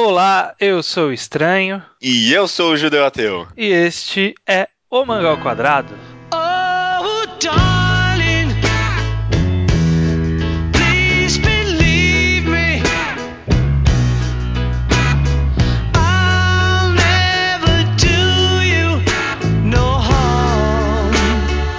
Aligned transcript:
Olá, 0.00 0.54
eu 0.60 0.80
sou 0.80 1.08
o 1.08 1.12
Estranho. 1.12 1.82
E 2.00 2.32
eu 2.32 2.46
sou 2.46 2.70
o 2.70 2.76
Judeu 2.76 3.04
Ateu. 3.04 3.48
E 3.56 3.66
este 3.66 4.32
é 4.46 4.68
o 4.88 5.04
Mangá 5.04 5.30
ao 5.30 5.38
Quadrado. 5.38 5.92
Oh, 6.32 7.26
darling, 7.42 8.54
please 10.72 11.36
believe 11.40 12.48
me. 12.48 12.80
I'll 15.96 16.92
never 16.92 17.82
do 17.96 18.62
you 18.62 19.02
no 19.64 19.98
harm. 19.98 21.12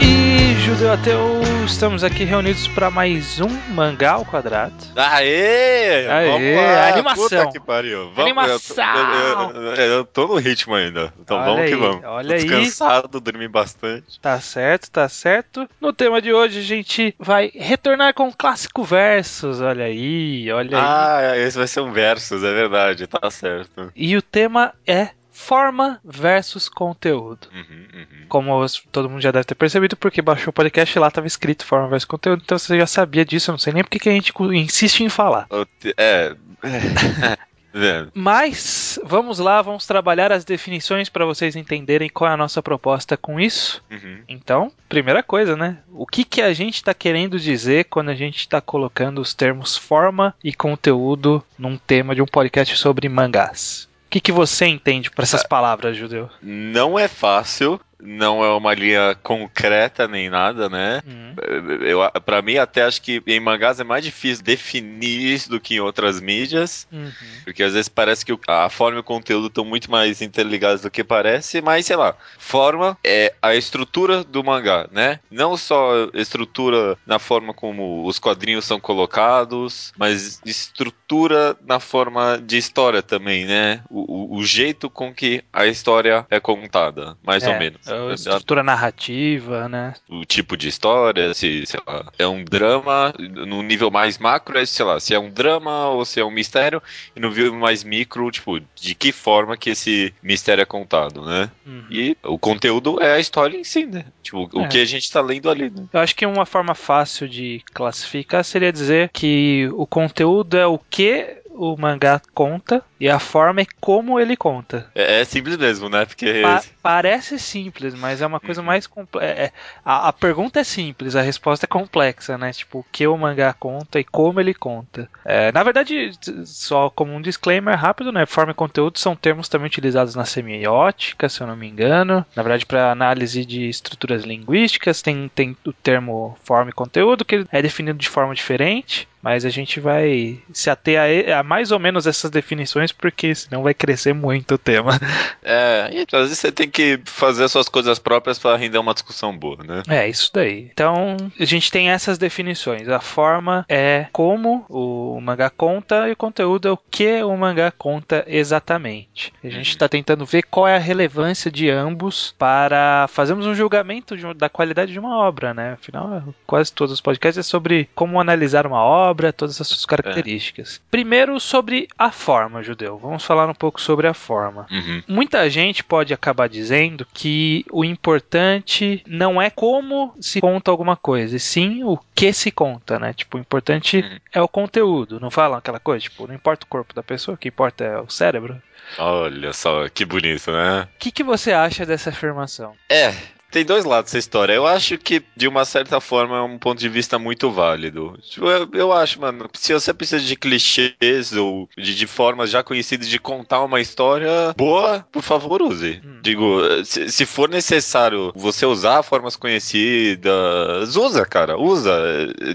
E 0.01 0.55
Judeu 0.65 0.91
Ateu, 0.91 1.38
estamos 1.69 2.03
aqui 2.03 2.23
reunidos 2.25 2.67
para 2.67 2.89
mais 2.91 3.39
um 3.39 3.47
Mangá 3.73 4.11
ao 4.13 4.25
Quadrado. 4.25 4.73
Aê! 4.95 6.07
Aê, 6.07 6.55
lá. 6.55 6.87
animação. 6.93 7.23
Puta 7.23 7.47
que 7.51 7.59
pariu. 7.59 8.05
Vamos, 8.11 8.19
Animação. 8.19 8.85
Eu, 8.85 9.61
eu- 9.61 9.75
eu- 9.75 9.75
eu 9.97 10.05
tô 10.05 10.27
no 10.27 10.35
ritmo 10.35 10.75
ainda. 10.75 11.13
Então 11.19 11.37
Olha 11.37 11.45
vamos 11.45 11.65
que 11.67 11.73
aí, 11.73 11.79
vamos. 11.79 12.03
olha 12.05 12.27
tô 12.29 12.33
aí. 12.33 12.39
descansado, 12.49 13.19
dormi 13.21 13.47
bastante. 13.47 14.19
Tá 14.19 14.39
certo, 14.41 14.91
tá 14.91 15.07
certo. 15.07 15.69
No 15.79 15.93
tema 15.93 16.21
de 16.21 16.33
hoje 16.33 16.59
a 16.59 16.63
gente 16.63 17.15
vai 17.17 17.49
retornar 17.53 18.13
com 18.13 18.27
o 18.27 18.35
clássico 18.35 18.83
versos. 18.83 19.61
Olha 19.61 19.85
aí, 19.85 20.51
olha 20.51 20.77
aí. 20.77 20.83
Ah, 20.85 21.37
esse 21.37 21.57
vai 21.57 21.67
ser 21.67 21.79
um 21.81 21.91
versus, 21.91 22.43
é 22.43 22.53
verdade, 22.53 23.07
tá 23.07 23.29
certo. 23.31 23.91
E 23.95 24.17
o 24.17 24.21
tema 24.21 24.73
é 24.85 25.09
forma 25.39 25.99
versus 26.03 26.67
conteúdo. 26.67 27.47
Uhum, 27.53 27.85
uhum. 27.93 28.25
Como 28.27 28.65
todo 28.91 29.09
mundo 29.09 29.21
já 29.21 29.31
deve 29.31 29.45
ter 29.45 29.55
percebido, 29.55 29.95
porque 29.95 30.21
baixou 30.21 30.51
o 30.51 30.53
podcast 30.53 30.95
e 30.95 30.99
lá 30.99 31.09
tava 31.09 31.25
escrito 31.27 31.65
forma 31.65 31.87
versus 31.87 32.05
conteúdo, 32.05 32.41
então 32.43 32.59
você 32.59 32.77
já 32.77 32.85
sabia 32.85 33.23
disso, 33.25 33.49
eu 33.49 33.53
não 33.53 33.59
sei 33.59 33.73
nem 33.73 33.83
porque 33.83 33.99
que 33.99 34.09
a 34.09 34.11
gente 34.11 34.33
insiste 34.53 34.99
em 35.01 35.09
falar. 35.09 35.47
Te- 35.79 35.95
É. 35.97 36.35
é. 37.73 38.07
Mas 38.13 38.99
vamos 39.03 39.39
lá, 39.39 39.61
vamos 39.61 39.87
trabalhar 39.87 40.31
as 40.31 40.43
definições 40.43 41.07
para 41.07 41.25
vocês 41.25 41.55
entenderem 41.55 42.09
qual 42.09 42.29
é 42.29 42.33
a 42.33 42.37
nossa 42.37 42.61
proposta 42.61 43.15
com 43.15 43.39
isso. 43.39 43.81
Uhum. 43.89 44.19
Então, 44.27 44.71
primeira 44.89 45.23
coisa, 45.23 45.55
né? 45.55 45.77
O 45.91 46.05
que, 46.05 46.23
que 46.25 46.41
a 46.41 46.53
gente 46.53 46.75
está 46.75 46.93
querendo 46.93 47.39
dizer 47.39 47.85
quando 47.85 48.09
a 48.09 48.15
gente 48.15 48.39
está 48.39 48.59
colocando 48.59 49.21
os 49.21 49.33
termos 49.33 49.77
forma 49.77 50.35
e 50.43 50.53
conteúdo 50.53 51.43
num 51.57 51.77
tema 51.77 52.13
de 52.13 52.21
um 52.21 52.27
podcast 52.27 52.75
sobre 52.75 53.07
mangás? 53.07 53.88
O 54.09 54.11
que, 54.11 54.19
que 54.19 54.31
você 54.31 54.65
entende 54.65 55.11
por 55.11 55.21
essas 55.21 55.43
palavras, 55.43 55.95
Judeu? 55.95 56.31
Não 56.41 56.97
é 56.97 57.07
fácil, 57.07 57.79
não 58.01 58.43
é 58.43 58.49
uma 58.55 58.73
linha 58.73 59.15
concreta 59.21 60.07
nem 60.07 60.29
nada, 60.29 60.69
né? 60.69 61.01
Hum. 61.05 61.33
Eu, 61.81 61.99
pra 62.21 62.41
mim, 62.41 62.57
até 62.57 62.83
acho 62.83 63.01
que 63.01 63.21
em 63.27 63.39
mangás 63.39 63.79
é 63.79 63.83
mais 63.83 64.03
difícil 64.03 64.43
definir 64.43 65.33
isso 65.33 65.49
do 65.49 65.59
que 65.59 65.75
em 65.75 65.79
outras 65.79 66.19
mídias. 66.21 66.87
Uhum. 66.91 67.11
Porque 67.43 67.63
às 67.63 67.73
vezes 67.73 67.89
parece 67.89 68.25
que 68.25 68.37
a 68.47 68.69
forma 68.69 68.97
e 68.97 69.01
o 69.01 69.03
conteúdo 69.03 69.47
estão 69.47 69.63
muito 69.65 69.89
mais 69.91 70.21
interligados 70.21 70.81
do 70.81 70.91
que 70.91 71.03
parece, 71.03 71.61
mas 71.61 71.85
sei 71.85 71.95
lá, 71.95 72.15
forma 72.37 72.97
é 73.03 73.33
a 73.41 73.55
estrutura 73.55 74.23
do 74.23 74.43
mangá, 74.43 74.87
né? 74.91 75.19
Não 75.31 75.55
só 75.57 76.09
estrutura 76.13 76.97
na 77.05 77.19
forma 77.19 77.53
como 77.53 78.05
os 78.05 78.19
quadrinhos 78.19 78.65
são 78.65 78.79
colocados, 78.79 79.91
mas 79.97 80.39
estrutura 80.45 81.55
na 81.65 81.79
forma 81.79 82.37
de 82.43 82.57
história 82.57 83.01
também, 83.01 83.45
né? 83.45 83.81
O, 83.89 84.35
o- 84.35 84.37
o 84.37 84.43
jeito 84.45 84.89
com 84.89 85.13
que 85.13 85.43
a 85.51 85.65
história 85.65 86.25
é 86.29 86.39
contada, 86.39 87.17
mais 87.23 87.43
ou 87.43 87.53
É, 87.53 87.59
menos. 87.59 87.87
A 87.91 88.13
estrutura 88.13 88.63
narrativa, 88.63 89.67
né? 89.67 89.93
O 90.07 90.25
tipo 90.25 90.55
de 90.55 90.67
história, 90.67 91.33
se 91.33 91.65
sei 91.65 91.79
lá, 91.87 92.05
é 92.17 92.27
um 92.27 92.43
drama, 92.43 93.13
no 93.19 93.61
nível 93.61 93.89
mais 93.91 94.17
macro, 94.17 94.57
é, 94.57 94.65
sei 94.65 94.85
lá, 94.85 94.99
se 94.99 95.13
é 95.13 95.19
um 95.19 95.29
drama 95.29 95.89
ou 95.89 96.05
se 96.05 96.19
é 96.19 96.25
um 96.25 96.31
mistério, 96.31 96.81
e 97.15 97.19
no 97.19 97.29
nível 97.29 97.53
mais 97.55 97.83
micro, 97.83 98.29
tipo, 98.31 98.59
de 98.75 98.95
que 98.95 99.11
forma 99.11 99.57
que 99.57 99.71
esse 99.71 100.13
mistério 100.21 100.61
é 100.61 100.65
contado, 100.65 101.25
né? 101.25 101.49
Uhum. 101.65 101.85
E 101.89 102.17
o 102.23 102.37
conteúdo 102.37 103.01
é 103.01 103.13
a 103.13 103.19
história 103.19 103.57
em 103.57 103.63
si, 103.63 103.85
né? 103.85 104.05
Tipo, 104.21 104.49
É. 104.53 104.59
o 104.59 104.67
que 104.69 104.79
a 104.79 104.85
gente 104.85 105.11
tá 105.11 105.21
lendo 105.21 105.49
ali, 105.49 105.69
né? 105.69 105.85
Eu 105.91 105.99
acho 105.99 106.15
que 106.15 106.25
uma 106.25 106.45
forma 106.45 106.75
fácil 106.75 107.27
de 107.27 107.61
classificar 107.73 108.43
seria 108.43 108.71
dizer 108.71 109.09
que 109.13 109.69
o 109.73 109.85
conteúdo 109.85 110.57
é 110.57 110.67
o 110.67 110.77
que 110.77 111.37
o 111.59 111.75
mangá 111.77 112.21
conta 112.33 112.81
e 112.97 113.09
a 113.09 113.19
forma 113.19 113.61
é 113.61 113.65
como 113.81 114.17
ele 114.17 114.37
conta. 114.37 114.89
É, 114.95 115.19
é 115.19 115.25
simples 115.25 115.57
mesmo, 115.57 115.89
né? 115.89 116.05
Porque. 116.05 116.41
Pa- 116.41 116.63
parece 116.81 117.37
simples, 117.37 117.93
mas 117.93 118.21
é 118.21 118.25
uma 118.27 118.39
coisa 118.39 118.61
mais 118.61 118.87
complexa. 118.87 119.51
a, 119.83 120.07
a 120.07 120.13
pergunta 120.13 120.61
é 120.61 120.63
simples, 120.63 121.17
a 121.17 121.21
resposta 121.21 121.65
é 121.65 121.67
complexa, 121.67 122.37
né? 122.37 122.53
Tipo, 122.53 122.79
o 122.79 122.85
que 122.89 123.05
o 123.05 123.17
mangá 123.17 123.51
conta 123.53 123.99
e 123.99 124.05
como 124.05 124.39
ele 124.39 124.53
conta. 124.53 125.09
É, 125.25 125.51
na 125.51 125.61
verdade, 125.61 126.11
só 126.45 126.89
como 126.89 127.13
um 127.13 127.21
disclaimer 127.21 127.77
rápido, 127.77 128.11
né? 128.11 128.25
Forma 128.25 128.51
e 128.51 128.55
conteúdo 128.55 128.97
são 128.97 129.15
termos 129.15 129.49
também 129.49 129.67
utilizados 129.67 130.15
na 130.15 130.23
semiótica, 130.25 131.27
se 131.27 131.41
eu 131.41 131.47
não 131.47 131.57
me 131.57 131.67
engano. 131.67 132.25
Na 132.35 132.41
verdade, 132.43 132.65
para 132.65 132.91
análise 132.91 133.43
de 133.45 133.67
estruturas 133.67 134.23
linguísticas, 134.23 135.01
tem, 135.01 135.29
tem 135.35 135.57
o 135.65 135.73
termo 135.73 136.37
forma 136.43 136.69
e 136.69 136.73
conteúdo, 136.73 137.25
que 137.25 137.45
é 137.51 137.61
definido 137.61 137.99
de 137.99 138.07
forma 138.07 138.33
diferente. 138.33 139.07
Mas 139.21 139.43
a 139.45 139.49
gente 139.49 139.79
vai 139.79 140.39
se 140.53 140.69
ater 140.69 140.99
a, 141.33 141.39
a 141.39 141.43
mais 141.43 141.71
ou 141.71 141.79
menos 141.79 142.07
essas 142.07 142.31
definições, 142.31 142.91
porque 142.91 143.33
senão 143.35 143.63
vai 143.63 143.73
crescer 143.73 144.13
muito 144.13 144.55
o 144.55 144.57
tema. 144.57 144.99
É, 145.43 145.89
e 145.91 146.05
às 146.11 146.21
vezes 146.23 146.39
você 146.39 146.51
tem 146.51 146.69
que 146.69 146.99
fazer 147.05 147.43
as 147.45 147.51
suas 147.51 147.67
coisas 147.69 147.97
próprias 147.99 148.37
pra 148.39 148.55
render 148.55 148.77
uma 148.77 148.93
discussão 148.93 149.35
boa, 149.37 149.57
né? 149.63 149.83
É, 149.87 150.07
isso 150.07 150.29
daí. 150.33 150.69
Então, 150.71 151.17
a 151.39 151.45
gente 151.45 151.71
tem 151.71 151.89
essas 151.89 152.17
definições. 152.17 152.87
A 152.89 152.99
forma 152.99 153.65
é 153.67 154.07
como 154.11 154.65
o 154.69 155.19
mangá 155.21 155.49
conta 155.49 156.07
e 156.07 156.11
o 156.11 156.15
conteúdo 156.15 156.67
é 156.67 156.71
o 156.71 156.77
que 156.77 157.21
o 157.23 157.35
mangá 157.35 157.71
conta 157.71 158.23
exatamente. 158.27 159.33
A 159.43 159.49
gente 159.49 159.69
está 159.69 159.87
tentando 159.89 160.25
ver 160.25 160.43
qual 160.43 160.67
é 160.67 160.75
a 160.75 160.79
relevância 160.79 161.49
de 161.51 161.69
ambos 161.69 162.35
para 162.37 163.07
fazermos 163.09 163.45
um 163.45 163.55
julgamento 163.55 164.15
de- 164.15 164.33
da 164.33 164.49
qualidade 164.49 164.91
de 164.91 164.99
uma 164.99 165.17
obra, 165.17 165.53
né? 165.53 165.73
Afinal, 165.73 166.23
quase 166.45 166.71
todos 166.71 166.93
os 166.93 167.01
podcasts 167.01 167.37
é 167.45 167.47
sobre 167.47 167.89
como 167.95 168.19
analisar 168.19 168.67
uma 168.67 168.83
obra, 168.83 169.08
todas 169.33 169.59
as 169.59 169.67
suas 169.67 169.85
características. 169.85 170.81
Primeiro, 170.89 171.39
sobre 171.39 171.87
a 171.97 172.11
forma, 172.11 172.63
Judeu. 172.63 172.97
Vamos 172.97 173.23
falar 173.23 173.47
um 173.49 173.53
pouco 173.53 173.79
sobre 173.81 174.07
a 174.07 174.13
forma. 174.13 174.65
Uhum. 174.71 175.03
Muita 175.07 175.49
gente 175.49 175.83
pode 175.83 176.13
acabar 176.13 176.47
dizendo 176.49 177.05
que 177.13 177.65
o 177.71 177.83
importante 177.85 179.03
não 179.07 179.41
é 179.41 179.49
como 179.49 180.13
se 180.19 180.39
conta 180.41 180.71
alguma 180.71 180.95
coisa, 180.95 181.35
e 181.35 181.39
sim 181.39 181.83
o 181.83 181.97
que 182.15 182.31
se 182.33 182.51
conta, 182.51 182.99
né? 182.99 183.13
Tipo, 183.13 183.37
o 183.37 183.39
importante 183.41 183.97
Uhum. 183.97 184.19
é 184.33 184.41
o 184.41 184.47
conteúdo. 184.47 185.19
Não 185.19 185.31
falam 185.31 185.57
aquela 185.57 185.79
coisa? 185.79 186.03
Tipo, 186.03 186.27
não 186.27 186.35
importa 186.35 186.65
o 186.65 186.69
corpo 186.69 186.93
da 186.93 187.03
pessoa, 187.03 187.35
o 187.35 187.37
que 187.37 187.47
importa 187.49 187.83
é 187.83 187.99
o 187.99 188.09
cérebro. 188.09 188.61
Olha 188.97 189.53
só, 189.53 189.87
que 189.89 190.03
bonito, 190.05 190.51
né? 190.51 190.87
O 190.95 190.99
que, 190.99 191.11
que 191.11 191.23
você 191.23 191.51
acha 191.51 191.85
dessa 191.85 192.09
afirmação? 192.09 192.73
É, 192.89 193.13
tem 193.51 193.65
dois 193.65 193.85
lados 193.85 194.11
essa 194.11 194.17
história. 194.17 194.53
Eu 194.53 194.65
acho 194.65 194.97
que, 194.97 195.21
de 195.35 195.47
uma 195.47 195.65
certa 195.65 195.99
forma, 195.99 196.37
é 196.37 196.41
um 196.41 196.57
ponto 196.57 196.79
de 196.79 196.89
vista 196.89 197.19
muito 197.19 197.51
válido. 197.51 198.17
Tipo, 198.21 198.47
eu, 198.47 198.69
eu 198.73 198.93
acho, 198.93 199.19
mano, 199.19 199.49
se 199.53 199.73
você 199.73 199.93
precisa 199.93 200.23
de 200.23 200.35
clichês 200.35 201.33
ou 201.33 201.69
de, 201.77 201.95
de 201.95 202.07
formas 202.07 202.49
já 202.49 202.63
conhecidas 202.63 203.07
de 203.07 203.19
contar 203.19 203.63
uma 203.63 203.81
história 203.81 204.53
boa, 204.55 205.05
por 205.11 205.21
favor, 205.21 205.61
use. 205.61 206.01
Hum. 206.03 206.19
Digo, 206.21 206.61
se, 206.85 207.11
se 207.11 207.25
for 207.25 207.49
necessário 207.49 208.31
você 208.35 208.65
usar 208.65 209.03
formas 209.03 209.35
conhecidas, 209.35 210.95
usa, 210.95 211.25
cara, 211.25 211.57
usa. 211.57 211.91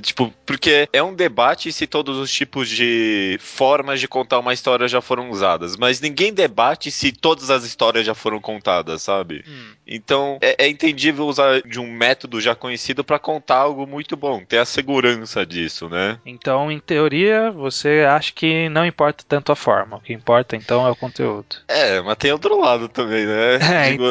Tipo, 0.01 0.33
porque 0.47 0.89
é 0.93 1.03
um 1.03 1.15
debate 1.15 1.73
se 1.73 1.87
todos 1.87 2.19
os 2.19 2.33
tipos 2.33 2.69
de 2.69 3.39
formas 3.41 4.01
de 4.01 4.09
contar 4.09 4.39
uma 4.39 4.53
história 4.53 4.87
já 4.89 5.01
foram 5.01 5.31
usadas, 5.31 5.77
mas 5.77 6.01
ninguém 6.01 6.33
debate 6.33 6.91
se 6.91 7.13
todas 7.13 7.51
as 7.51 7.65
histórias 7.65 8.07
já 8.07 8.15
foram 8.15 8.41
contadas, 8.41 9.03
sabe? 9.03 9.45
Então, 9.87 10.39
é, 10.41 10.65
é 10.65 10.69
entendível 10.85 11.27
usar 11.27 11.63
de 11.63 11.81
um 11.81 11.91
método 11.91 12.41
já 12.41 12.55
conhecido 12.55 13.03
pra 13.05 13.19
contar 13.19 13.57
algo 13.57 13.87
muito 13.87 14.17
bom, 14.17 14.45
ter 14.45 14.59
a 14.59 14.65
segurança 14.65 15.45
disso, 15.47 15.89
né? 15.89 16.19
Então, 16.25 16.71
em 16.71 16.79
teoria, 16.79 17.51
você 17.51 18.05
acha 18.09 18.33
que 18.33 18.69
não 18.69 18.85
importa 18.87 19.25
tanto 19.27 19.51
a 19.53 19.57
forma. 19.57 19.97
O 19.97 20.01
que 20.01 20.13
importa, 20.13 20.57
então, 20.57 20.87
é 20.87 20.91
o 20.91 20.97
conteúdo. 20.97 21.57
É, 21.69 22.01
mas 22.01 22.17
tem 22.17 22.33
outro 22.33 22.59
lado 22.61 22.89
também, 22.89 23.27
né? 23.27 23.59
É, 23.85 23.91
Digo, 23.91 24.05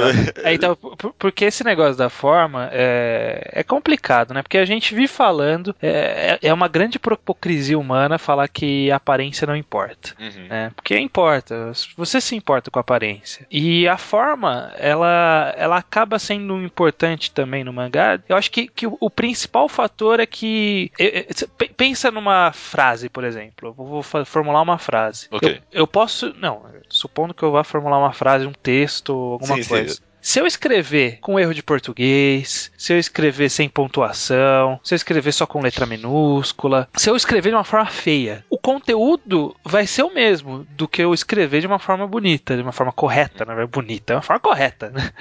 É, 0.44 0.54
então, 0.54 0.76
por- 0.76 1.14
porque 1.14 1.46
esse 1.46 1.64
negócio 1.64 1.96
da 1.96 2.10
forma 2.10 2.70
é, 2.72 3.50
é 3.54 3.64
complicado, 3.64 4.34
né? 4.34 4.42
Porque 4.42 4.58
a 4.58 4.66
gente 4.66 4.94
vive 4.94 5.08
falando, 5.08 5.76
é, 5.82 6.38
é 6.44 6.48
é 6.50 6.54
uma 6.54 6.68
grande 6.68 6.98
hipocrisia 6.98 7.78
humana 7.80 8.18
falar 8.18 8.48
que 8.48 8.92
a 8.92 8.98
aparência 8.98 9.48
não 9.48 9.56
importa. 9.56 10.14
Uhum. 10.20 10.48
né? 10.50 10.72
Porque 10.76 10.98
importa, 10.98 11.72
você 11.96 12.20
se 12.20 12.36
importa 12.36 12.70
com 12.70 12.80
a 12.80 12.82
aparência. 12.82 13.46
E 13.50 13.88
a 13.88 13.98
forma, 13.98 14.72
ela, 14.78 15.54
ela 15.58 15.78
acaba 15.78 16.20
sendo 16.20 16.63
importante 16.64 17.32
também 17.32 17.64
no 17.64 17.74
mangá. 17.74 18.20
Eu 18.28 18.36
acho 18.36 18.50
que, 18.52 18.68
que 18.68 18.88
o, 18.88 18.98
o 19.00 19.10
principal 19.10 19.68
fator 19.70 20.20
é 20.20 20.26
que. 20.26 20.92
é- 21.00 21.20
é- 21.20 21.68
pensa 21.78 22.10
numa 22.12 22.52
frase, 22.54 23.10
por 23.10 23.24
exemplo. 23.24 23.70
Eu 23.70 23.74
vou 23.74 24.04
formular 24.04 24.62
uma 24.62 24.78
frase. 24.78 25.28
Ok. 25.32 25.62
Eu, 25.72 25.82
eu 25.82 25.88
posso. 25.88 26.34
Não, 26.38 26.64
supondo 26.90 27.34
que 27.34 27.44
eu 27.44 27.52
vá 27.52 27.64
formular 27.64 28.00
uma 28.00 28.14
frase, 28.14 28.46
um 28.46 28.54
texto, 28.54 29.12
alguma 29.14 29.56
Sim, 29.56 29.64
sim. 29.64 29.70
coisa. 29.70 30.00
Se 30.22 30.40
eu 30.40 30.48
escrever 30.48 31.18
com 31.20 31.38
erro 31.38 31.54
de 31.54 31.62
português, 31.62 32.72
se 32.78 32.94
eu 32.94 32.98
escrever 32.98 33.50
sem 33.50 33.68
pontuação, 33.68 34.80
se 34.82 34.94
eu 34.94 34.96
escrever 34.96 35.34
só 35.34 35.46
com 35.46 35.62
letra 35.62 35.86
minúscula, 35.86 36.88
se 36.96 37.10
eu 37.10 37.16
escrever 37.18 37.50
de 37.50 37.56
uma 37.56 37.66
forma 37.66 37.88
feia, 37.88 38.46
o 38.50 38.58
conteúdo 38.58 39.54
vai 39.66 39.86
ser 39.86 40.04
o 40.04 40.14
mesmo 40.14 40.66
do 40.78 40.88
que 40.88 41.02
eu 41.02 41.14
escrever 41.14 41.60
de 41.60 41.68
uma 41.68 41.78
forma 41.78 42.08
bonita, 42.08 42.56
de 42.56 42.62
uma 42.62 42.72
forma 42.72 42.94
correta, 42.94 43.44
não 43.44 43.60
é 43.60 43.66
bonita, 43.68 44.14
é 44.14 44.16
uma 44.16 44.22
forma 44.22 44.40
correta, 44.40 44.90
né? 44.92 45.12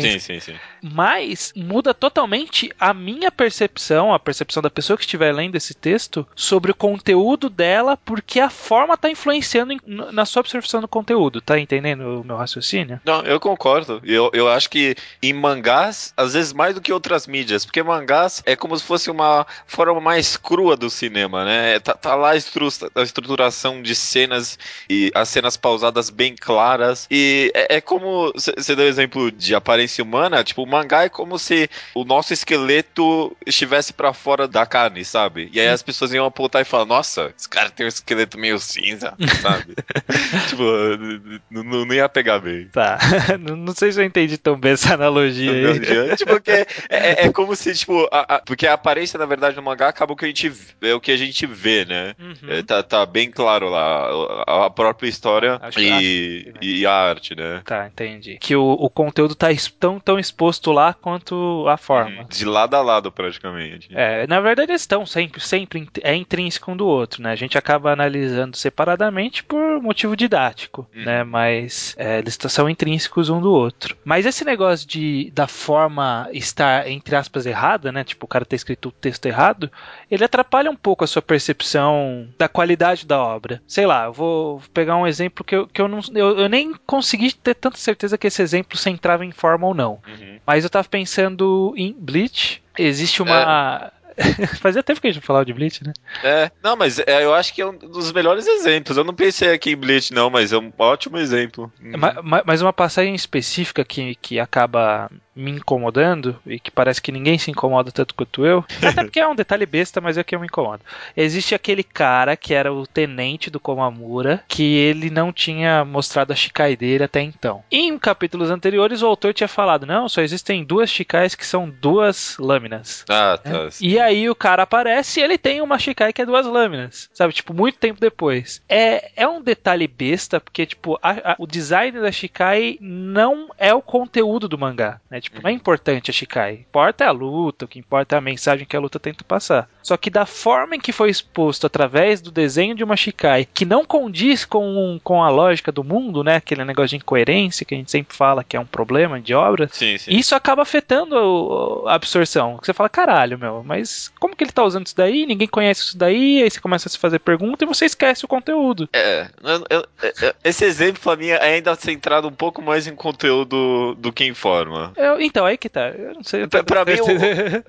Sim, 0.00 0.18
sim, 0.18 0.40
sim. 0.40 0.54
mas 0.82 1.52
muda 1.56 1.94
totalmente 1.94 2.70
a 2.78 2.92
minha 2.92 3.30
percepção, 3.30 4.12
a 4.12 4.18
percepção 4.18 4.62
da 4.62 4.70
pessoa 4.70 4.96
que 4.96 5.04
estiver 5.04 5.32
lendo 5.32 5.56
esse 5.56 5.74
texto 5.74 6.26
sobre 6.34 6.70
o 6.70 6.74
conteúdo 6.74 7.48
dela, 7.48 7.96
porque 7.96 8.40
a 8.40 8.50
forma 8.50 8.96
tá 8.96 9.08
influenciando 9.10 9.74
na 9.86 10.24
sua 10.24 10.40
absorção 10.40 10.80
do 10.80 10.88
conteúdo, 10.88 11.40
tá 11.40 11.58
entendendo 11.58 12.20
o 12.20 12.24
meu 12.24 12.36
raciocínio? 12.36 13.00
Não, 13.04 13.22
eu 13.22 13.38
concordo. 13.38 14.00
Eu, 14.04 14.30
eu 14.32 14.48
acho 14.48 14.68
que 14.68 14.94
em 15.22 15.32
mangás, 15.32 16.12
às 16.16 16.34
vezes 16.34 16.52
mais 16.52 16.74
do 16.74 16.80
que 16.80 16.92
outras 16.92 17.26
mídias, 17.26 17.64
porque 17.64 17.82
mangás 17.82 18.42
é 18.44 18.56
como 18.56 18.76
se 18.76 18.84
fosse 18.84 19.10
uma 19.10 19.46
forma 19.66 20.00
mais 20.00 20.36
crua 20.36 20.76
do 20.76 20.90
cinema, 20.90 21.44
né? 21.44 21.78
Tá, 21.78 21.94
tá 21.94 22.14
lá 22.14 22.30
a, 22.30 22.36
estru- 22.36 22.68
a 22.94 23.02
estruturação 23.02 23.80
de 23.82 23.94
cenas 23.94 24.58
e 24.90 25.10
as 25.14 25.28
cenas 25.28 25.56
pausadas 25.56 26.10
bem 26.10 26.34
claras. 26.38 27.06
E 27.10 27.50
é, 27.54 27.76
é 27.76 27.80
como. 27.80 28.32
Você 28.34 28.74
deu 28.76 28.84
o 28.86 28.88
exemplo 28.88 29.30
de 29.30 29.54
aparência 29.54 29.83
humana, 30.02 30.42
tipo, 30.44 30.62
o 30.62 30.66
mangá 30.66 31.04
é 31.04 31.08
como 31.08 31.38
se 31.38 31.68
o 31.94 32.04
nosso 32.04 32.32
esqueleto 32.32 33.36
estivesse 33.46 33.92
pra 33.92 34.12
fora 34.12 34.46
da 34.48 34.64
carne, 34.66 35.04
sabe? 35.04 35.50
E 35.52 35.60
aí 35.60 35.68
as 35.68 35.82
pessoas 35.82 36.12
iam 36.12 36.24
apontar 36.26 36.62
e 36.62 36.64
falar: 36.64 36.84
Nossa, 36.84 37.32
esse 37.36 37.48
cara 37.48 37.70
tem 37.70 37.86
um 37.86 37.88
esqueleto 37.88 38.38
meio 38.38 38.58
cinza, 38.58 39.14
sabe? 39.42 39.74
tipo, 40.48 40.62
n- 40.62 41.40
n- 41.50 41.84
não 41.86 41.94
ia 41.94 42.08
pegar 42.08 42.38
bem. 42.38 42.68
Tá, 42.68 42.98
não 43.40 43.56
não 43.56 43.74
sei 43.74 43.92
se 43.92 44.00
eu 44.00 44.04
entendi 44.04 44.36
tão 44.38 44.56
bem 44.56 44.72
essa 44.72 44.94
analogia 44.94 45.50
aí. 45.52 46.16
tipo, 46.16 46.40
que 46.40 46.50
é, 46.50 46.66
é- 46.88 47.26
é 47.26 47.32
como 47.32 47.54
se, 47.56 47.74
tipo, 47.74 48.08
a- 48.12 48.36
a- 48.36 48.40
porque 48.40 48.66
a 48.66 48.74
aparência, 48.74 49.18
na 49.18 49.26
verdade, 49.26 49.56
no 49.56 49.62
mangá 49.62 49.88
acaba 49.88 50.12
o 50.12 50.16
que 50.16 50.24
a 50.24 50.28
gente 50.28 50.52
é 50.82 50.94
o 50.94 51.00
que 51.00 51.10
a 51.12 51.16
gente 51.16 51.46
vê, 51.46 51.84
né? 51.84 52.14
Uhum. 52.18 52.34
É, 52.50 52.62
tá, 52.62 52.82
tá 52.82 53.06
bem 53.06 53.30
claro 53.30 53.68
lá 53.68 54.08
a, 54.46 54.66
a 54.66 54.70
própria 54.70 55.08
história 55.08 55.58
Acho- 55.62 55.80
e, 55.80 55.90
acho 55.90 56.00
que 56.00 56.52
sim, 56.66 56.66
e 56.80 56.86
a 56.86 56.92
arte, 56.92 57.34
né? 57.36 57.62
Tá, 57.64 57.86
entendi. 57.86 58.38
Que 58.38 58.54
o, 58.56 58.64
o 58.72 58.90
conteúdo 58.90 59.34
tá 59.34 59.50
tão, 59.72 59.98
tão 60.00 60.18
exposto 60.18 60.72
lá 60.72 60.92
quanto 60.94 61.66
a 61.68 61.76
forma. 61.76 62.24
De 62.24 62.44
lado 62.44 62.74
a 62.74 62.82
lado, 62.82 63.10
praticamente. 63.12 63.88
É, 63.92 64.26
na 64.26 64.40
verdade 64.40 64.70
eles 64.72 64.82
estão 64.82 65.04
sempre, 65.06 65.40
sempre 65.40 65.88
é 66.02 66.14
intrínseco 66.14 66.72
um 66.72 66.76
do 66.76 66.86
outro, 66.86 67.22
né? 67.22 67.32
A 67.32 67.36
gente 67.36 67.56
acaba 67.58 67.92
analisando 67.92 68.56
separadamente 68.56 69.42
por 69.44 69.80
motivo 69.82 70.16
didático, 70.16 70.86
Uhum. 70.94 71.04
né? 71.04 71.24
Mas 71.24 71.94
é, 71.98 72.18
eles 72.18 72.38
são 72.48 72.68
intrínsecos 72.68 73.28
um 73.28 73.40
do 73.40 73.52
outro. 73.52 73.96
Mas 74.04 74.26
esse 74.26 74.44
negócio 74.44 74.86
de 74.88 75.30
da 75.34 75.46
forma 75.46 76.28
estar 76.32 76.88
entre 76.88 77.16
aspas 77.16 77.46
errada, 77.46 77.90
né? 77.92 78.04
Tipo 78.04 78.24
o 78.26 78.28
cara 78.28 78.44
ter 78.44 78.56
escrito 78.56 78.88
o 78.88 78.92
texto 78.92 79.26
errado, 79.26 79.70
ele 80.10 80.24
atrapalha 80.24 80.70
um 80.70 80.76
pouco 80.76 81.04
a 81.04 81.06
sua 81.06 81.22
percepção 81.22 82.28
da 82.38 82.48
qualidade 82.48 83.06
da 83.06 83.22
obra. 83.22 83.62
Sei 83.66 83.86
lá, 83.86 84.04
eu 84.06 84.12
vou 84.12 84.60
pegar 84.72 84.96
um 84.96 85.06
exemplo 85.06 85.44
que 85.44 85.54
eu, 85.54 85.66
que 85.66 85.80
eu 85.80 85.88
não 85.88 86.00
eu, 86.14 86.38
eu 86.38 86.48
nem 86.48 86.74
consegui 86.86 87.32
ter 87.32 87.54
tanta 87.54 87.76
certeza 87.78 88.18
que 88.18 88.26
esse 88.26 88.42
exemplo 88.42 88.76
se 88.76 88.90
entrava 88.90 89.24
em 89.24 89.32
forma 89.32 89.53
ou 89.62 89.74
não. 89.74 90.00
Uhum. 90.06 90.38
Mas 90.46 90.64
eu 90.64 90.70
tava 90.70 90.88
pensando 90.88 91.72
em 91.76 91.94
Bleach. 91.98 92.62
Existe 92.78 93.22
uma. 93.22 93.92
Fazia 94.60 94.80
tempo 94.82 95.00
que 95.00 95.08
a 95.08 95.10
gente 95.10 95.20
não 95.20 95.26
falava 95.26 95.44
de 95.44 95.52
Bleach, 95.52 95.82
né? 95.84 95.92
É, 96.22 96.50
não, 96.62 96.76
mas 96.76 97.00
é, 97.00 97.24
eu 97.24 97.34
acho 97.34 97.52
que 97.52 97.60
é 97.60 97.66
um 97.66 97.76
dos 97.76 98.12
melhores 98.12 98.46
exemplos. 98.46 98.96
Eu 98.96 99.02
não 99.02 99.12
pensei 99.14 99.52
aqui 99.52 99.70
em 99.72 99.76
Bleach, 99.76 100.12
não, 100.14 100.30
mas 100.30 100.52
é 100.52 100.58
um 100.58 100.72
ótimo 100.78 101.18
exemplo. 101.18 101.72
Ma- 101.80 102.22
ma- 102.22 102.42
Mas 102.46 102.62
uma 102.62 102.72
passagem 102.72 103.14
específica 103.14 103.84
que, 103.84 104.14
que 104.16 104.38
acaba 104.38 105.10
me 105.34 105.50
incomodando 105.50 106.36
e 106.46 106.58
que 106.60 106.70
parece 106.70 107.00
que 107.02 107.10
ninguém 107.12 107.38
se 107.38 107.50
incomoda 107.50 107.90
tanto 107.90 108.14
quanto 108.14 108.44
eu. 108.46 108.64
Até 108.82 109.02
porque 109.04 109.20
é 109.20 109.26
um 109.28 109.34
detalhe 109.34 109.66
besta, 109.66 110.00
mas 110.00 110.16
é 110.18 110.24
que 110.24 110.34
eu 110.34 110.40
me 110.40 110.46
incomodo. 110.46 110.82
Existe 111.16 111.54
aquele 111.54 111.82
cara 111.82 112.36
que 112.36 112.54
era 112.54 112.72
o 112.72 112.86
tenente 112.86 113.50
do 113.50 113.58
Komamura 113.60 114.42
que 114.48 114.62
ele 114.76 115.10
não 115.10 115.32
tinha 115.32 115.84
mostrado 115.84 116.32
a 116.32 116.36
Shikai 116.36 116.76
dele 116.76 117.04
até 117.04 117.20
então. 117.20 117.62
Em 117.70 117.98
capítulos 117.98 118.50
anteriores, 118.50 119.02
o 119.02 119.06
autor 119.06 119.32
tinha 119.34 119.48
falado: 119.48 119.86
não, 119.86 120.08
só 120.08 120.20
existem 120.22 120.64
duas 120.64 120.90
Shikais 120.90 121.34
que 121.34 121.46
são 121.46 121.68
duas 121.68 122.36
lâminas. 122.38 123.04
Ah, 123.08 123.38
tá. 123.42 123.50
E 123.80 123.98
aí 123.98 124.28
o 124.30 124.34
cara 124.34 124.62
aparece 124.62 125.20
e 125.20 125.22
ele 125.22 125.38
tem 125.38 125.60
uma 125.60 125.78
Shikai 125.78 126.12
que 126.12 126.22
é 126.22 126.26
duas 126.26 126.46
lâminas, 126.46 127.08
sabe? 127.12 127.32
Tipo, 127.32 127.52
muito 127.54 127.78
tempo 127.78 128.00
depois. 128.00 128.62
É, 128.68 129.10
é 129.16 129.26
um 129.28 129.42
detalhe 129.42 129.86
besta, 129.86 130.40
porque, 130.40 130.66
tipo, 130.66 130.98
a- 131.02 131.32
a- 131.32 131.36
o 131.38 131.46
design 131.46 131.98
da 132.00 132.12
Shikai 132.12 132.78
não 132.80 133.48
é 133.58 133.72
o 133.74 133.82
conteúdo 133.82 134.48
do 134.48 134.58
mangá, 134.58 135.00
né? 135.10 135.20
Tipo, 135.24 135.42
não 135.42 135.50
é 135.50 135.52
importante 135.52 136.10
a 136.10 136.14
Shikai. 136.14 136.54
Importa 136.68 137.04
é 137.04 137.06
a 137.06 137.10
luta, 137.12 137.64
o 137.64 137.68
que 137.68 137.78
importa 137.78 138.14
é 138.14 138.18
a 138.18 138.20
mensagem 138.20 138.66
que 138.66 138.76
a 138.76 138.80
luta 138.80 138.98
tenta 139.00 139.24
passar. 139.24 139.68
Só 139.82 139.96
que 139.96 140.08
da 140.10 140.24
forma 140.26 140.76
em 140.76 140.80
que 140.80 140.92
foi 140.92 141.10
exposto 141.10 141.66
através 141.66 142.20
do 142.20 142.30
desenho 142.30 142.74
de 142.74 142.84
uma 142.84 142.96
Shikai, 142.96 143.46
que 143.52 143.64
não 143.64 143.84
condiz 143.84 144.44
com, 144.44 144.98
com 145.02 145.22
a 145.22 145.28
lógica 145.30 145.70
do 145.72 145.82
mundo, 145.84 146.22
né? 146.24 146.36
Aquele 146.36 146.64
negócio 146.64 146.90
de 146.90 146.96
incoerência 146.96 147.64
que 147.66 147.74
a 147.74 147.78
gente 147.78 147.90
sempre 147.90 148.16
fala 148.16 148.44
que 148.44 148.56
é 148.56 148.60
um 148.60 148.66
problema 148.66 149.20
de 149.20 149.34
obra, 149.34 149.68
Sim, 149.72 149.96
sim. 149.98 150.12
isso 150.14 150.34
acaba 150.34 150.62
afetando 150.62 151.84
a 151.86 151.94
absorção. 151.94 152.58
Você 152.62 152.72
fala, 152.72 152.88
caralho, 152.88 153.38
meu, 153.38 153.62
mas 153.64 154.12
como 154.20 154.36
que 154.36 154.44
ele 154.44 154.52
tá 154.52 154.64
usando 154.64 154.86
isso 154.86 154.96
daí? 154.96 155.26
Ninguém 155.26 155.48
conhece 155.48 155.82
isso 155.82 155.98
daí, 155.98 156.42
aí 156.42 156.50
você 156.50 156.60
começa 156.60 156.88
a 156.88 156.90
se 156.90 156.98
fazer 156.98 157.18
pergunta 157.18 157.64
e 157.64 157.68
você 157.68 157.84
esquece 157.84 158.24
o 158.24 158.28
conteúdo. 158.28 158.88
É, 158.92 159.28
eu- 159.42 159.64
eu- 159.70 159.86
eu- 160.22 160.34
esse 160.44 160.64
exemplo 160.64 161.00
pra 161.02 161.16
mim 161.16 161.28
é 161.28 161.42
ainda 161.42 161.74
centrado 161.74 162.28
um 162.28 162.32
pouco 162.32 162.60
mais 162.62 162.86
em 162.86 162.94
conteúdo 162.94 163.94
do 163.98 164.12
que 164.12 164.24
em 164.24 164.34
forma. 164.34 164.92
Eu- 164.96 165.13
então, 165.20 165.44
aí 165.46 165.56
que 165.56 165.68
tá. 165.68 165.88
Eu 165.90 166.14
não 166.14 166.24
sei. 166.24 166.46
Pra- 166.46 166.62
pra 166.62 166.84
mim, 166.84 167.00
o- 167.00 167.04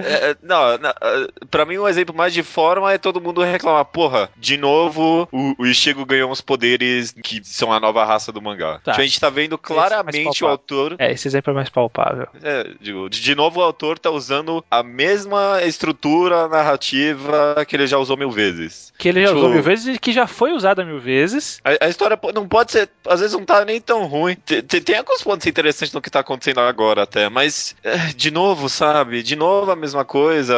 É, 0.01 0.35
não, 0.41 0.77
não, 0.77 0.89
é, 0.89 1.27
pra 1.49 1.65
mim 1.65 1.77
um 1.77 1.87
exemplo 1.87 2.15
mais 2.15 2.33
de 2.33 2.43
forma 2.43 2.91
é 2.93 2.97
todo 2.97 3.21
mundo 3.21 3.41
reclamar, 3.43 3.85
porra, 3.85 4.29
de 4.37 4.57
novo 4.57 5.27
o, 5.31 5.55
o 5.59 5.65
Ishigo 5.65 6.05
ganhou 6.05 6.31
uns 6.31 6.41
poderes 6.41 7.13
que 7.23 7.41
são 7.43 7.71
a 7.73 7.79
nova 7.79 8.03
raça 8.05 8.31
do 8.31 8.41
mangá. 8.41 8.79
Tá. 8.83 8.91
Tipo, 8.91 9.01
a 9.01 9.05
gente 9.05 9.19
tá 9.19 9.29
vendo 9.29 9.57
claramente 9.57 10.19
o 10.19 10.23
palpável. 10.25 10.47
autor. 10.49 10.95
É, 10.99 11.11
esse 11.11 11.27
exemplo 11.27 11.51
é 11.51 11.55
mais 11.55 11.69
palpável. 11.69 12.27
é, 12.43 12.69
digo, 12.79 13.09
de, 13.09 13.35
novo 13.35 13.59
o 13.59 13.63
autor 13.63 13.97
tá 13.99 14.09
usando 14.11 14.63
a 14.69 14.81
mesma 14.83 15.59
estrutura 15.63 16.47
narrativa 16.47 17.63
que 17.67 17.75
ele 17.75 17.87
já 17.87 17.97
usou 17.97 18.17
mil 18.17 18.31
vezes. 18.31 18.93
Que 18.97 19.09
ele 19.09 19.21
já 19.21 19.27
Tipo- 19.27 19.39
usou 19.39 19.49
mil 19.51 19.61
vezes 19.63 19.95
e 19.95 19.99
que 19.99 20.11
já 20.11 20.27
foi 20.27 20.51
usada 20.53 20.83
mil 20.85 20.99
vezes. 20.99 21.59
A, 21.63 21.85
a 21.85 21.89
história 21.89 22.17
não 22.33 22.47
pode 22.47 22.71
ser, 22.71 22.89
às 23.07 23.19
vezes 23.19 23.35
não 23.35 23.45
tá 23.45 23.63
nem 23.65 23.79
tão 23.81 24.05
ruim. 24.05 24.35
Te- 24.45 24.61
te- 24.61 24.81
Tem, 24.81 24.97
alguns 24.97 25.21
pontos 25.23 25.45
interessantes 25.47 25.93
no 25.93 26.01
que 26.01 26.09
tá 26.09 26.19
acontecendo 26.19 26.59
agora 26.61 27.03
até, 27.03 27.27
mas 27.35 27.75
é, 27.83 27.97
de 28.15 28.31
novo, 28.31 28.69
sabe? 28.69 29.21
De 29.21 29.35
novo 29.35 29.69
a 29.69 29.75
mesma 29.75 30.05
coisa. 30.05 30.55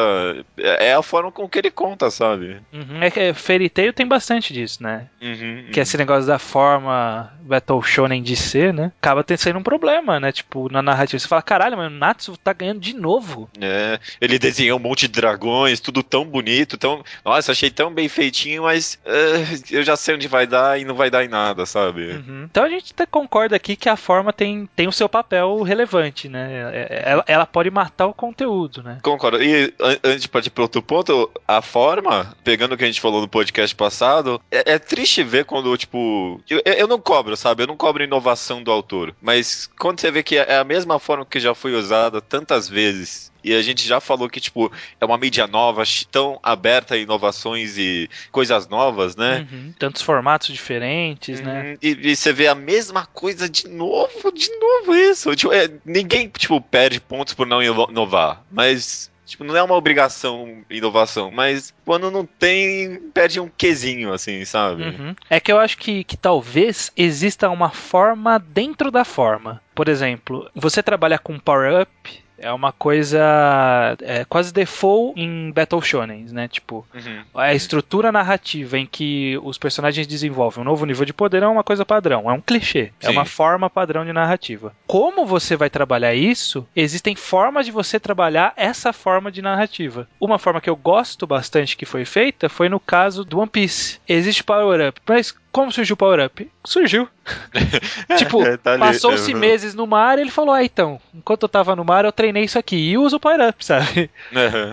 É 0.58 0.78
é 0.88 0.94
a 0.94 1.02
forma 1.02 1.32
com 1.32 1.50
que 1.50 1.58
ele 1.58 1.72
conta, 1.72 2.10
sabe? 2.12 2.58
Uhum, 2.72 3.02
é 3.02 3.10
que 3.10 3.34
Fairy 3.34 3.70
Tail 3.70 3.92
tem 3.92 4.08
bastante 4.08 4.54
disso, 4.54 4.82
né? 4.82 5.08
Uhum, 5.22 5.66
Que 5.72 5.80
esse 5.80 5.98
negócio 5.98 6.28
da 6.28 6.38
forma 6.40 7.34
Battle 7.42 7.82
Shonen 7.82 8.22
de 8.22 8.36
ser, 8.36 8.74
né? 8.74 8.92
Acaba 9.02 9.24
tendo 9.24 9.38
sendo 9.40 9.60
um 9.60 9.64
problema, 9.64 10.20
né? 10.20 10.32
Tipo, 10.32 10.72
na 10.72 10.82
narrativa. 10.82 11.20
Você 11.20 11.28
fala, 11.28 11.42
caralho, 11.42 11.78
mas 11.78 11.92
o 11.92 11.96
Natsu 11.96 12.38
tá 12.38 12.54
ganhando 12.54 12.80
de 12.80 12.94
novo. 12.94 13.50
É, 13.60 14.00
ele 14.22 14.38
desenhou 14.38 14.78
um 14.78 14.82
monte 14.82 15.08
de 15.08 15.20
dragões, 15.20 15.80
tudo 15.80 16.04
tão 16.04 16.26
bonito, 16.26 16.78
tão. 16.78 17.04
Nossa, 17.26 17.52
achei 17.52 17.70
tão 17.72 17.92
bem 17.92 18.08
feitinho, 18.08 18.64
mas 18.64 19.00
é, 19.06 19.78
eu 19.78 19.84
já 19.84 19.96
sei 19.96 20.16
onde 20.16 20.28
vai 20.28 20.46
dar 20.46 20.80
e 20.80 20.86
não 20.86 20.96
vai 20.96 21.10
dar 21.10 21.26
em 21.26 21.30
nada, 21.30 21.66
sabe? 21.66 22.12
Uhum. 22.12 22.48
Então 22.50 22.64
a 22.64 22.70
gente 22.70 22.94
até 22.94 23.06
concorda 23.06 23.56
aqui 23.56 23.76
que 23.76 23.90
a 23.90 23.96
forma 23.96 24.32
tem, 24.32 24.70
tem 24.76 24.88
o 24.88 24.92
seu 24.92 25.10
papel 25.10 25.62
relevante, 25.64 26.30
né? 26.30 26.67
É- 26.74 27.04
Ela, 27.06 27.24
ela 27.28 27.46
pode 27.46 27.70
matar 27.70 28.08
o 28.08 28.14
conteúdo, 28.14 28.82
né? 28.84 29.00
Concordo. 29.04 29.42
E 29.42 29.74
an- 29.80 29.98
antes 30.04 30.22
de 30.22 30.30
partir 30.30 30.50
para 30.50 30.64
outro 30.64 30.82
ponto, 30.82 31.30
a 31.48 31.62
forma, 31.62 32.36
pegando 32.44 32.74
o 32.74 32.78
que 32.78 32.84
a 32.84 32.88
gente 32.88 33.02
falou 33.02 33.22
no 33.22 33.28
podcast 33.28 33.76
passado, 33.76 34.42
é, 34.52 34.74
é 34.74 34.80
triste 34.80 35.24
ver 35.24 35.46
quando, 35.46 35.76
tipo. 35.78 36.42
Eu, 36.50 36.62
eu 36.66 36.88
não 36.88 37.00
cobro, 37.00 37.36
sabe? 37.38 37.64
Eu 37.64 37.68
não 37.68 37.78
cobro 37.78 38.04
inovação 38.04 38.62
do 38.64 38.72
autor. 38.72 39.14
Mas 39.22 39.70
quando 39.80 40.00
você 40.00 40.12
vê 40.12 40.24
que 40.24 40.38
é 40.38 40.58
a 40.58 40.64
mesma 40.64 41.00
forma 41.00 41.26
que 41.26 41.40
já 41.40 41.54
foi 41.56 41.74
usada 41.74 42.22
tantas 42.22 42.68
vezes. 42.70 43.32
E 43.44 43.54
a 43.54 43.62
gente 43.62 43.88
já 43.88 44.00
falou 44.00 44.30
que, 44.30 44.40
tipo, 44.40 44.72
é 45.00 45.06
uma 45.06 45.18
mídia 45.18 45.48
nova, 45.48 45.84
tão 46.12 46.40
aberta 46.44 46.96
a 46.96 46.98
inovações 46.98 47.78
e 47.78 48.10
coisas 48.32 48.68
novas, 48.68 49.16
né? 49.16 49.48
Uhum. 49.52 49.74
Tantos 49.78 50.02
formatos 50.02 50.48
diferentes, 50.48 51.40
né? 51.40 51.72
Uhum. 51.72 51.78
E, 51.82 52.12
e 52.12 52.16
você 52.16 52.34
vê 52.34 52.48
a 52.48 52.56
mesma 52.56 53.06
coisa 53.06 53.48
de 53.50 53.68
novo, 53.68 54.32
de 54.32 54.50
novo 54.60 54.96
isso. 54.96 55.36
Tipo, 55.36 55.54
é, 55.54 55.70
ninguém, 55.86 56.30
tipo, 56.30 56.60
perde 56.60 57.00
pontos 57.00 57.34
por 57.34 57.46
não 57.48 57.62
ino- 57.62 57.88
inovar. 57.90 58.44
Mas, 58.52 59.12
tipo, 59.26 59.44
não 59.44 59.56
é 59.56 59.64
uma 59.64 59.76
obrigação 59.76 60.64
inovação. 60.70 61.32
Mas 61.32 61.74
quando 61.86 62.10
não 62.12 62.26
tem, 62.26 62.98
perde 63.14 63.40
um 63.40 63.50
quezinho, 63.50 64.12
assim, 64.14 64.44
sabe? 64.46 64.84
Uhum. 64.84 65.16
É 65.30 65.40
que 65.40 65.52
eu 65.52 65.60
acho 65.60 65.78
que, 65.78 66.04
que 66.04 66.18
talvez 66.18 66.92
exista 66.98 67.50
uma 67.50 67.70
forma 67.70 68.40
dentro 68.40 68.92
da 68.92 69.06
forma. 69.06 69.62
Por 69.76 69.88
exemplo, 69.88 70.50
você 70.56 70.82
trabalha 70.82 71.18
com 71.20 71.38
power-up 71.40 72.24
É 72.38 72.52
uma 72.52 72.72
coisa 72.72 73.98
é, 74.02 74.26
quase 74.26 74.54
default 74.54 75.20
em 75.20 75.52
Battle 75.52 75.82
Shonen, 75.82 76.26
né? 76.32 76.48
Tipo, 76.48 76.86
Uhum. 76.94 77.24
a 77.36 77.54
estrutura 77.54 78.12
narrativa 78.12 78.78
em 78.78 78.86
que 78.86 79.38
os 79.44 79.58
personagens 79.58 80.06
desenvolvem 80.08 80.62
um 80.62 80.66
novo 80.66 80.86
nível 80.86 81.06
de 81.06 81.14
poder 81.14 81.44
é 81.44 81.48
uma 81.48 81.64
coisa 81.64 81.86
padrão, 81.86 82.30
é 82.30 82.34
um 82.34 82.42
clichê, 82.42 82.92
é 83.02 83.08
Sim. 83.08 83.12
uma 83.14 83.26
forma 83.26 83.70
padrão 83.70 84.06
de 84.06 84.14
narrativa. 84.14 84.74
Como 84.86 85.26
você 85.26 85.56
vai 85.56 85.70
trabalhar 85.70 86.14
isso? 86.14 86.68
Existem 86.76 87.16
formas 87.16 87.66
de 87.66 87.72
você 87.72 88.00
trabalhar 88.00 88.54
essa 88.56 88.92
forma 88.94 89.32
de 89.32 89.42
narrativa. 89.42 90.08
Uma 90.20 90.40
forma 90.40 90.62
que 90.62 90.70
eu 90.70 90.76
gosto 90.76 91.26
bastante 91.28 91.76
que 91.78 91.86
foi 91.86 92.06
feita 92.06 92.50
foi 92.50 92.70
no 92.70 92.80
caso 92.80 93.24
do 93.24 93.40
One 93.40 93.50
Piece. 93.50 94.00
Existe 94.08 94.44
Power 94.44 94.90
Up, 94.90 95.02
mas 95.08 95.36
como 95.52 95.72
surgiu 95.72 95.94
o 95.96 95.98
Power 95.98 96.26
Up? 96.26 96.50
Surgiu. 96.64 97.08
tipo, 98.18 98.42
É, 98.44 98.56
tá 98.58 98.78
passou-se 98.78 99.34
uhum. 99.34 99.40
meses 99.40 99.74
no 99.74 99.86
mar 99.86 100.18
e 100.18 100.22
ele 100.22 100.32
falou: 100.32 100.54
Ah, 100.54 100.64
então, 100.64 101.00
enquanto 101.14 101.44
eu 101.44 101.50
tava 101.50 101.76
no 101.76 101.84
mar, 101.84 102.06
eu 102.06 102.12
treinei 102.12 102.44
isso 102.44 102.58
aqui 102.58 102.76
e 102.92 102.98
uso 102.98 103.18
o 103.18 103.20
Power 103.20 103.50
Up, 103.50 103.66
sabe? 103.66 104.10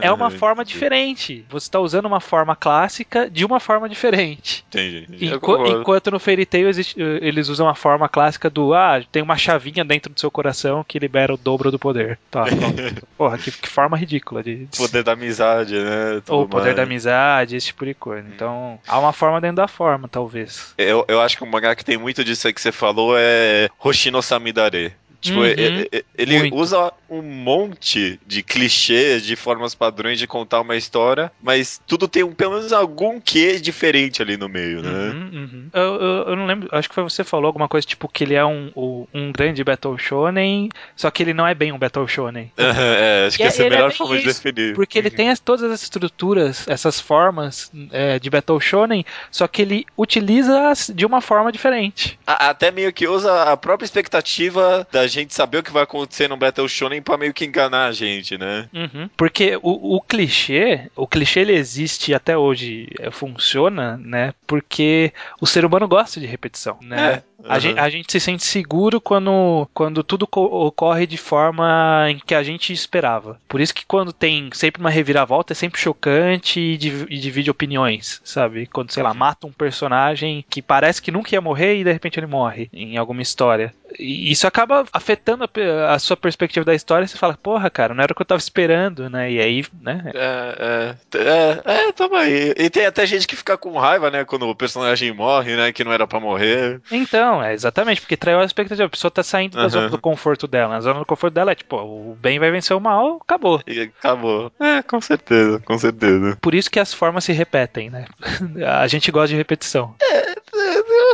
É 0.00 0.10
uma 0.12 0.30
forma 0.30 0.64
diferente. 0.64 1.44
Você 1.48 1.70
tá 1.70 1.80
usando 1.80 2.06
uma 2.06 2.20
forma 2.20 2.54
clássica 2.54 3.28
de 3.28 3.44
uma 3.44 3.58
forma 3.58 3.88
diferente. 3.88 4.64
Entendi. 4.68 5.06
Enqu- 5.34 5.66
enquanto 5.66 6.10
no 6.10 6.18
Fairy 6.20 6.46
Tail 6.46 6.68
existe- 6.68 7.00
eh, 7.00 7.18
eles 7.22 7.48
usam 7.48 7.68
a 7.68 7.74
forma 7.74 8.08
clássica 8.08 8.48
do 8.48 8.72
ah, 8.74 9.02
tem 9.10 9.22
uma 9.22 9.36
chavinha 9.36 9.84
dentro 9.84 10.12
do 10.12 10.20
seu 10.20 10.30
coração 10.30 10.84
que 10.86 10.98
libera 10.98 11.34
o 11.34 11.36
dobro 11.36 11.70
do 11.70 11.78
poder. 11.78 12.18
Tá, 12.30 12.44
pronto. 12.44 13.06
Porra, 13.18 13.38
que, 13.38 13.50
que 13.50 13.68
forma 13.68 13.96
ridícula 13.96 14.42
de. 14.42 14.66
de- 14.66 14.78
Poder 14.78 15.02
da 15.02 15.12
amizade, 15.12 15.74
né? 15.74 16.20
tudo 16.24 16.36
Ou 16.36 16.44
o 16.44 16.48
poder 16.48 16.66
mais. 16.66 16.76
da 16.76 16.82
amizade, 16.84 17.56
esse 17.56 17.66
tipo 17.68 17.84
de 17.84 17.94
coisa. 17.94 18.28
Então, 18.34 18.78
há 18.86 18.98
uma 18.98 19.12
forma 19.12 19.40
dentro 19.40 19.56
da 19.56 19.66
forma, 19.68 20.06
talvez. 20.08 20.63
Eu, 20.76 21.04
eu 21.08 21.20
acho 21.20 21.36
que 21.36 21.44
um 21.44 21.46
mangá 21.46 21.74
que 21.74 21.84
tem 21.84 21.96
muito 21.96 22.24
disso 22.24 22.46
aí 22.46 22.52
que 22.52 22.60
você 22.60 22.72
falou 22.72 23.14
é 23.16 23.68
Hoshino 23.78 24.22
Samidare. 24.22 24.94
Tipo, 25.24 25.38
Uhum. 25.40 25.84
ele 26.18 26.38
Muito. 26.38 26.54
usa 26.56 26.92
um 27.08 27.22
monte 27.22 28.20
de 28.26 28.42
clichês, 28.42 29.24
de 29.24 29.34
formas 29.36 29.74
padrões 29.74 30.18
de 30.18 30.26
contar 30.26 30.60
uma 30.60 30.76
história, 30.76 31.32
mas 31.42 31.80
tudo 31.86 32.06
tem 32.06 32.22
um, 32.22 32.34
pelo 32.34 32.56
menos 32.56 32.74
algum 32.74 33.18
quê 33.18 33.58
diferente 33.58 34.20
ali 34.20 34.36
no 34.36 34.50
meio, 34.50 34.82
né? 34.82 34.90
Uhum, 34.90 35.30
uhum. 35.32 35.68
Eu, 35.72 35.82
eu- 35.94 36.24
eu 36.28 36.36
não 36.36 36.44
lembro, 36.46 36.68
acho 36.72 36.88
que 36.90 36.94
foi 36.94 37.02
você 37.04 37.24
que 37.24 37.30
falou 37.30 37.46
alguma 37.46 37.66
coisa 37.68 37.86
tipo 37.86 38.06
que 38.06 38.22
ele 38.22 38.34
é 38.34 38.44
um, 38.44 38.70
um, 38.76 39.06
um 39.14 39.32
grande 39.32 39.64
Battle 39.64 39.96
Shonen, 39.96 40.68
só 40.94 41.10
que 41.10 41.22
ele 41.22 41.32
não 41.32 41.46
é 41.46 41.54
bem 41.54 41.72
um 41.72 41.78
Battle 41.78 42.06
Shonen. 42.06 42.52
é, 42.58 43.24
acho 43.26 43.38
que 43.38 43.42
E 43.44 43.46
essa 43.46 43.62
é 43.62 43.64
a 43.64 43.66
ele 43.66 43.74
é 43.74 43.78
melhor 43.78 43.88
bem 43.88 43.96
forma 43.96 44.18
de 44.18 44.28
isso, 44.28 44.42
definir. 44.44 44.74
Porque 44.74 44.98
ele 44.98 45.10
tem 45.10 45.30
as- 45.30 45.40
todas 45.40 45.62
as 45.70 45.82
estruturas, 45.82 46.68
essas 46.68 47.00
formas 47.00 47.72
é, 47.92 48.18
de 48.18 48.28
Battle 48.28 48.60
Shonen, 48.60 49.04
só 49.30 49.48
que 49.48 49.62
ele 49.62 49.86
utiliza 49.96 50.68
as 50.68 50.92
de 50.94 51.06
uma 51.06 51.22
forma 51.22 51.50
diferente. 51.50 52.18
A- 52.26 52.50
Até 52.50 52.70
meio 52.70 52.92
que 52.92 53.08
usa 53.08 53.44
a 53.44 53.56
própria 53.56 53.86
expectativa 53.86 54.86
da 54.92 55.06
gente 55.14 55.34
saber 55.34 55.58
o 55.58 55.62
que 55.62 55.72
vai 55.72 55.82
acontecer 55.82 56.28
no 56.28 56.36
Battle 56.36 56.68
Shonen 56.68 57.02
pra 57.02 57.16
meio 57.16 57.32
que 57.32 57.44
enganar 57.44 57.86
a 57.86 57.92
gente, 57.92 58.36
né? 58.36 58.68
Uhum. 58.72 59.08
Porque 59.16 59.56
o, 59.62 59.96
o 59.96 60.00
clichê, 60.00 60.90
o 60.94 61.06
clichê 61.06 61.40
ele 61.40 61.54
existe 61.54 62.14
até 62.14 62.36
hoje 62.36 62.88
é, 62.98 63.10
funciona, 63.10 63.96
né? 63.96 64.34
Porque 64.46 65.12
o 65.40 65.46
ser 65.46 65.64
humano 65.64 65.88
gosta 65.88 66.20
de 66.20 66.26
repetição, 66.26 66.78
né? 66.82 67.14
É. 67.14 67.22
A, 67.46 67.54
Uhum. 67.54 67.60
gente, 67.60 67.78
a 67.78 67.88
gente 67.90 68.12
se 68.12 68.20
sente 68.20 68.44
seguro 68.44 69.00
quando, 69.00 69.68
quando 69.74 70.02
tudo 70.02 70.26
co- 70.26 70.66
ocorre 70.66 71.06
de 71.06 71.16
forma 71.16 72.06
em 72.08 72.18
que 72.18 72.34
a 72.34 72.42
gente 72.42 72.72
esperava. 72.72 73.38
Por 73.48 73.60
isso 73.60 73.74
que 73.74 73.84
quando 73.86 74.12
tem 74.12 74.48
sempre 74.52 74.80
uma 74.80 74.90
reviravolta 74.90 75.52
é 75.52 75.54
sempre 75.54 75.80
chocante 75.80 76.58
e, 76.60 76.76
div- 76.76 77.06
e 77.10 77.18
divide 77.18 77.50
opiniões, 77.50 78.20
sabe? 78.24 78.66
Quando, 78.66 78.92
sei 78.92 79.02
lá, 79.02 79.12
mata 79.12 79.46
um 79.46 79.52
personagem 79.52 80.44
que 80.48 80.62
parece 80.62 81.02
que 81.02 81.10
nunca 81.10 81.34
ia 81.34 81.40
morrer 81.40 81.76
e 81.76 81.84
de 81.84 81.92
repente 81.92 82.18
ele 82.18 82.26
morre 82.26 82.68
em 82.72 82.96
alguma 82.96 83.22
história. 83.22 83.74
E 83.98 84.32
isso 84.32 84.46
acaba 84.46 84.84
afetando 84.92 85.44
a, 85.44 85.94
a 85.94 85.98
sua 85.98 86.16
perspectiva 86.16 86.64
da 86.64 86.74
história 86.74 87.04
e 87.04 87.08
você 87.08 87.16
fala, 87.16 87.36
porra, 87.40 87.70
cara, 87.70 87.94
não 87.94 88.02
era 88.02 88.12
o 88.12 88.16
que 88.16 88.22
eu 88.22 88.26
tava 88.26 88.40
esperando, 88.40 89.08
né? 89.08 89.30
E 89.30 89.38
aí, 89.40 89.64
né? 89.80 90.10
É, 90.14 90.96
é, 91.14 91.18
é, 91.18 91.88
é, 91.88 91.92
tamo 91.92 92.16
aí. 92.16 92.54
E 92.56 92.68
tem 92.70 92.86
até 92.86 93.06
gente 93.06 93.26
que 93.26 93.36
fica 93.36 93.56
com 93.56 93.78
raiva, 93.78 94.10
né, 94.10 94.24
quando 94.24 94.48
o 94.48 94.54
personagem 94.54 95.12
morre, 95.12 95.54
né, 95.56 95.72
que 95.72 95.84
não 95.84 95.92
era 95.92 96.06
pra 96.06 96.18
morrer. 96.18 96.80
Então, 96.90 97.33
é 97.42 97.52
exatamente, 97.52 98.00
porque 98.00 98.16
traiu 98.16 98.40
a 98.40 98.44
expectativa. 98.44 98.86
A 98.86 98.90
pessoa 98.90 99.10
tá 99.10 99.22
saindo 99.22 99.56
da 99.56 99.62
Aham. 99.62 99.68
zona 99.68 99.88
do 99.88 99.98
conforto 99.98 100.46
dela. 100.46 100.76
A 100.76 100.80
zona 100.80 101.00
do 101.00 101.06
conforto 101.06 101.34
dela 101.34 101.52
é 101.52 101.54
tipo, 101.54 101.76
o 101.76 102.16
bem 102.20 102.38
vai 102.38 102.50
vencer 102.50 102.76
o 102.76 102.80
mal, 102.80 103.18
acabou. 103.22 103.62
E 103.66 103.80
acabou. 103.80 104.52
É, 104.60 104.82
com 104.82 105.00
certeza, 105.00 105.60
com 105.60 105.78
certeza. 105.78 106.36
Por 106.40 106.54
isso 106.54 106.70
que 106.70 106.80
as 106.80 106.92
formas 106.92 107.24
se 107.24 107.32
repetem, 107.32 107.90
né? 107.90 108.06
A 108.80 108.86
gente 108.86 109.10
gosta 109.10 109.28
de 109.28 109.36
repetição. 109.36 109.94
É, 110.00 110.33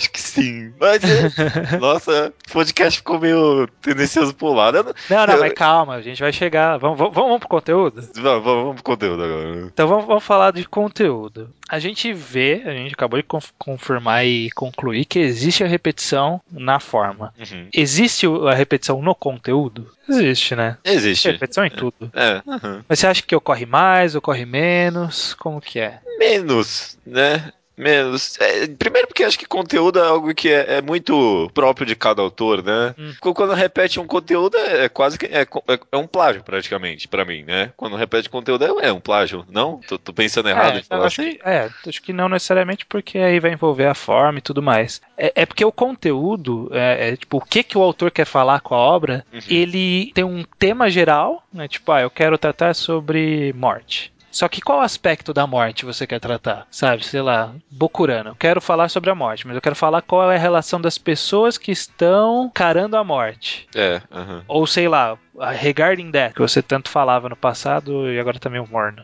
acho 0.01 0.11
que 0.11 0.21
sim. 0.21 0.73
Mas, 0.81 1.01
é, 1.05 1.77
nossa, 1.79 2.33
o 2.49 2.53
podcast 2.53 2.99
ficou 2.99 3.21
meio 3.21 3.67
tendencioso 3.83 4.35
pro 4.35 4.53
lado. 4.53 4.79
Eu 4.79 4.85
não- 4.85 4.95
Não, 5.11 5.27
não, 5.27 5.35
Eu- 5.35 5.41
mas 5.41 5.53
calma, 5.53 5.95
a 5.95 6.01
gente 6.03 6.21
vai 6.21 6.33
chegar. 6.33 6.79
Vamos, 6.79 6.99
vamos, 6.99 7.15
vamos 7.15 7.39
pro 7.39 7.49
conteúdo? 7.49 8.03
Vamos, 8.17 8.45
vamos, 8.45 8.75
pro 8.77 8.83
conteúdo 8.85 9.23
agora. 9.23 9.61
Então 9.73 9.87
vamos, 9.87 10.07
vamos 10.07 10.25
falar 10.25 10.53
de 10.53 10.65
conteúdo. 10.67 11.51
A 11.69 11.79
gente 11.79 12.13
vê, 12.13 12.63
a 12.67 12.73
gente 12.73 12.95
acabou 12.95 13.19
de 13.19 13.23
conf- 13.27 13.53
confirmar 13.59 14.27
e 14.27 14.51
concluir 14.53 15.05
que 15.05 15.19
existe 15.21 15.63
a 15.63 15.67
repetição 15.69 16.41
na 16.51 16.81
forma. 16.81 17.33
Uhum. 17.39 17.69
Existe 17.73 18.27
a 18.27 18.55
repetição 18.55 19.01
no 19.01 19.15
conteúdo? 19.15 19.89
Existe, 20.09 20.57
né? 20.57 20.77
Existe. 20.85 21.31
Repetição 21.31 21.65
em 21.65 21.71
tudo. 21.71 22.11
É, 22.13 22.43
uhum. 22.45 22.83
Mas 22.89 22.99
você 22.99 23.07
acha 23.07 23.23
que 23.23 23.37
ocorre 23.37 23.67
mais, 23.67 24.17
ocorre 24.17 24.45
menos? 24.45 25.35
Como 25.35 25.61
que 25.61 25.79
é? 25.79 26.01
menos, 26.19 26.99
né? 27.07 27.51
Menos. 27.81 28.39
É, 28.41 28.67
primeiro 28.69 29.09
porque 29.09 29.25
acho 29.25 29.39
que 29.39 29.47
conteúdo 29.47 29.99
é 29.99 30.03
algo 30.07 30.35
que 30.35 30.49
é, 30.51 30.75
é 30.79 30.83
muito 30.83 31.51
próprio 31.55 31.87
de 31.87 31.97
cada 31.97 32.21
autor, 32.23 32.63
né? 32.63 32.95
Hum. 32.99 33.13
Qu- 33.21 33.35
Quando 33.35 33.55
repete 33.55 33.99
um 33.99 34.07
conteúdo 34.07 34.57
é, 34.59 34.85
é 34.85 34.89
quase 34.89 35.19
que 35.19 35.27
é, 35.27 35.43
é- 35.43 35.81
é 35.93 35.97
um 35.97 36.07
plágio 36.07 36.43
praticamente 36.45 37.09
pra 37.09 37.25
mim, 37.25 37.43
né? 37.43 37.73
Quando 37.77 37.97
repete 37.97 38.29
conteúdo 38.29 38.65
é, 38.81 38.89
é 38.89 38.93
um 38.93 39.01
plágio, 39.01 39.45
não? 39.51 39.81
Tô, 39.89 39.99
tô 39.99 40.13
pensando 40.13 40.49
errado 40.49 40.77
em 40.77 40.81
É, 40.81 40.83
falar 40.83 41.03
eu 41.03 41.07
acho 41.07 41.21
assim. 41.23 41.35
que, 41.37 41.41
é, 41.49 41.71
acho 41.89 42.03
que 42.03 42.13
não 42.13 42.29
necessariamente 42.29 42.85
porque 42.87 43.19
aí 43.19 43.41
vai 43.41 43.53
envolver 43.53 43.87
a 43.87 43.95
forma 43.95 44.39
e 44.39 44.43
tudo 44.43 44.63
mais. 44.63 45.01
É, 45.17 45.47
porque 45.47 45.65
o 45.65 45.73
conteúdo, 45.73 46.69
é, 46.73 47.11
é, 47.11 47.17
tipo, 47.17 47.39
o 47.39 47.41
que, 47.41 47.63
que 47.63 47.79
o 47.79 47.83
autor 47.83 48.11
quer 48.11 48.25
falar 48.27 48.61
com 48.61 48.75
a 48.75 48.79
obra, 48.79 49.25
Uhum. 49.33 49.41
ele 49.49 50.11
tem 50.15 50.25
um 50.25 50.45
tema 50.59 50.91
geral, 50.91 51.43
né? 51.53 51.67
Tipo, 51.69 51.93
ah, 51.93 52.01
eu 52.03 52.11
quero 52.11 52.37
tratar 52.37 52.75
sobre 52.75 53.53
morte. 53.55 54.13
Só 54.31 54.49
que 54.49 54.61
qual 54.61 54.81
aspecto 54.81 55.33
da 55.33 55.47
morte 55.47 55.85
você 55.85 56.07
quer 56.07 56.21
tratar? 56.21 56.67
Sabe, 56.71 57.05
sei 57.05 57.21
lá, 57.21 57.53
Bokurano. 57.71 58.31
Eu 58.31 58.37
quero 58.37 58.61
falar 58.61 58.89
sobre 58.89 59.11
a 59.11 59.15
morte, 59.15 59.47
mas 59.47 59.57
eu 59.57 59.63
quero 59.63 59.77
falar 59.77 60.03
qual 60.03 60.31
é 60.31 60.37
a 60.37 60.39
relação 60.39 60.81
das 60.81 60.99
pessoas 60.99 61.59
que 61.59 61.73
estão 61.73 62.51
carando 62.53 62.97
a 62.97 63.05
morte. 63.05 63.69
É. 63.75 64.01
Ou 64.47 64.67
sei 64.67 64.89
lá, 64.89 65.19
regarding 65.39 66.11
that, 66.13 66.35
que 66.35 66.41
você 66.41 66.61
tanto 66.63 66.89
falava 66.91 67.29
no 67.29 67.37
passado 67.37 68.11
e 68.11 68.19
agora 68.19 68.39
tá 68.39 68.51
meio 68.51 68.67
morno. 68.71 69.03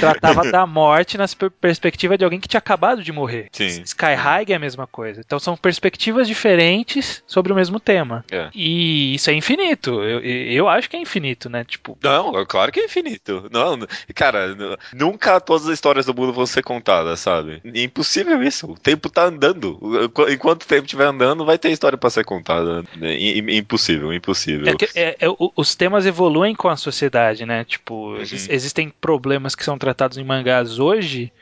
Tratava 0.00 0.50
da 0.50 0.66
morte 0.66 1.16
na 1.18 1.26
per- 1.28 1.50
perspectiva 1.50 2.16
de 2.16 2.24
alguém 2.24 2.40
que 2.40 2.48
tinha 2.48 2.58
acabado 2.58 3.02
de 3.02 3.12
morrer. 3.12 3.48
Sim. 3.52 3.82
Sky 3.82 4.14
High 4.14 4.46
é 4.48 4.54
a 4.54 4.58
mesma 4.58 4.86
coisa. 4.86 5.20
Então 5.24 5.38
são 5.38 5.56
perspectivas 5.56 6.26
diferentes 6.28 7.22
sobre 7.26 7.52
o 7.52 7.56
mesmo 7.56 7.80
tema. 7.80 8.24
É. 8.30 8.48
E 8.54 9.14
isso 9.14 9.30
é 9.30 9.34
infinito. 9.34 10.02
Eu, 10.02 10.20
eu 10.20 10.68
acho 10.68 10.88
que 10.90 10.96
é 10.96 11.00
infinito, 11.00 11.48
né? 11.48 11.64
Tipo, 11.64 11.98
Não, 12.02 12.38
é 12.38 12.44
claro 12.46 12.70
que 12.72 12.80
é 12.80 12.84
infinito. 12.84 13.48
Não, 13.50 13.78
cara, 14.14 14.56
nunca 14.94 15.40
todas 15.40 15.66
as 15.66 15.74
histórias 15.74 16.06
do 16.06 16.14
mundo 16.14 16.32
vão 16.32 16.46
ser 16.46 16.62
contadas, 16.62 17.20
sabe? 17.20 17.60
É 17.64 17.82
impossível 17.82 18.42
isso. 18.42 18.70
O 18.70 18.78
tempo 18.78 19.08
tá 19.08 19.24
andando. 19.24 19.78
Qu- 20.12 20.28
Enquanto 20.30 20.62
o 20.64 20.66
tempo 20.66 20.84
estiver 20.84 21.06
andando, 21.06 21.44
vai 21.44 21.58
ter 21.58 21.70
história 21.70 21.96
pra 21.98 22.10
ser 22.10 22.24
contada. 22.24 22.84
É 23.00 23.12
i- 23.16 23.56
impossível, 23.58 24.12
impossível. 24.12 24.65
É 24.94 25.00
é- 25.00 25.16
é, 25.20 25.26
os 25.56 25.74
temas 25.74 26.06
evoluem 26.06 26.54
com 26.54 26.68
a 26.68 26.76
sociedade, 26.76 27.44
né? 27.46 27.64
Tipo, 27.64 28.10
Uhum. 28.12 28.18
ex- 28.18 28.48
existem 28.48 28.90
problemas 29.00 29.54
que 29.54 29.64
são 29.64 29.78
tratados 29.78 30.18
em 30.18 30.24
mangás 30.24 30.78
hoje 30.78 31.32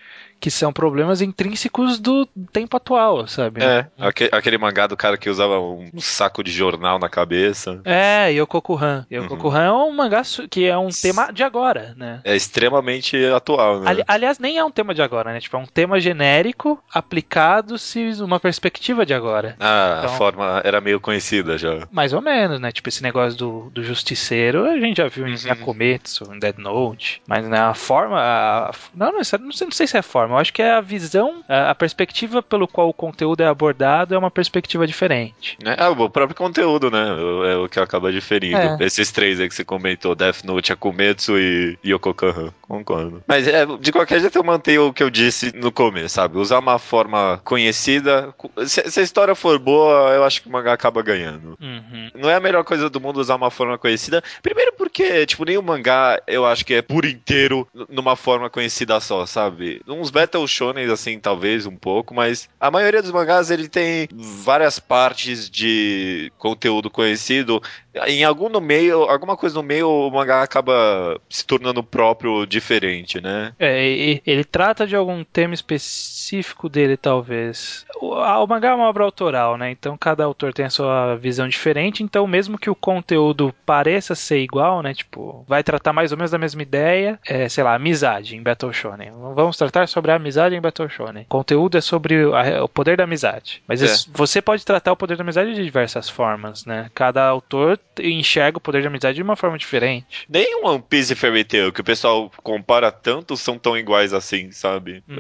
que 0.45 0.51
são 0.51 0.75
problemas 0.75 1.23
intrínsecos 1.23 1.99
do 1.99 2.27
tempo 2.53 2.77
atual, 2.77 3.27
sabe? 3.27 3.65
É, 3.65 3.87
aque- 3.99 4.29
aquele 4.31 4.59
mangá 4.59 4.87
do 4.87 4.95
cara 4.95 5.17
que 5.17 5.31
usava 5.31 5.59
um 5.59 5.89
saco 5.99 6.45
de 6.45 6.51
jornal 6.53 6.99
na 6.99 7.09
cabeça. 7.09 7.81
É, 7.83 8.29
Yokokuhan. 8.31 9.07
Yokokuhan 9.11 9.63
é 9.65 9.73
um 9.73 9.91
mangá 9.91 10.21
que 10.51 10.67
é 10.67 10.77
um 10.77 10.91
tema 10.91 11.33
de 11.33 11.43
agora, 11.43 11.95
né? 11.97 12.21
É 12.25 12.37
extremamente 12.37 13.17
atual, 13.35 13.81
né? 13.81 13.91
Ali- 13.91 14.05
aliás, 14.07 14.39
nem 14.39 14.59
é 14.59 14.63
um 14.65 14.71
tema 14.71 14.93
de 14.95 15.01
agora, 15.01 15.33
né? 15.33 15.41
Tipo, 15.41 15.57
é 15.57 15.61
um 15.61 15.65
tema 15.67 15.99
genérico 15.99 16.79
aplicado-se 16.93 18.05
uma 18.21 18.39
perspectiva 18.39 19.07
de 19.07 19.15
agora. 19.15 19.57
Ah, 19.59 20.01
Então- 20.03 20.15
a 20.15 20.19
forma 20.19 20.61
era 20.63 20.79
meio 20.79 21.01
conhecida 21.01 21.57
já. 21.57 21.89
Mais 21.91 22.13
ou 22.13 22.21
menos, 22.21 22.61
né? 22.61 22.71
Tipo, 22.71 22.91
esse 22.91 23.03
negócio 23.03 23.39
do, 23.39 23.71
do 23.71 23.83
justiceiro 23.83 24.67
a 24.67 24.79
gente 24.79 24.99
já 24.99 25.09
viu 25.09 25.27
em 25.27 25.31
Uhum. 25.33 25.47
Yakumetsu, 25.47 26.31
em 26.35 26.39
Dead 26.39 26.59
Note. 26.59 27.23
Mas 27.27 27.47
né, 27.49 27.59
a 27.59 27.73
forma. 27.73 28.21
a- 28.21 28.69
a- 28.69 28.73
não, 28.95 29.07
não, 29.11 29.19
não 29.19 29.25
sei, 29.25 29.39
não 29.67 29.71
sei 29.73 29.87
se 29.87 29.97
é 29.97 30.01
a 30.01 30.03
forma. 30.03 30.34
Eu 30.35 30.39
acho 30.39 30.53
que 30.53 30.63
é 30.63 30.73
a 30.73 30.81
visão, 30.81 31.43
a, 31.49 31.71
a 31.71 31.75
perspectiva 31.75 32.43
pelo 32.43 32.67
qual 32.67 32.89
o 32.89 32.93
conteúdo 32.93 33.43
é 33.43 33.47
abordado 33.47 34.15
é 34.15 34.19
uma 34.19 34.31
perspectiva 34.31 34.87
diferente. 34.87 35.57
É, 35.65 35.77
ah, 35.79 35.91
o 35.91 36.11
próprio 36.11 36.37
conteúdo, 36.37 36.91
né? 36.91 37.07
É 37.53 37.57
o 37.57 37.69
que 37.69 37.79
acaba 37.79 38.13
diferindo. 38.13 38.57
É. 38.57 38.77
Esses 38.81 39.11
três 39.11 39.41
aí 39.41 39.49
que 39.49 39.55
você 39.55 39.65
comentou, 39.65 40.15
Death 40.15 40.45
Note, 40.45 40.73
Akumetsu 40.73 41.39
e 41.39 41.79
Yokokahan. 41.85 42.53
Concordo. 42.63 43.23
Mas 43.27 43.47
é, 43.47 43.65
de 43.79 43.93
qualquer 43.93 44.21
jeito 44.21 44.37
eu 44.37 44.45
mantenho 44.45 44.89
o 44.89 44.93
que 44.93 45.03
eu 45.03 45.11
disse 45.11 45.53
no 45.55 45.71
começo, 45.71 46.15
sabe? 46.15 46.39
Usar 46.39 46.59
uma 46.59 46.79
forma 46.79 47.41
conhecida. 47.45 48.35
Se, 48.67 48.91
se 48.91 49.01
a 49.01 49.03
história 49.03 49.35
for 49.35 49.59
boa, 49.59 50.13
eu 50.15 50.25
acho 50.25 50.43
que 50.43 50.49
o 50.49 50.53
mangá 50.53 50.73
acaba 50.73 51.03
ganhando. 51.03 51.57
Uhum. 51.61 52.11
não 52.15 52.31
é 52.31 52.35
a 52.35 52.41
melhor 52.41 52.65
coisa 52.65 52.91
do 52.91 53.01
mundo 53.01 53.21
usar 53.21 53.37
uma 53.37 53.51
forma 53.51 53.79
conhecida. 53.79 54.23
Primeiro 54.43 54.73
porque, 54.77 55.27
tipo, 55.27 55.45
nem 55.45 55.57
o 55.57 55.63
mangá 55.63 56.21
eu 56.27 56.45
acho 56.45 56.65
que 56.65 56.75
é 56.75 56.83
por 56.83 57.05
inteiro 57.05 57.67
numa 57.89 58.17
forma 58.17 58.51
conhecida 58.51 58.99
só, 59.01 59.27
sabe? 59.27 59.81
Uns 59.87 60.11
Battle 60.25 60.49
Shonen, 60.49 60.91
assim, 60.91 61.19
talvez 61.19 61.67
um 61.67 61.77
pouco, 61.77 62.15
mas 62.15 62.49
a 62.59 62.71
maioria 62.71 63.03
dos 63.03 63.11
mangás 63.11 63.51
ele 63.51 63.69
tem 63.69 64.09
várias 64.13 64.79
partes 64.79 65.51
de 65.51 66.33
conteúdo 66.39 66.91
conhecido. 66.91 67.63
Em 68.07 68.25
algum 68.25 68.49
no 68.49 68.61
meio, 68.61 69.03
alguma 69.05 69.37
coisa 69.37 69.55
no 69.55 69.63
meio, 69.63 69.89
o 69.89 70.11
mangá 70.11 70.43
acaba 70.43 71.21
se 71.29 71.47
tornando 71.47 71.83
próprio 71.83 72.45
diferente, 72.47 73.21
né? 73.21 73.53
É, 73.59 74.21
ele 74.27 74.45
trata 74.45 74.87
de 74.87 74.97
algum 74.97 75.23
tema 75.23 75.55
específico 75.55 76.69
dele, 76.69 76.97
talvez. 76.97 77.87
O, 78.01 78.15
o 78.15 78.47
mangá 78.47 78.71
é 78.71 78.75
uma 78.75 78.89
obra 78.89 79.05
autoral, 79.05 79.57
né? 79.57 79.71
Então 79.71 79.97
cada 79.97 80.25
autor 80.25 80.53
tem 80.53 80.65
a 80.65 80.71
sua 80.71 81.15
visão 81.17 81.49
diferente. 81.49 82.03
Então, 82.03 82.27
mesmo 82.27 82.59
que 82.59 82.71
o 82.71 82.75
conteúdo 82.75 83.55
pareça 83.65 84.15
ser 84.15 84.41
igual, 84.41 84.83
né? 84.83 84.93
Tipo, 84.95 85.45
vai 85.47 85.63
tratar 85.63 85.93
mais 85.93 86.11
ou 86.11 86.19
menos 86.19 86.31
da 86.31 86.39
mesma 86.39 86.63
ideia. 86.63 87.21
É, 87.25 87.49
sei 87.49 87.63
lá, 87.63 87.75
amizade 87.75 88.37
em 88.37 88.43
Battle 88.43 88.73
Shonen. 88.73 89.13
Vamos 89.35 89.57
tratar 89.57 89.87
sobre 89.87 90.04
a 90.13 90.17
amizade 90.17 90.55
em 90.55 90.61
Battle 90.61 90.89
Shonen. 90.89 91.23
O 91.25 91.27
conteúdo 91.29 91.79
é 91.79 91.81
sobre 91.81 92.15
a- 92.33 92.65
o 92.65 92.69
poder 92.69 92.97
da 92.97 93.05
amizade. 93.05 93.63
Mas 93.67 93.83
É. 93.83 93.87
es- 93.87 94.09
você 94.13 94.41
pode 94.43 94.65
tratar 94.65 94.93
o 94.93 94.97
poder 94.97 95.17
da 95.17 95.23
amizade 95.23 95.55
de 95.55 95.63
diversas 95.65 96.09
formas, 96.09 96.65
né? 96.65 96.91
Cada 96.95 97.27
autor 97.27 97.79
enxerga 98.01 98.59
o 98.59 98.61
poder 98.61 98.83
da 98.83 98.89
amizade 98.89 99.17
de 99.17 99.23
uma 99.23 99.37
forma 99.37 99.57
diferente. 99.59 100.25
Nem 100.29 100.63
One 100.65 100.83
Piece 100.89 101.13
e 101.13 101.17
Fairy 101.17 101.45
Tail, 101.45 101.73
que 101.73 101.81
o 101.81 101.85
pessoal 101.85 102.31
compara 102.43 102.91
tanto, 102.91 103.37
são 103.37 103.59
tão 103.59 103.77
iguais 103.77 104.13
assim, 104.13 104.51
sabe? 104.51 105.03
Hum. 105.09 105.17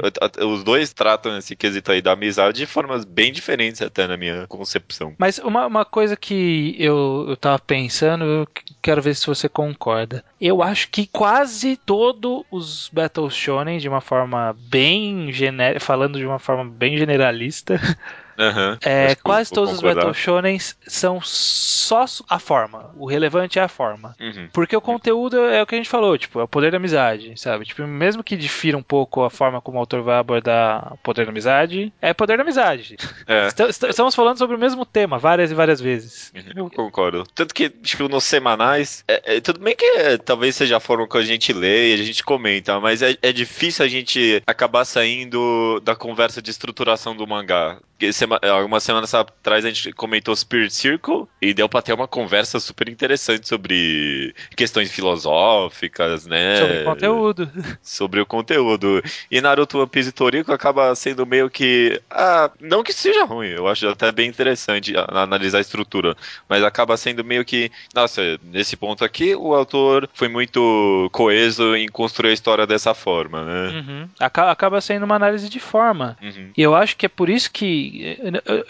Os 0.53 0.63
dois 0.65 0.93
tratam 0.93 1.37
esse 1.39 1.55
quesito 1.57 1.93
aí 1.93 2.01
da 2.03 2.13
amizade 2.13 2.59
de 2.59 2.67
formas 2.67 3.05
bem 3.05 3.33
diferentes, 3.33 3.81
até 3.83 4.07
na 4.07 4.17
minha 4.17 4.47
concepção. 4.49 5.15
Mas 5.19 5.39
uma, 5.39 5.67
uma 5.67 5.85
coisa 5.85 6.17
que 6.17 6.75
eu, 6.79 7.27
eu 7.29 7.37
tava 7.37 7.59
pensando, 7.59 8.25
eu 8.25 8.47
que- 8.47 8.63
quero 8.83 9.01
ver 9.03 9.15
se 9.15 9.27
você 9.27 9.49
concorda. 9.49 10.25
Eu 10.41 10.63
acho 10.63 10.89
que 10.91 11.07
quase 11.07 11.77
todos 11.77 12.43
os 12.51 12.91
Battle 12.93 13.31
Shonen, 13.31 13.79
de 13.79 13.89
uma 13.89 14.01
forma 14.01 14.55
bem 14.75 15.31
genérica, 15.33 15.79
falando 15.79 16.19
de 16.19 16.27
uma 16.27 16.41
forma 16.41 16.69
bem 16.69 16.99
generalista, 16.99 17.79
Aham, 18.39 18.79
é, 18.85 19.15
quase 19.15 19.51
todos 19.53 19.73
os. 19.75 19.81
Battle 19.81 20.15
Shonens 20.15 20.77
são 20.87 21.21
só 21.23 22.05
a 22.29 22.39
forma. 22.39 22.91
O 22.97 23.07
relevante 23.07 23.59
é 23.59 23.63
a 23.63 23.69
forma. 23.69 24.15
Uhum. 24.21 24.49
Porque 24.53 24.77
o 24.77 24.81
conteúdo 24.81 25.39
é 25.39 25.63
o 25.63 25.67
que 25.67 25.75
a 25.75 25.79
gente 25.79 25.89
falou, 25.89 26.17
tipo, 26.19 26.41
é 26.41 26.43
o 26.45 26.49
poder 26.49 26.71
da 26.71 26.77
amizade, 26.79 27.33
sabe? 27.41 27.65
Tipo, 27.65 27.87
mesmo 27.87 28.25
que 28.25 28.37
difira 28.37 28.77
um 28.77 28.83
pouco 28.83 29.23
a 29.23 29.31
forma 29.31 29.61
como 29.61 29.77
o 29.79 29.81
autor 29.81 30.03
vai 30.03 30.17
abordar 30.19 30.93
o 30.95 30.97
poder 30.99 31.25
da 31.27 31.31
amizade, 31.31 31.93
é 32.01 32.13
poder 32.13 32.37
da 32.37 32.43
amizade. 32.43 32.97
É. 33.27 33.47
Est- 33.49 33.61
est- 33.61 33.85
Estamos 33.85 34.15
falando 34.15 34.39
sobre 34.39 34.57
o 34.57 34.59
mesmo 34.59 34.85
tema 34.85 35.19
várias 35.19 35.51
e 35.51 35.55
várias 35.55 35.81
vezes. 35.81 36.33
Eu 36.57 36.71
concordo. 36.71 37.25
Tanto 37.35 37.55
que, 37.55 37.69
tipo, 37.71 38.09
nos 38.09 38.25
semanais, 38.25 39.05
é, 39.09 39.37
é- 39.37 39.41
tudo 39.41 39.61
bem 39.61 39.75
que 39.77 39.85
é, 39.85 40.17
talvez 40.19 40.57
seja 40.57 40.77
a 40.77 40.81
forma 40.81 41.07
que 41.09 41.17
a 41.19 41.23
gente 41.23 41.53
lê 41.53 41.91
e 41.97 42.01
a 42.01 42.05
gente 42.05 42.23
comenta, 42.25 42.79
mas 42.81 43.03
é, 43.03 43.17
é 43.23 43.33
difícil 43.33 43.85
a 43.85 43.89
gente 43.89 44.43
acabar 44.47 44.85
saindo 44.85 45.81
da 45.81 45.95
conversa 45.95 46.41
de 46.43 46.51
estruturação 46.51 47.15
do 47.17 47.27
mangá. 47.27 47.79
Sema- 48.25 48.41
algumas 48.43 48.83
semanas 48.83 49.15
atrás 49.15 49.65
a 49.65 49.69
gente 49.69 49.93
comentou 49.93 50.35
Spirit 50.35 50.73
Circle 50.75 51.27
e 51.41 51.53
deu 51.55 51.69
pra 51.69 51.83
ter 51.83 51.93
uma 51.93 52.09
conversa 52.09 52.59
super 52.59 52.89
interessante 52.89 53.47
sobre 53.49 54.35
questões 54.57 54.91
filosóficas, 54.91 56.27
né? 56.27 56.57
Sobre 56.57 56.79
o 56.81 56.85
conteúdo. 56.85 57.51
sobre 57.83 58.21
o 58.21 58.27
conteúdo. 58.27 59.03
E 59.31 59.41
Naruto, 59.41 59.79
One 59.79 59.89
Piece 59.89 60.09
e 60.09 60.13
Toriko 60.13 60.53
acaba 60.53 60.95
sendo 60.95 61.27
meio 61.27 61.51
que. 61.51 62.01
Ah, 62.11 62.51
não 62.61 62.83
que 62.83 62.93
seja 62.93 63.25
ruim, 63.25 63.49
eu 63.49 63.69
acho 63.69 63.89
até 63.89 64.11
bem 64.13 64.29
interessante 64.29 64.95
analisar 65.09 65.59
a 65.59 65.61
estrutura. 65.61 66.17
Mas 66.49 66.63
acaba 66.63 66.97
sendo 66.97 67.25
meio 67.25 67.45
que. 67.45 67.71
Nossa, 67.95 68.39
nesse 68.43 68.77
ponto 68.77 69.05
aqui, 69.05 69.35
o 69.35 69.55
autor 69.55 70.09
foi 70.15 70.29
muito 70.29 71.09
coeso 71.13 71.75
em 71.77 71.89
construir 71.89 72.31
a 72.31 72.35
história 72.35 72.67
dessa 72.67 72.95
forma, 72.95 73.45
né? 73.45 73.69
Uhum. 73.79 74.09
Aca- 74.19 74.51
Acaba 74.51 74.81
sendo 74.81 75.05
uma 75.05 75.17
análise 75.17 75.49
de 75.49 75.61
forma. 75.61 76.17
Uhum. 76.23 76.51
E 76.57 76.63
eu 76.63 76.75
acho 76.75 76.97
que 76.97 77.07
é 77.07 77.09
por 77.09 77.29
isso 77.29 77.51
que 77.51 78.14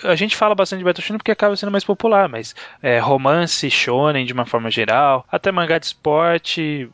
a 0.04 0.14
gente 0.14 0.36
fala 0.36 0.54
bastante 0.54 0.78
de 0.78 0.84
Battle 0.84 1.04
Shonen 1.04 1.18
porque 1.18 1.30
acaba 1.30 1.56
sendo 1.56 1.72
mais 1.72 1.84
popular, 1.84 2.28
mas 2.28 2.54
é, 2.82 2.98
romance, 2.98 3.70
shonen 3.70 4.24
de 4.24 4.32
uma 4.32 4.46
forma 4.46 4.70
geral, 4.70 5.24
até 5.30 5.50
mangá 5.50 5.78
de 5.78 5.86
esporte, 5.86 6.88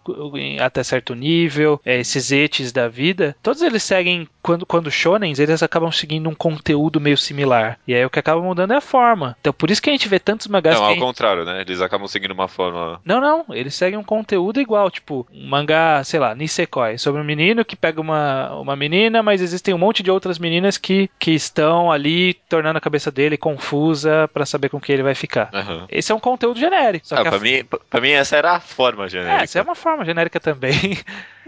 até 0.60 0.82
certo 0.82 1.14
nível, 1.14 1.80
é, 1.84 2.00
esses 2.00 2.32
etes 2.32 2.72
da 2.72 2.88
vida, 2.88 3.36
todos 3.42 3.62
eles 3.62 3.82
seguem 3.82 4.28
quando 4.42 4.64
quando 4.66 4.90
shonens, 4.90 5.38
eles 5.38 5.62
acabam 5.62 5.90
seguindo 5.90 6.28
um 6.28 6.34
conteúdo 6.34 7.00
meio 7.00 7.16
similar. 7.18 7.78
E 7.86 7.94
aí 7.94 8.04
o 8.04 8.10
que 8.10 8.18
acaba 8.18 8.40
mudando 8.40 8.72
é 8.72 8.76
a 8.76 8.80
forma. 8.80 9.36
Então 9.40 9.52
por 9.52 9.70
isso 9.70 9.82
que 9.82 9.90
a 9.90 9.92
gente 9.92 10.08
vê 10.08 10.18
tantos 10.18 10.46
mangás 10.46 10.76
Não, 10.76 10.84
ao 10.84 10.90
gente- 10.92 11.00
contrário, 11.00 11.44
né? 11.44 11.60
Eles 11.60 11.80
acabam 11.80 12.06
seguindo 12.08 12.32
uma 12.32 12.48
forma. 12.48 13.00
Não, 13.04 13.20
não, 13.20 13.44
eles 13.50 13.74
seguem 13.74 13.98
um 13.98 14.04
conteúdo 14.04 14.60
igual, 14.60 14.90
tipo, 14.90 15.26
um 15.32 15.48
mangá, 15.48 16.02
sei 16.04 16.18
lá, 16.20 16.34
Nisekoi, 16.34 16.98
sobre 16.98 17.20
um 17.20 17.24
menino 17.24 17.64
que 17.64 17.76
pega 17.76 18.00
uma, 18.00 18.54
uma 18.56 18.76
menina, 18.76 19.22
mas 19.22 19.40
existem 19.40 19.74
um 19.74 19.78
monte 19.78 20.02
de 20.02 20.10
outras 20.10 20.38
meninas 20.38 20.76
que, 20.78 21.10
que 21.18 21.32
estão 21.32 21.90
ali 21.90 22.34
tornando 22.48 22.78
a 22.78 22.80
cabeça 22.80 23.10
dele 23.10 23.36
confusa 23.36 24.28
pra 24.32 24.46
saber 24.46 24.68
com 24.68 24.80
quem 24.80 24.94
ele 24.94 25.02
vai 25.02 25.14
ficar. 25.14 25.50
Aham. 25.52 25.86
Esse 25.88 26.12
é 26.12 26.14
um 26.14 26.20
conteúdo 26.20 26.58
genérico. 26.58 27.06
Só 27.06 27.16
Ah, 27.16 27.22
que 27.22 27.28
a- 27.28 27.30
pra, 27.30 27.40
mim, 27.40 27.64
pra 27.88 28.00
mim, 28.00 28.10
essa 28.10 28.36
era 28.36 28.52
a 28.56 28.60
forma 28.60 29.04
É, 29.04 29.08
genérica. 29.08 29.44
essa 29.44 29.58
é 29.58 29.62
uma 29.62 29.74
forma 29.74 30.04
genérica 30.04 30.40
também. 30.40 30.70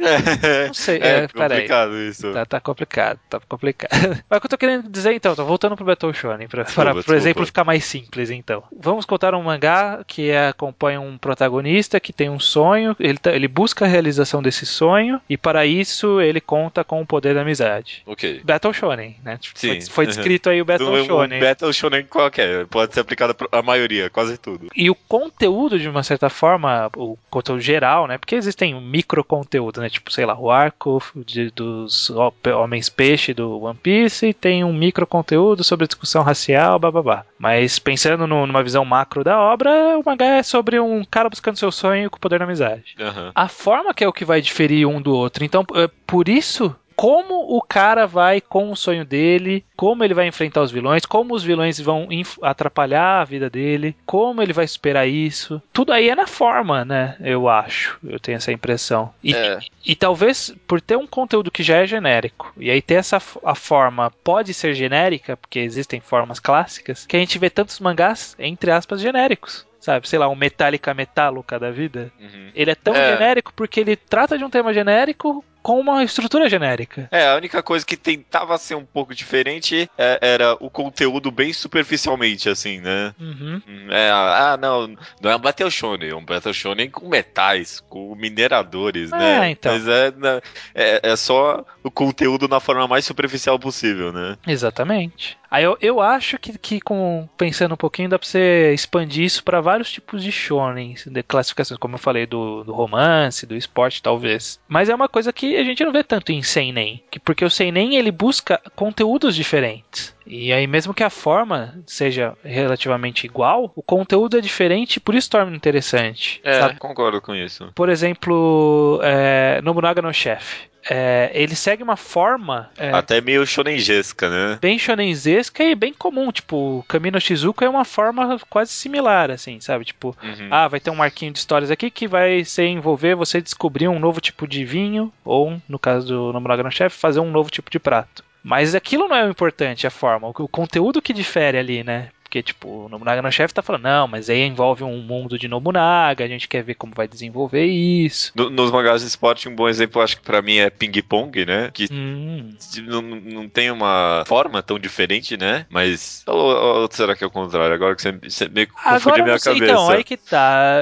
Não 0.66 0.74
sei, 0.74 0.98
é, 0.98 1.08
é, 1.24 1.28
complicado 1.28 1.96
isso. 2.02 2.32
Tá, 2.32 2.44
tá 2.46 2.60
complicado, 2.60 3.18
tá 3.28 3.40
complicado. 3.48 3.90
Mas 4.28 4.38
o 4.38 4.40
que 4.40 4.46
eu 4.46 4.50
tô 4.50 4.58
querendo 4.58 4.88
dizer 4.90 5.12
então, 5.12 5.34
tô 5.34 5.44
voltando 5.44 5.76
pro 5.76 5.84
Battle 5.84 6.12
Shonen, 6.12 6.48
pra, 6.48 6.62
Desculpa, 6.64 6.82
para, 6.82 6.90
por 6.92 6.98
desculpa. 7.00 7.16
exemplo, 7.18 7.46
ficar 7.46 7.64
mais 7.64 7.84
simples 7.84 8.30
então. 8.30 8.62
Vamos 8.78 9.04
contar 9.04 9.34
um 9.34 9.42
mangá 9.42 10.02
que 10.06 10.30
é- 10.30 10.48
acompanha 10.48 11.00
um 11.00 11.16
protagonista 11.16 12.00
que 12.00 12.12
tem 12.12 12.28
um 12.28 12.40
sonho, 12.40 12.96
ele, 12.98 13.18
tá- 13.18 13.32
ele 13.32 13.48
busca 13.48 13.84
a 13.84 13.88
realização 13.88 14.42
desse 14.42 14.66
sonho, 14.66 15.20
e 15.28 15.36
para 15.36 15.64
isso 15.66 16.20
ele 16.20 16.40
conta 16.40 16.82
com 16.84 17.00
o 17.00 17.06
poder 17.06 17.34
da 17.34 17.42
amizade. 17.42 18.02
Ok. 18.06 18.40
Battle 18.44 18.72
Shonen, 18.72 19.16
né? 19.24 19.38
Tipo, 19.38 19.58
Foi, 19.58 19.80
Sim. 19.80 19.90
foi 19.90 20.06
descrito 20.06 20.50
aí 20.50 20.60
o 20.60 20.64
Battle 20.64 20.90
Um- 20.90 21.00
um 21.02 21.04
Shonen. 21.06 21.40
Battle 21.40 21.72
Shonen 21.72 22.04
qualquer, 22.04 22.66
pode 22.66 22.92
ser 22.94 23.00
aplicado 23.00 23.34
a 23.50 23.62
maioria, 23.62 24.10
quase 24.10 24.36
tudo. 24.36 24.68
E 24.74 24.90
o 24.90 24.94
conteúdo, 24.94 25.78
de 25.78 25.88
uma 25.88 26.02
certa 26.02 26.28
forma, 26.28 26.90
o 26.96 27.16
conteúdo 27.30 27.60
geral, 27.60 28.06
né? 28.06 28.18
Porque 28.18 28.34
existem 28.34 28.78
micro 28.80 29.22
conteúdo, 29.22 29.80
né? 29.80 29.88
Tipo, 29.92 30.11
sei 30.12 30.24
lá, 30.26 30.38
o 30.38 30.50
arco 30.50 31.00
de- 31.24 31.50
dos 31.50 32.11
ho- 32.11 32.33
Homens 32.61 32.88
Peixe 32.88 33.33
do 33.35 33.61
One 33.62 33.78
Piece 33.81 34.28
e 34.28 34.35
tem 34.35 34.64
um 34.64 34.72
micro 34.72 35.07
conteúdo 35.07 35.62
sobre 35.62 35.87
discussão 35.87 36.22
racial, 36.22 36.78
bababá. 36.78 37.24
Mas 37.38 37.78
pensando 37.78 38.26
no- 38.26 38.46
numa 38.46 38.62
visão 38.62 38.85
macro 38.85 39.22
da 39.22 39.38
obra, 39.38 39.70
o 39.98 40.02
mangá 40.05 40.24
é 40.38 40.42
sobre 40.42 40.81
um 40.81 41.05
cara 41.05 41.28
buscando 41.28 41.59
seu 41.59 41.70
sonho 41.70 42.11
com 42.11 42.16
o 42.16 42.20
poder 42.20 42.38
da 42.38 42.44
amizade. 42.44 42.94
Aham. 42.98 43.33
A 43.35 43.48
forma 43.48 43.92
que 43.94 44.02
é 44.05 44.09
o 44.09 44.12
que 44.12 44.24
vai 44.24 44.40
diferir 44.40 44.87
um 44.87 45.00
do 45.00 45.14
outro. 45.14 45.44
Então, 45.44 45.64
é 45.74 45.88
por 46.07 46.28
isso, 46.28 46.74
como 47.02 47.56
o 47.56 47.60
cara 47.60 48.06
vai 48.06 48.40
com 48.40 48.70
o 48.70 48.76
sonho 48.76 49.04
dele, 49.04 49.64
como 49.74 50.04
ele 50.04 50.14
vai 50.14 50.28
enfrentar 50.28 50.62
os 50.62 50.70
vilões, 50.70 51.04
como 51.04 51.34
os 51.34 51.42
vilões 51.42 51.80
vão 51.80 52.06
atrapalhar 52.40 53.20
a 53.20 53.24
vida 53.24 53.50
dele, 53.50 53.96
como 54.06 54.40
ele 54.40 54.52
vai 54.52 54.68
superar 54.68 55.08
isso. 55.08 55.60
Tudo 55.72 55.92
aí 55.92 56.08
é 56.08 56.14
na 56.14 56.28
forma, 56.28 56.84
né? 56.84 57.16
Eu 57.18 57.48
acho. 57.48 57.98
Eu 58.04 58.20
tenho 58.20 58.36
essa 58.36 58.52
impressão. 58.52 59.12
E, 59.20 59.34
É. 59.34 59.58
e 59.84 59.96
talvez 59.96 60.54
por 60.64 60.80
ter 60.80 60.96
um 60.96 61.08
conteúdo 61.08 61.50
que 61.50 61.64
já 61.64 61.78
é 61.78 61.88
genérico, 61.88 62.52
e 62.56 62.70
aí 62.70 62.80
ter 62.80 62.94
essa 62.94 63.20
a 63.44 63.54
forma 63.56 64.12
pode 64.22 64.54
ser 64.54 64.72
genérica, 64.72 65.36
porque 65.36 65.58
existem 65.58 66.00
formas 66.00 66.38
clássicas, 66.38 67.04
que 67.04 67.16
a 67.16 67.18
gente 67.18 67.36
vê 67.36 67.50
tantos 67.50 67.80
mangás, 67.80 68.36
entre 68.38 68.70
aspas, 68.70 69.00
genéricos. 69.00 69.66
Sabe, 69.82 70.08
sei 70.08 70.16
lá, 70.16 70.28
um 70.28 70.36
Metallica 70.36 70.94
Metallica 70.94 71.58
da 71.58 71.72
vida. 71.72 72.12
Uhum. 72.20 72.50
Ele 72.54 72.70
é 72.70 72.74
tão 72.76 72.94
É. 72.94 73.12
genérico 73.12 73.52
porque 73.52 73.80
ele 73.80 73.96
trata 73.96 74.38
de 74.38 74.44
um 74.44 74.48
tema 74.48 74.72
genérico 74.72 75.44
com 75.60 75.78
uma 75.78 76.02
estrutura 76.02 76.48
genérica. 76.48 77.08
É, 77.12 77.28
a 77.28 77.36
única 77.36 77.62
coisa 77.62 77.86
que 77.86 77.96
tentava 77.96 78.58
ser 78.58 78.74
um 78.74 78.84
pouco 78.84 79.14
diferente 79.14 79.88
é- 79.96 80.18
era 80.20 80.56
o 80.58 80.68
conteúdo 80.68 81.30
bem 81.30 81.52
superficialmente, 81.52 82.48
assim, 82.48 82.80
né? 82.80 83.14
Uhum. 83.20 83.62
Hum, 83.68 83.86
É, 83.90 84.10
ah, 84.10 84.58
não, 84.60 84.88
não 85.20 85.30
é 85.30 85.36
um 85.36 85.40
Battle 85.40 85.70
Shonen, 85.70 86.10
é 86.10 86.14
um 86.16 86.24
Battle 86.24 86.52
Shonen 86.54 86.90
com 86.90 87.08
metais, 87.08 87.78
com 87.88 88.12
mineradores, 88.16 89.12
É, 89.12 89.16
né? 89.16 89.50
então. 89.50 89.72
Mas 89.72 89.86
é, 89.86 90.10
né, 90.10 90.40
é, 90.74 91.00
é 91.12 91.16
só 91.16 91.64
o 91.84 91.90
conteúdo 91.92 92.48
na 92.48 92.58
forma 92.58 92.88
mais 92.88 93.04
superficial 93.04 93.56
possível, 93.58 94.12
né? 94.12 94.36
Exatamente. 94.44 95.38
Aí 95.48 95.64
eu, 95.64 95.76
eu 95.82 96.00
acho 96.00 96.38
que, 96.38 96.56
que 96.58 96.80
com, 96.80 97.28
pensando 97.36 97.74
um 97.74 97.76
pouquinho 97.76 98.08
dá 98.08 98.18
pra 98.18 98.26
você 98.26 98.72
expandir 98.72 99.24
isso 99.24 99.44
pra 99.44 99.60
vários 99.72 99.90
tipos 99.90 100.22
de 100.22 100.30
shonen, 100.30 100.94
de 101.06 101.22
classificações, 101.22 101.78
como 101.78 101.94
eu 101.94 101.98
falei, 101.98 102.26
do, 102.26 102.62
do 102.62 102.74
romance, 102.74 103.46
do 103.46 103.56
esporte, 103.56 104.02
talvez. 104.02 104.61
Mas 104.68 104.90
é 104.90 104.94
uma 104.94 105.08
coisa 105.08 105.32
que 105.32 105.56
a 105.56 105.64
gente 105.64 105.82
não 105.82 105.92
vê 105.92 106.04
tanto 106.04 106.30
em 106.30 106.42
seinen, 106.42 107.02
que 107.11 107.18
porque 107.18 107.42
o 107.42 107.50
seinen 107.50 107.96
ele 107.96 108.11
busca 108.11 108.61
conteúdos 108.76 109.35
diferentes. 109.35 110.14
E 110.26 110.52
aí 110.52 110.66
mesmo 110.66 110.92
que 110.92 111.02
a 111.02 111.08
forma 111.08 111.74
seja 111.87 112.37
relativamente 112.44 113.24
igual, 113.24 113.72
o 113.74 113.82
conteúdo 113.82 114.37
é 114.37 114.40
diferente, 114.40 114.96
e 114.96 115.00
por 115.00 115.14
isso 115.14 115.30
torna 115.30 115.56
interessante. 115.56 116.40
É, 116.44 116.61
sabe? 116.61 116.78
concordo 116.78 117.20
com 117.22 117.35
isso. 117.35 117.72
Por 117.74 117.88
exemplo, 117.88 119.00
é, 119.02 119.61
Nobunaga 119.62 120.02
no 120.02 120.12
Chef. 120.12 120.70
É, 120.88 121.30
ele 121.34 121.54
segue 121.54 121.82
uma 121.82 121.96
forma 121.96 122.70
é, 122.76 122.90
Até 122.90 123.20
meio 123.20 123.46
shonenjesca, 123.46 124.28
né? 124.28 124.58
bem 124.60 124.78
shonenzesca 124.78 125.62
e 125.62 125.74
bem 125.74 125.92
comum. 125.92 126.30
Tipo, 126.32 126.78
o 126.78 126.82
Kamino 126.88 127.20
Shizuka 127.20 127.64
é 127.64 127.68
uma 127.68 127.84
forma 127.84 128.38
quase 128.50 128.72
similar, 128.72 129.30
assim, 129.30 129.60
sabe? 129.60 129.84
Tipo, 129.84 130.16
Uhum. 130.22 130.48
ah, 130.50 130.68
vai 130.68 130.80
ter 130.80 130.90
um 130.90 130.94
marquinho 130.96 131.32
de 131.32 131.38
histórias 131.38 131.70
aqui 131.70 131.90
que 131.90 132.06
vai 132.08 132.44
ser 132.44 132.66
envolver 132.66 133.14
você 133.14 133.40
descobrir 133.40 133.88
um 133.88 133.98
novo 133.98 134.20
tipo 134.20 134.46
de 134.46 134.64
vinho, 134.64 135.12
ou, 135.24 135.60
no 135.68 135.78
caso 135.78 136.06
do 136.06 136.32
Nobunaga 136.32 136.62
no 136.62 136.70
Chef, 136.70 136.96
fazer 136.96 137.20
um 137.20 137.30
novo 137.30 137.50
tipo 137.50 137.70
de 137.70 137.78
prato. 137.78 138.24
Mas 138.42 138.74
aquilo 138.74 139.06
não 139.06 139.16
é 139.16 139.24
o 139.24 139.30
importante, 139.30 139.86
a 139.86 139.90
forma. 139.90 140.28
O 140.28 140.48
conteúdo 140.48 141.00
que 141.00 141.12
difere 141.12 141.56
ali, 141.58 141.84
né? 141.84 142.08
Porque, 142.32 142.42
tipo, 142.42 142.86
o 142.86 142.88
Nobunaga 142.88 143.20
no 143.20 143.30
Chef 143.30 143.52
tá 143.52 143.60
falando, 143.60 143.82
não, 143.82 144.08
mas 144.08 144.30
aí 144.30 144.40
envolve 144.40 144.82
um 144.82 144.96
mundo 145.02 145.38
de 145.38 145.46
Nobunaga, 145.46 146.24
a 146.24 146.28
gente 146.28 146.48
quer 146.48 146.62
ver 146.62 146.72
como 146.76 146.94
vai 146.96 147.06
desenvolver 147.06 147.66
isso. 147.66 148.32
No- 148.34 148.48
nos 148.48 148.70
mangás 148.70 149.02
de 149.02 149.08
esporte, 149.08 149.50
um 149.50 149.54
bom 149.54 149.68
exemplo, 149.68 150.00
acho 150.00 150.16
que 150.16 150.22
pra 150.22 150.40
mim 150.40 150.56
é 150.56 150.70
Ping 150.70 151.02
Pong, 151.02 151.44
né? 151.44 151.70
Que 151.74 151.88
Hum, 151.92 152.54
não, 152.84 153.02
não 153.02 153.48
tem 153.50 153.70
uma 153.70 154.24
forma 154.26 154.62
tão 154.62 154.78
diferente, 154.78 155.36
né? 155.36 155.66
Mas. 155.68 156.22
Ou, 156.26 156.38
ou 156.84 156.88
será 156.90 157.14
que 157.14 157.22
é 157.22 157.26
o 157.26 157.30
contrário? 157.30 157.74
Agora 157.74 157.94
que 157.94 158.00
você, 158.00 158.12
você 158.12 158.48
meio 158.48 158.68
que 158.68 158.72
confundiu 158.82 159.24
minha 159.24 159.38
você- 159.38 159.50
cabeça. 159.52 159.70
então, 159.70 159.90
aí 159.90 160.02
que 160.02 160.16
tá. 160.16 160.78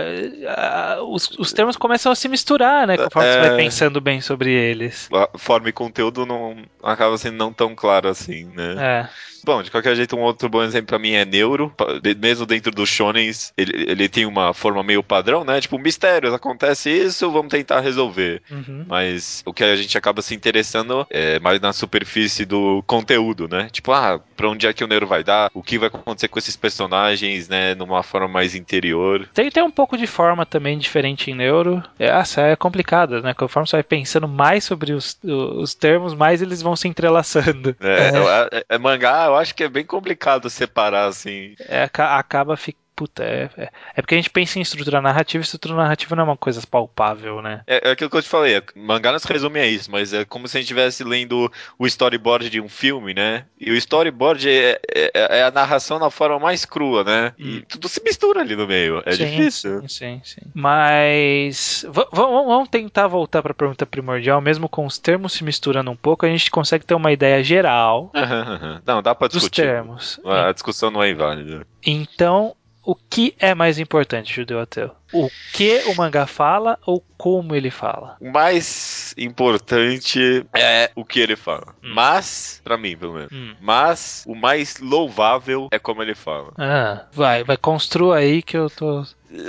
Os, 1.08 1.30
os 1.36 1.52
termos 1.52 1.76
começam 1.76 2.12
a 2.12 2.14
se 2.14 2.28
misturar, 2.28 2.86
né? 2.86 2.96
Conforme 2.96 3.28
você 3.28 3.38
É. 3.38 3.48
vai 3.48 3.56
pensando 3.56 4.00
bem 4.00 4.20
sobre 4.20 4.52
eles. 4.52 5.08
A 5.12 5.36
forma 5.36 5.68
e 5.68 5.72
conteúdo 5.72 6.24
não 6.24 6.58
acaba 6.80 7.18
sendo 7.18 7.36
não 7.36 7.52
tão 7.52 7.74
claro 7.74 8.08
assim, 8.08 8.44
né? 8.54 8.76
É. 8.78 9.08
Bom, 9.42 9.62
de 9.62 9.70
qualquer 9.70 9.96
jeito, 9.96 10.14
um 10.14 10.20
outro 10.20 10.50
bom 10.50 10.62
exemplo 10.62 10.88
pra 10.88 10.98
mim 10.98 11.12
é 11.12 11.24
Neuro. 11.40 11.72
Mesmo 12.20 12.44
dentro 12.46 12.70
dos 12.70 12.88
shonens, 12.88 13.52
ele, 13.56 13.72
ele 13.90 14.08
tem 14.08 14.26
uma 14.26 14.52
forma 14.52 14.82
meio 14.82 15.02
padrão, 15.02 15.44
né? 15.44 15.60
Tipo, 15.60 15.78
mistérios, 15.78 16.32
acontece 16.34 16.90
isso, 16.90 17.30
vamos 17.30 17.50
tentar 17.50 17.80
resolver. 17.80 18.42
Uhum. 18.50 18.84
Mas 18.86 19.42
o 19.46 19.52
que 19.52 19.64
a 19.64 19.74
gente 19.76 19.96
acaba 19.96 20.20
se 20.22 20.34
interessando 20.34 21.06
é 21.10 21.38
mais 21.40 21.60
na 21.60 21.72
superfície 21.72 22.44
do 22.44 22.82
conteúdo, 22.86 23.48
né? 23.48 23.68
Tipo, 23.72 23.92
ah, 23.92 24.20
pra 24.36 24.48
onde 24.48 24.66
é 24.66 24.72
que 24.72 24.84
o 24.84 24.86
Neuro 24.86 25.06
vai 25.06 25.24
dar? 25.24 25.50
O 25.54 25.62
que 25.62 25.78
vai 25.78 25.88
acontecer 25.88 26.28
com 26.28 26.38
esses 26.38 26.56
personagens, 26.56 27.48
né? 27.48 27.74
Numa 27.74 28.02
forma 28.02 28.28
mais 28.28 28.54
interior. 28.54 29.28
Tem, 29.32 29.50
tem 29.50 29.62
um 29.62 29.70
pouco 29.70 29.96
de 29.96 30.06
forma 30.06 30.44
também 30.44 30.78
diferente 30.78 31.30
em 31.30 31.34
neuro. 31.34 31.82
É, 31.98 32.06
Essa 32.06 32.42
é 32.42 32.56
complicada, 32.56 33.20
né? 33.22 33.32
Conforme 33.34 33.66
você 33.66 33.76
vai 33.76 33.82
pensando 33.82 34.28
mais 34.28 34.64
sobre 34.64 34.92
os, 34.92 35.18
os 35.22 35.74
termos, 35.74 36.14
mais 36.14 36.42
eles 36.42 36.60
vão 36.62 36.76
se 36.76 36.86
entrelaçando. 36.88 37.74
É, 37.80 38.10
é- 38.58 38.64
é 38.74 38.78
mangá, 38.78 39.26
eu 39.26 39.36
acho 39.36 39.54
que 39.54 39.64
é 39.64 39.68
bem 39.68 39.84
complicado 39.84 40.48
separar, 40.50 41.06
assim. 41.06 41.29
É, 41.58 41.82
aca- 41.84 42.18
acaba 42.18 42.56
ficando. 42.56 42.79
Puta, 43.00 43.24
é, 43.24 43.48
é, 43.56 43.70
é 43.96 44.02
porque 44.02 44.14
a 44.14 44.18
gente 44.18 44.28
pensa 44.28 44.58
em 44.58 44.62
estrutura 44.62 45.00
narrativa, 45.00 45.40
e 45.40 45.44
estrutura 45.46 45.74
narrativa 45.74 46.14
não 46.14 46.24
é 46.24 46.26
uma 46.26 46.36
coisa 46.36 46.60
palpável, 46.70 47.40
né? 47.40 47.62
É, 47.66 47.88
é 47.88 47.92
aquilo 47.92 48.10
que 48.10 48.16
eu 48.18 48.22
te 48.22 48.28
falei, 48.28 48.56
é- 48.58 48.62
mangá 48.76 49.10
não 49.10 49.18
se 49.18 49.26
resume 49.26 49.58
a 49.58 49.66
isso, 49.66 49.90
mas 49.90 50.12
é 50.12 50.22
como 50.26 50.46
se 50.46 50.58
a 50.58 50.60
gente 50.60 50.66
estivesse 50.66 51.02
lendo 51.02 51.50
o 51.78 51.86
storyboard 51.86 52.50
de 52.50 52.60
um 52.60 52.68
filme, 52.68 53.14
né? 53.14 53.46
E 53.58 53.70
o 53.70 53.74
storyboard 53.74 54.46
é, 54.50 54.78
é- 54.94 55.38
é 55.38 55.42
a 55.44 55.50
narração 55.50 55.98
na 55.98 56.10
forma 56.10 56.38
mais 56.38 56.66
crua, 56.66 57.02
né? 57.02 57.32
E 57.38 57.60
Hum. 57.60 57.62
tudo 57.66 57.88
se 57.88 58.02
mistura 58.04 58.42
ali 58.42 58.54
no 58.54 58.66
meio. 58.66 59.02
É 59.06 59.12
Sim, 59.12 59.24
difícil. 59.24 59.80
Sim, 59.80 59.88
sim, 59.88 60.20
sim. 60.22 60.50
Mas 60.54 61.86
vamos 62.12 62.68
tentar 62.68 63.06
voltar 63.06 63.40
para 63.42 63.52
a 63.52 63.54
pergunta 63.54 63.86
primordial, 63.86 64.42
mesmo 64.42 64.68
com 64.68 64.84
os 64.84 64.98
termos 64.98 65.32
se 65.32 65.42
misturando 65.42 65.90
um 65.90 65.96
pouco, 65.96 66.26
a 66.26 66.28
gente 66.28 66.50
consegue 66.50 66.84
ter 66.84 66.92
uma 66.94 67.12
ideia 67.12 67.42
geral 67.42 68.10
Aham, 68.14 68.42
aham. 68.42 68.82
Não, 68.86 69.00
dá 69.02 69.14
pra 69.14 69.26
dos 69.28 69.36
discutir. 69.38 69.62
termos. 69.62 70.20
A 70.26 70.52
discussão 70.52 70.90
não 70.90 71.02
é 71.02 71.08
inválida. 71.08 71.66
Então, 71.82 72.54
o 72.90 72.94
que 72.96 73.36
é 73.38 73.54
mais 73.54 73.78
importante, 73.78 74.34
judeu 74.34 74.58
ateu? 74.58 74.90
O 75.12 75.28
que 75.52 75.82
o 75.86 75.94
mangá 75.94 76.26
fala 76.26 76.78
ou 76.86 77.04
como 77.16 77.54
ele 77.54 77.70
fala? 77.70 78.16
O 78.20 78.30
mais 78.30 79.14
importante 79.18 80.44
é 80.54 80.90
o 80.94 81.04
que 81.04 81.20
ele 81.20 81.36
fala. 81.36 81.74
Hum. 81.82 81.92
Mas, 81.94 82.60
pra 82.64 82.76
mim, 82.78 82.96
pelo 82.96 83.14
menos. 83.14 83.32
Hum. 83.32 83.54
Mas 83.60 84.24
o 84.26 84.34
mais 84.34 84.78
louvável 84.78 85.68
é 85.70 85.78
como 85.78 86.02
ele 86.02 86.14
fala. 86.14 86.52
Ah, 86.58 87.06
vai, 87.12 87.44
vai, 87.44 87.56
construa 87.56 88.16
aí 88.18 88.42
que 88.42 88.56
eu 88.56 88.70
tô. 88.70 89.04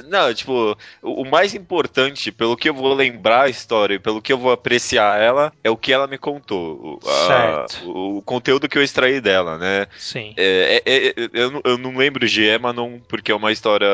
Não, 0.07 0.31
tipo, 0.31 0.77
o 1.01 1.25
mais 1.25 1.55
importante, 1.55 2.31
pelo 2.31 2.55
que 2.55 2.69
eu 2.69 2.73
vou 2.73 2.93
lembrar 2.93 3.45
a 3.45 3.49
história 3.49 3.95
e 3.95 3.99
pelo 3.99 4.21
que 4.21 4.31
eu 4.31 4.37
vou 4.37 4.51
apreciar 4.51 5.19
ela, 5.19 5.51
é 5.63 5.71
o 5.71 5.77
que 5.77 5.91
ela 5.91 6.05
me 6.05 6.19
contou. 6.19 6.99
O, 7.03 7.09
a- 7.09 7.27
Certo. 7.27 7.89
o, 7.89 8.17
o 8.17 8.21
conteúdo 8.21 8.69
que 8.69 8.77
eu 8.77 8.83
extraí 8.83 9.19
dela, 9.19 9.57
né? 9.57 9.87
Sim. 9.97 10.35
É, 10.37 10.83
é- 10.85 11.07
é- 11.07 11.13
eu, 11.33 11.49
não- 11.49 11.61
eu 11.63 11.77
não 11.79 11.97
lembro 11.97 12.27
de 12.27 12.43
Emanon, 12.43 12.99
porque 13.07 13.31
é 13.31 13.35
uma 13.35 13.51
história 13.51 13.87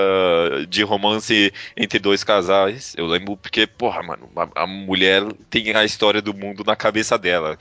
de 0.67 0.83
romance 0.83 1.53
entre 1.75 1.99
dois 1.99 2.23
casais. 2.23 2.93
Eu 2.97 3.05
lembro 3.07 3.37
porque, 3.37 3.67
porra, 3.67 4.03
mano, 4.03 4.29
a, 4.35 4.63
a 4.63 4.67
mulher 4.67 5.23
tem 5.49 5.75
a 5.75 5.83
história 5.83 6.21
do 6.21 6.33
mundo 6.33 6.63
na 6.65 6.75
cabeça 6.75 7.17
dela. 7.17 7.57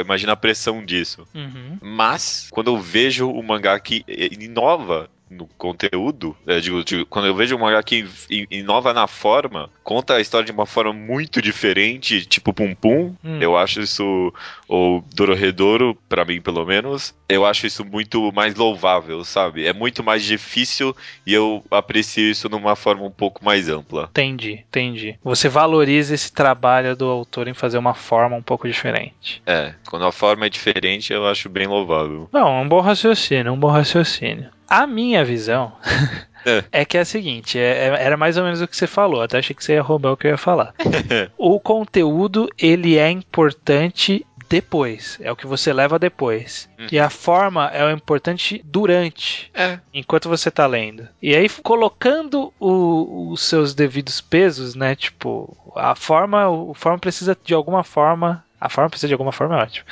Imagina 0.00 0.32
a 0.32 0.36
pressão 0.36 0.84
disso. 0.84 1.26
Uhum. 1.34 1.78
Mas, 1.80 2.48
quando 2.50 2.68
eu 2.68 2.78
vejo 2.78 3.30
o 3.30 3.42
mangá 3.42 3.78
que 3.78 4.04
eh, 4.08 4.28
inova 4.38 5.08
no 5.32 5.46
conteúdo, 5.58 6.36
eh, 6.46 6.60
digo, 6.60 6.84
digo, 6.84 7.06
quando 7.06 7.26
eu 7.26 7.34
vejo 7.34 7.56
um 7.56 7.60
mangá 7.60 7.82
que 7.82 8.06
in- 8.30 8.46
inova 8.50 8.92
na 8.92 9.06
forma, 9.06 9.70
conta 9.82 10.14
a 10.16 10.20
história 10.20 10.46
de 10.46 10.52
uma 10.52 10.66
forma 10.66 10.92
muito 10.92 11.40
diferente, 11.42 12.24
tipo 12.26 12.52
Pum 12.52 12.74
Pum, 12.74 13.14
Hum. 13.24 13.38
eu 13.40 13.56
acho 13.56 13.80
isso, 13.80 14.32
ou 14.68 15.02
Dororedoro, 15.14 15.96
pra 16.08 16.24
mim 16.24 16.40
pelo 16.40 16.64
menos, 16.64 17.14
eu 17.28 17.44
acho 17.46 17.66
isso 17.66 17.84
muito 17.84 18.30
mais 18.32 18.54
louvável, 18.54 19.24
sabe? 19.24 19.66
É 19.66 19.72
muito 19.72 20.02
mais 20.04 20.22
difícil 20.24 20.94
e 21.26 21.32
eu 21.32 21.64
aprecio 21.70 22.30
isso 22.30 22.48
numa 22.48 22.76
forma 22.76 23.04
um 23.04 23.10
pouco 23.10 23.44
mais 23.44 23.68
ampla. 23.68 24.08
Entendi, 24.10 24.64
entendi. 24.68 25.18
Você 25.24 25.48
valoriza 25.48 26.14
esse 26.14 26.32
trabalho 26.32 26.94
do 26.96 27.06
autor 27.06 27.48
em 27.48 27.54
fazer 27.54 27.78
uma 27.78 27.94
forma 27.94 28.36
um 28.36 28.42
pouco 28.42 28.68
diferente. 28.68 29.42
É, 29.46 29.74
quando 29.88 30.04
a 30.04 30.12
forma 30.12 30.46
é 30.46 30.48
diferente, 30.50 31.12
eu 31.12 31.26
acho 31.26 31.48
bem 31.48 31.66
louvável. 31.66 32.28
Não, 32.32 32.48
é 32.48 32.60
um 32.60 32.68
bom 32.68 32.80
raciocínio, 32.80 33.52
um 33.52 33.58
bom 33.58 33.68
raciocínio. 33.70 34.50
A 34.68 34.86
minha 34.86 35.24
visão 35.24 35.72
É. 36.44 36.64
é 36.72 36.84
que 36.84 36.98
é 36.98 37.02
a 37.02 37.04
seguinte, 37.04 37.56
é- 37.58 37.88
é- 37.88 38.02
era 38.04 38.16
mais 38.16 38.36
ou 38.36 38.42
menos 38.42 38.60
o 38.60 38.66
que 38.66 38.76
você 38.76 38.86
falou, 38.88 39.22
até 39.22 39.38
achei 39.38 39.54
que 39.54 39.62
você 39.64 39.74
ia 39.74 39.82
roubar 39.82 40.10
o 40.12 40.16
que 40.16 40.26
eu 40.26 40.32
ia 40.32 40.36
falar. 40.38 40.74
o 41.38 41.60
conteúdo, 41.60 42.48
ele 42.58 42.98
é 42.98 43.08
importante 43.10 44.26
depois, 44.48 45.18
é 45.22 45.30
o 45.30 45.36
que 45.36 45.46
você 45.46 45.72
leva 45.72 45.98
depois. 46.00 46.68
Uhum. 46.78 46.86
E 46.90 46.98
a 46.98 47.08
forma 47.08 47.68
é 47.68 47.84
o 47.84 47.90
importante 47.92 48.60
durante, 48.64 49.50
É. 49.54 49.78
enquanto 49.94 50.28
você 50.28 50.50
tá 50.50 50.66
lendo. 50.66 51.08
E 51.22 51.34
aí, 51.34 51.48
colocando 51.48 52.52
o- 52.60 53.30
os 53.30 53.40
seus 53.42 53.72
devidos 53.72 54.20
pesos, 54.20 54.74
né? 54.74 54.94
Tipo, 54.96 55.56
a 55.76 55.94
forma, 55.94 56.48
o 56.50 56.74
forma 56.74 56.98
precisa 56.98 57.38
de 57.42 57.54
alguma 57.54 57.82
forma. 57.84 58.44
A 58.64 58.68
forma 58.68 58.88
precisa 58.90 59.08
de 59.08 59.14
alguma 59.14 59.32
forma, 59.32 59.58
é 59.58 59.62
ótimo. 59.62 59.86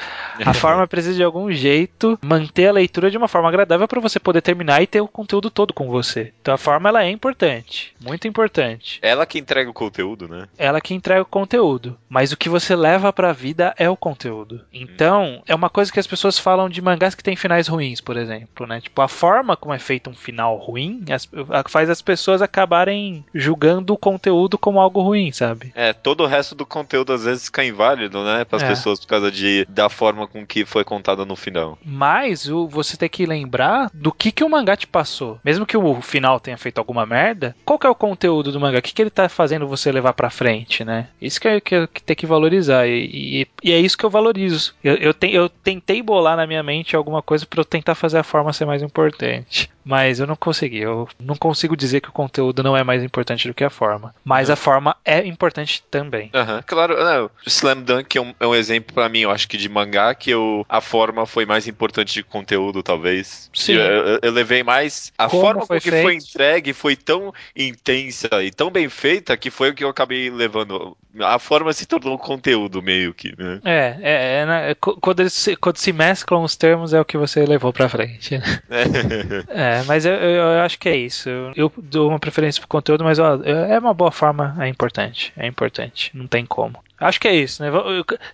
A 0.44 0.52
forma 0.54 0.86
precisa 0.86 1.14
de 1.14 1.22
algum 1.22 1.50
jeito 1.52 2.18
manter 2.22 2.68
a 2.68 2.72
leitura 2.72 3.10
de 3.10 3.16
uma 3.16 3.28
forma 3.28 3.48
agradável 3.48 3.86
para 3.88 4.00
você 4.00 4.18
poder 4.20 4.40
terminar 4.40 4.82
e 4.82 4.86
ter 4.86 5.00
o 5.00 5.08
conteúdo 5.08 5.50
todo 5.50 5.74
com 5.74 5.88
você. 5.88 6.32
Então 6.40 6.54
a 6.54 6.58
forma 6.58 6.88
ela 6.88 7.04
é 7.04 7.10
importante, 7.10 7.94
muito 8.00 8.28
importante. 8.28 8.98
Ela 9.02 9.26
que 9.26 9.38
entrega 9.38 9.68
o 9.70 9.74
conteúdo, 9.74 10.28
né? 10.28 10.46
Ela 10.58 10.80
que 10.80 10.94
entrega 10.94 11.22
o 11.22 11.26
conteúdo, 11.26 11.96
mas 12.08 12.32
o 12.32 12.36
que 12.36 12.48
você 12.48 12.74
leva 12.76 13.12
pra 13.12 13.32
vida 13.32 13.74
é 13.76 13.88
o 13.90 13.96
conteúdo. 13.96 14.60
Então, 14.72 15.42
é 15.46 15.54
uma 15.54 15.68
coisa 15.70 15.92
que 15.92 15.98
as 16.00 16.06
pessoas 16.06 16.38
falam 16.38 16.68
de 16.68 16.80
mangás 16.80 17.14
que 17.14 17.22
tem 17.22 17.36
finais 17.36 17.66
ruins, 17.68 18.00
por 18.00 18.16
exemplo, 18.16 18.66
né? 18.66 18.80
Tipo, 18.80 19.02
a 19.02 19.08
forma 19.08 19.56
como 19.56 19.74
é 19.74 19.78
feito 19.78 20.10
um 20.10 20.14
final 20.14 20.56
ruim 20.56 21.04
as- 21.10 21.28
a- 21.50 21.68
faz 21.68 21.90
as 21.90 22.00
pessoas 22.02 22.40
acabarem 22.42 23.24
julgando 23.34 23.92
o 23.92 23.98
conteúdo 23.98 24.56
como 24.58 24.80
algo 24.80 25.00
ruim, 25.02 25.32
sabe? 25.32 25.72
É, 25.74 25.92
todo 25.92 26.22
o 26.22 26.26
resto 26.26 26.54
do 26.54 26.64
conteúdo 26.66 27.12
às 27.12 27.24
vezes 27.24 27.46
fica 27.46 27.64
inválido, 27.64 28.22
né? 28.24 28.44
Para 28.44 28.59
as 28.60 28.68
É. 28.68 28.68
pessoas 28.68 29.00
por 29.00 29.06
causa 29.06 29.30
de, 29.30 29.64
da 29.68 29.88
forma 29.88 30.26
com 30.26 30.46
que 30.46 30.64
foi 30.64 30.84
contada 30.84 31.24
no 31.24 31.36
final. 31.36 31.78
Mas 31.84 32.48
o, 32.48 32.66
você 32.68 32.96
tem 32.96 33.08
que 33.08 33.26
lembrar 33.26 33.90
do 33.94 34.12
que, 34.12 34.30
que 34.32 34.44
o 34.44 34.48
mangá 34.48 34.76
te 34.76 34.86
passou. 34.86 35.38
Mesmo 35.44 35.66
que 35.66 35.76
o 35.76 36.00
final 36.02 36.38
tenha 36.40 36.56
feito 36.56 36.78
alguma 36.78 37.04
merda, 37.06 37.54
qual 37.64 37.78
que 37.78 37.86
é 37.86 37.90
o 37.90 37.94
conteúdo 37.94 38.52
do 38.52 38.60
mangá? 38.60 38.78
O 38.78 38.82
que, 38.82 38.92
que 38.92 39.02
ele 39.02 39.10
tá 39.10 39.28
fazendo 39.28 39.66
você 39.66 39.90
levar 39.92 40.12
pra 40.12 40.30
frente, 40.30 40.84
né? 40.84 41.08
Isso 41.20 41.40
que, 41.40 41.48
é, 41.48 41.60
que, 41.60 41.74
é- 41.74 41.86
que 41.86 42.02
tem 42.02 42.16
que 42.16 42.26
valorizar. 42.26 42.86
E, 42.86 43.42
e- 43.42 43.46
e 43.62 43.72
é 43.72 43.78
isso 43.78 43.96
que 43.98 44.04
eu 44.04 44.10
valorizo. 44.10 44.74
Eu, 44.82 44.94
eu, 44.96 45.14
te- 45.14 45.32
eu 45.32 45.48
tentei 45.48 46.02
bolar 46.02 46.36
na 46.36 46.46
minha 46.46 46.62
mente 46.62 46.94
alguma 46.96 47.22
coisa 47.22 47.46
pra 47.46 47.60
eu 47.60 47.64
tentar 47.64 47.94
fazer 47.94 48.18
a 48.18 48.22
forma 48.24 48.52
ser 48.52 48.64
mais 48.64 48.82
importante. 48.82 49.70
Mas 49.90 50.20
eu 50.20 50.26
não 50.26 50.36
consegui. 50.36 50.78
Eu 50.78 51.08
não 51.18 51.34
consigo 51.34 51.76
dizer 51.76 52.00
que 52.00 52.08
o 52.08 52.12
conteúdo 52.12 52.62
não 52.62 52.76
é 52.76 52.84
mais 52.84 53.02
importante 53.02 53.48
do 53.48 53.52
que 53.54 53.64
a 53.64 53.70
forma. 53.70 54.14
Mas 54.24 54.48
a 54.48 54.54
forma 54.56 54.96
é 55.04 55.26
importante 55.26 55.82
também. 55.90 56.30
Aham, 56.32 56.62
claro, 56.64 56.96
não, 57.02 57.28
Slam 57.44 57.82
Dunk 57.82 58.16
é 58.16 58.20
um, 58.20 58.32
é 58.38 58.46
um 58.46 58.54
exemplo 58.54 58.94
pra 58.94 59.08
mim, 59.08 59.20
eu 59.20 59.30
acho 59.32 59.48
que 59.48 59.56
de 59.56 59.68
mangá 59.68 60.14
que 60.14 60.30
eu, 60.30 60.64
a 60.68 60.80
forma 60.80 61.26
foi 61.26 61.44
mais 61.44 61.66
importante 61.66 62.14
de 62.14 62.22
conteúdo, 62.22 62.82
talvez. 62.84 63.50
Sim. 63.52 63.72
Eu, 63.74 63.80
eu- 63.82 64.18
eu 64.22 64.30
levei 64.32 64.62
mais. 64.62 65.12
A 65.18 65.28
Como 65.28 65.42
forma 65.42 65.66
foi 65.66 65.80
que 65.80 65.90
foi 65.90 66.02
feito. 66.02 66.24
entregue 66.24 66.72
foi 66.72 66.94
tão 66.94 67.32
intensa 67.56 68.28
e 68.44 68.50
tão 68.52 68.70
bem 68.70 68.88
feita 68.88 69.36
que 69.36 69.50
foi 69.50 69.70
o 69.70 69.74
que 69.74 69.82
eu 69.82 69.88
acabei 69.88 70.30
levando. 70.30 70.96
A 71.20 71.38
forma 71.40 71.72
se 71.72 71.86
tornou 71.86 72.16
conteúdo, 72.16 72.80
meio 72.80 73.12
que, 73.12 73.34
né? 73.36 73.60
É, 73.64 73.96
é, 74.00 74.34
é, 74.42 74.46
né, 74.46 74.74
qu- 74.76 74.96
quando, 75.00 75.28
se, 75.28 75.56
quando 75.56 75.76
se 75.78 75.92
mesclam 75.92 76.44
os 76.44 76.54
termos 76.56 76.94
é 76.94 77.00
o 77.00 77.04
que 77.04 77.18
você 77.18 77.44
levou 77.44 77.72
pra 77.72 77.88
frente. 77.88 78.38
né? 78.38 78.44
É, 79.48 79.79
É, 79.80 79.82
mas 79.84 80.04
eu, 80.04 80.12
eu- 80.14 80.60
acho 80.60 80.78
que 80.78 80.88
é 80.88 80.96
isso. 80.96 81.28
Eu, 81.56 81.72
dou 81.76 82.08
uma 82.08 82.18
preferência 82.18 82.60
pro 82.60 82.68
conteúdo, 82.68 83.04
mas 83.04 83.18
ó, 83.18 83.38
é 83.44 83.78
uma 83.78 83.94
boa 83.94 84.10
forma, 84.12 84.56
é 84.60 84.68
importante. 84.68 85.32
É 85.36 85.46
importante, 85.46 86.10
não 86.14 86.26
tem 86.26 86.44
como. 86.46 86.78
Acho 86.98 87.18
que 87.18 87.26
é 87.28 87.34
isso, 87.34 87.62
né? 87.62 87.70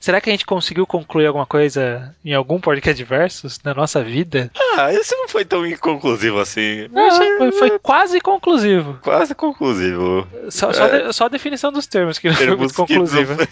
Será 0.00 0.20
que 0.20 0.28
a 0.28 0.32
gente 0.32 0.44
conseguiu 0.44 0.85
concluir 0.88 1.26
alguma 1.26 1.46
coisa 1.46 2.12
em 2.24 2.35
algum 2.35 2.59
podcast 2.59 3.00
versus 3.04 3.61
na 3.62 3.72
nossa 3.72 4.02
vida? 4.02 4.50
Ah, 4.76 4.92
esse 4.92 5.14
não 5.14 5.28
foi 5.28 5.44
tão 5.44 5.64
inconclusivo 5.64 6.40
assim. 6.40 6.88
Não, 6.90 7.38
foi, 7.38 7.52
foi 7.52 7.78
quase 7.78 8.20
conclusivo. 8.20 8.98
Quase 9.04 9.37
conclusivo. 9.37 10.26
Só, 10.50 10.72
só, 10.72 10.88
de- 10.88 11.12
só 11.12 11.26
a 11.26 11.28
definição 11.28 11.70
dos 11.70 11.87
termos 11.87 12.18
que 12.18 12.26
não 12.28 12.35
foi 12.35 12.56
muito 12.56 12.72
que 12.74 12.78
não- 12.80 12.87
conclusiva. 12.87 13.37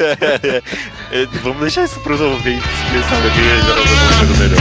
É, 1.12 1.26
Vamos 1.44 1.61
deixar 1.61 1.85
isso 1.85 2.00
pros 2.00 2.20
ouvintes 2.20 2.66
pensarem 2.92 3.30
que 3.30 3.44
já 3.44 3.54
alguma 3.78 4.18
coisa 4.18 4.48
melhor. 4.48 4.59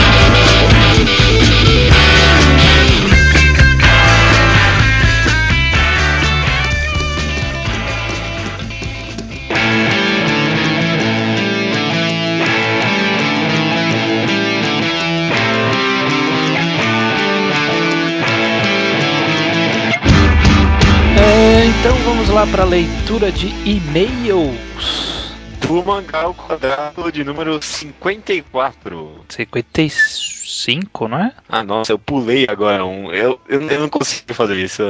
Lá 22.44 22.50
para 22.50 22.62
a 22.62 22.66
leitura 22.66 23.32
de 23.32 23.48
e-mails. 23.68 25.34
O 25.68 25.82
mangá 25.82 26.22
ao 26.22 26.34
quadrado 26.34 27.10
de 27.10 27.24
número 27.24 27.60
54. 27.62 29.24
55, 29.28 31.08
não 31.08 31.18
é? 31.18 31.32
Ah, 31.48 31.62
nossa, 31.62 31.92
eu 31.92 31.98
pulei 31.98 32.46
agora 32.48 32.84
um. 32.84 33.10
Eu, 33.10 33.40
eu, 33.48 33.62
eu 33.62 33.80
não 33.80 33.88
consigo 33.88 34.34
fazer 34.34 34.56
isso. 34.56 34.82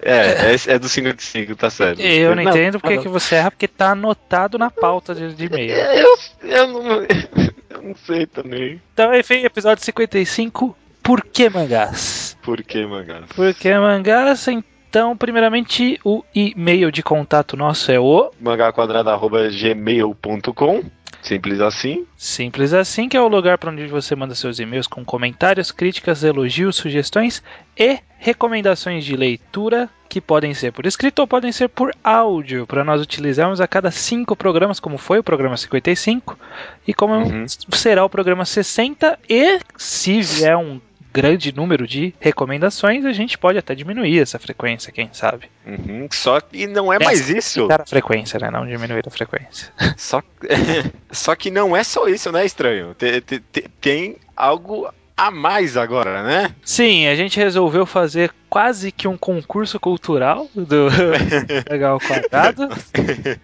É, 0.00 0.54
é, 0.54 0.74
é 0.74 0.78
do 0.78 0.88
55, 0.88 1.54
tá 1.56 1.68
certo. 1.68 2.00
Eu 2.00 2.34
não, 2.34 2.42
entendo 2.42 2.80
porque 2.80 2.96
não. 2.96 3.02
que 3.02 3.08
você 3.08 3.34
erra, 3.34 3.50
porque 3.50 3.68
tá 3.68 3.90
anotado 3.90 4.56
na 4.58 4.70
pauta 4.70 5.14
de, 5.14 5.34
de 5.34 5.44
e-mail. 5.44 5.72
Eu, 5.72 6.16
eu, 6.42 6.66
não, 6.68 7.02
eu 7.70 7.82
não 7.82 7.94
sei 8.06 8.26
também. 8.26 8.80
Então, 8.94 9.14
enfim, 9.14 9.44
episódio 9.44 9.84
55, 9.84 10.74
Por 11.02 11.22
que 11.22 11.50
mangás? 11.50 12.34
Por 12.42 12.62
que 12.62 12.86
mangá? 12.86 13.24
Por 13.34 13.52
que 13.52 13.74
mangás? 13.74 14.48
Então, 14.94 15.16
primeiramente, 15.16 15.98
o 16.04 16.22
e-mail 16.32 16.92
de 16.92 17.02
contato 17.02 17.56
nosso 17.56 17.90
é 17.90 17.98
o 17.98 18.30
mangaquadrado.gmail.com 18.40 20.84
Simples 21.20 21.60
assim. 21.60 22.06
Simples 22.16 22.72
assim, 22.72 23.08
que 23.08 23.16
é 23.16 23.20
o 23.20 23.26
lugar 23.26 23.58
para 23.58 23.72
onde 23.72 23.88
você 23.88 24.14
manda 24.14 24.36
seus 24.36 24.60
e-mails 24.60 24.86
com 24.86 25.04
comentários, 25.04 25.72
críticas, 25.72 26.22
elogios, 26.22 26.76
sugestões 26.76 27.42
e 27.76 27.98
recomendações 28.18 29.04
de 29.04 29.16
leitura 29.16 29.90
que 30.08 30.20
podem 30.20 30.54
ser 30.54 30.72
por 30.72 30.86
escrito 30.86 31.18
ou 31.18 31.26
podem 31.26 31.50
ser 31.50 31.70
por 31.70 31.92
áudio, 32.04 32.64
para 32.64 32.84
nós 32.84 33.02
utilizarmos 33.02 33.60
a 33.60 33.66
cada 33.66 33.90
cinco 33.90 34.36
programas, 34.36 34.78
como 34.78 34.96
foi 34.96 35.18
o 35.18 35.24
programa 35.24 35.56
55 35.56 36.38
e 36.86 36.94
como 36.94 37.14
Uhum. 37.14 37.46
será 37.48 38.04
o 38.04 38.08
programa 38.08 38.44
60 38.44 39.18
e 39.28 39.58
se 39.76 40.22
vier 40.22 40.56
um 40.56 40.80
grande 41.14 41.54
número 41.54 41.86
de 41.86 42.12
recomendações, 42.18 43.04
a 43.04 43.12
gente 43.12 43.38
pode 43.38 43.56
até 43.56 43.72
diminuir 43.72 44.20
essa 44.20 44.36
frequência, 44.36 44.92
quem 44.92 45.08
sabe. 45.12 45.48
Uhum, 45.64 46.08
Só 46.10 46.40
que 46.40 46.66
não 46.66 46.92
é 46.92 46.98
mais 46.98 47.30
isso. 47.30 47.60
Aumentar 47.60 47.82
a 47.82 47.86
frequência, 47.86 48.40
né? 48.40 48.50
Não 48.50 48.66
diminuir 48.66 49.04
a 49.06 49.10
frequência. 49.10 49.72
Só, 49.96 50.20
só 51.12 51.36
que 51.36 51.52
não 51.52 51.76
é 51.76 51.84
só 51.84 52.08
isso, 52.08 52.32
né, 52.32 52.44
estranho? 52.44 52.94
Tem, 52.94 53.20
tem, 53.20 53.64
tem 53.80 54.16
algo 54.36 54.92
a 55.16 55.30
mais 55.30 55.76
agora, 55.76 56.22
né? 56.22 56.54
Sim, 56.64 57.06
a 57.06 57.14
gente 57.14 57.38
resolveu 57.38 57.86
fazer 57.86 58.32
quase 58.48 58.92
que 58.92 59.08
um 59.08 59.16
concurso 59.16 59.78
cultural 59.80 60.48
do 60.54 60.88
Legal 61.70 61.98
Quadrado, 62.00 62.68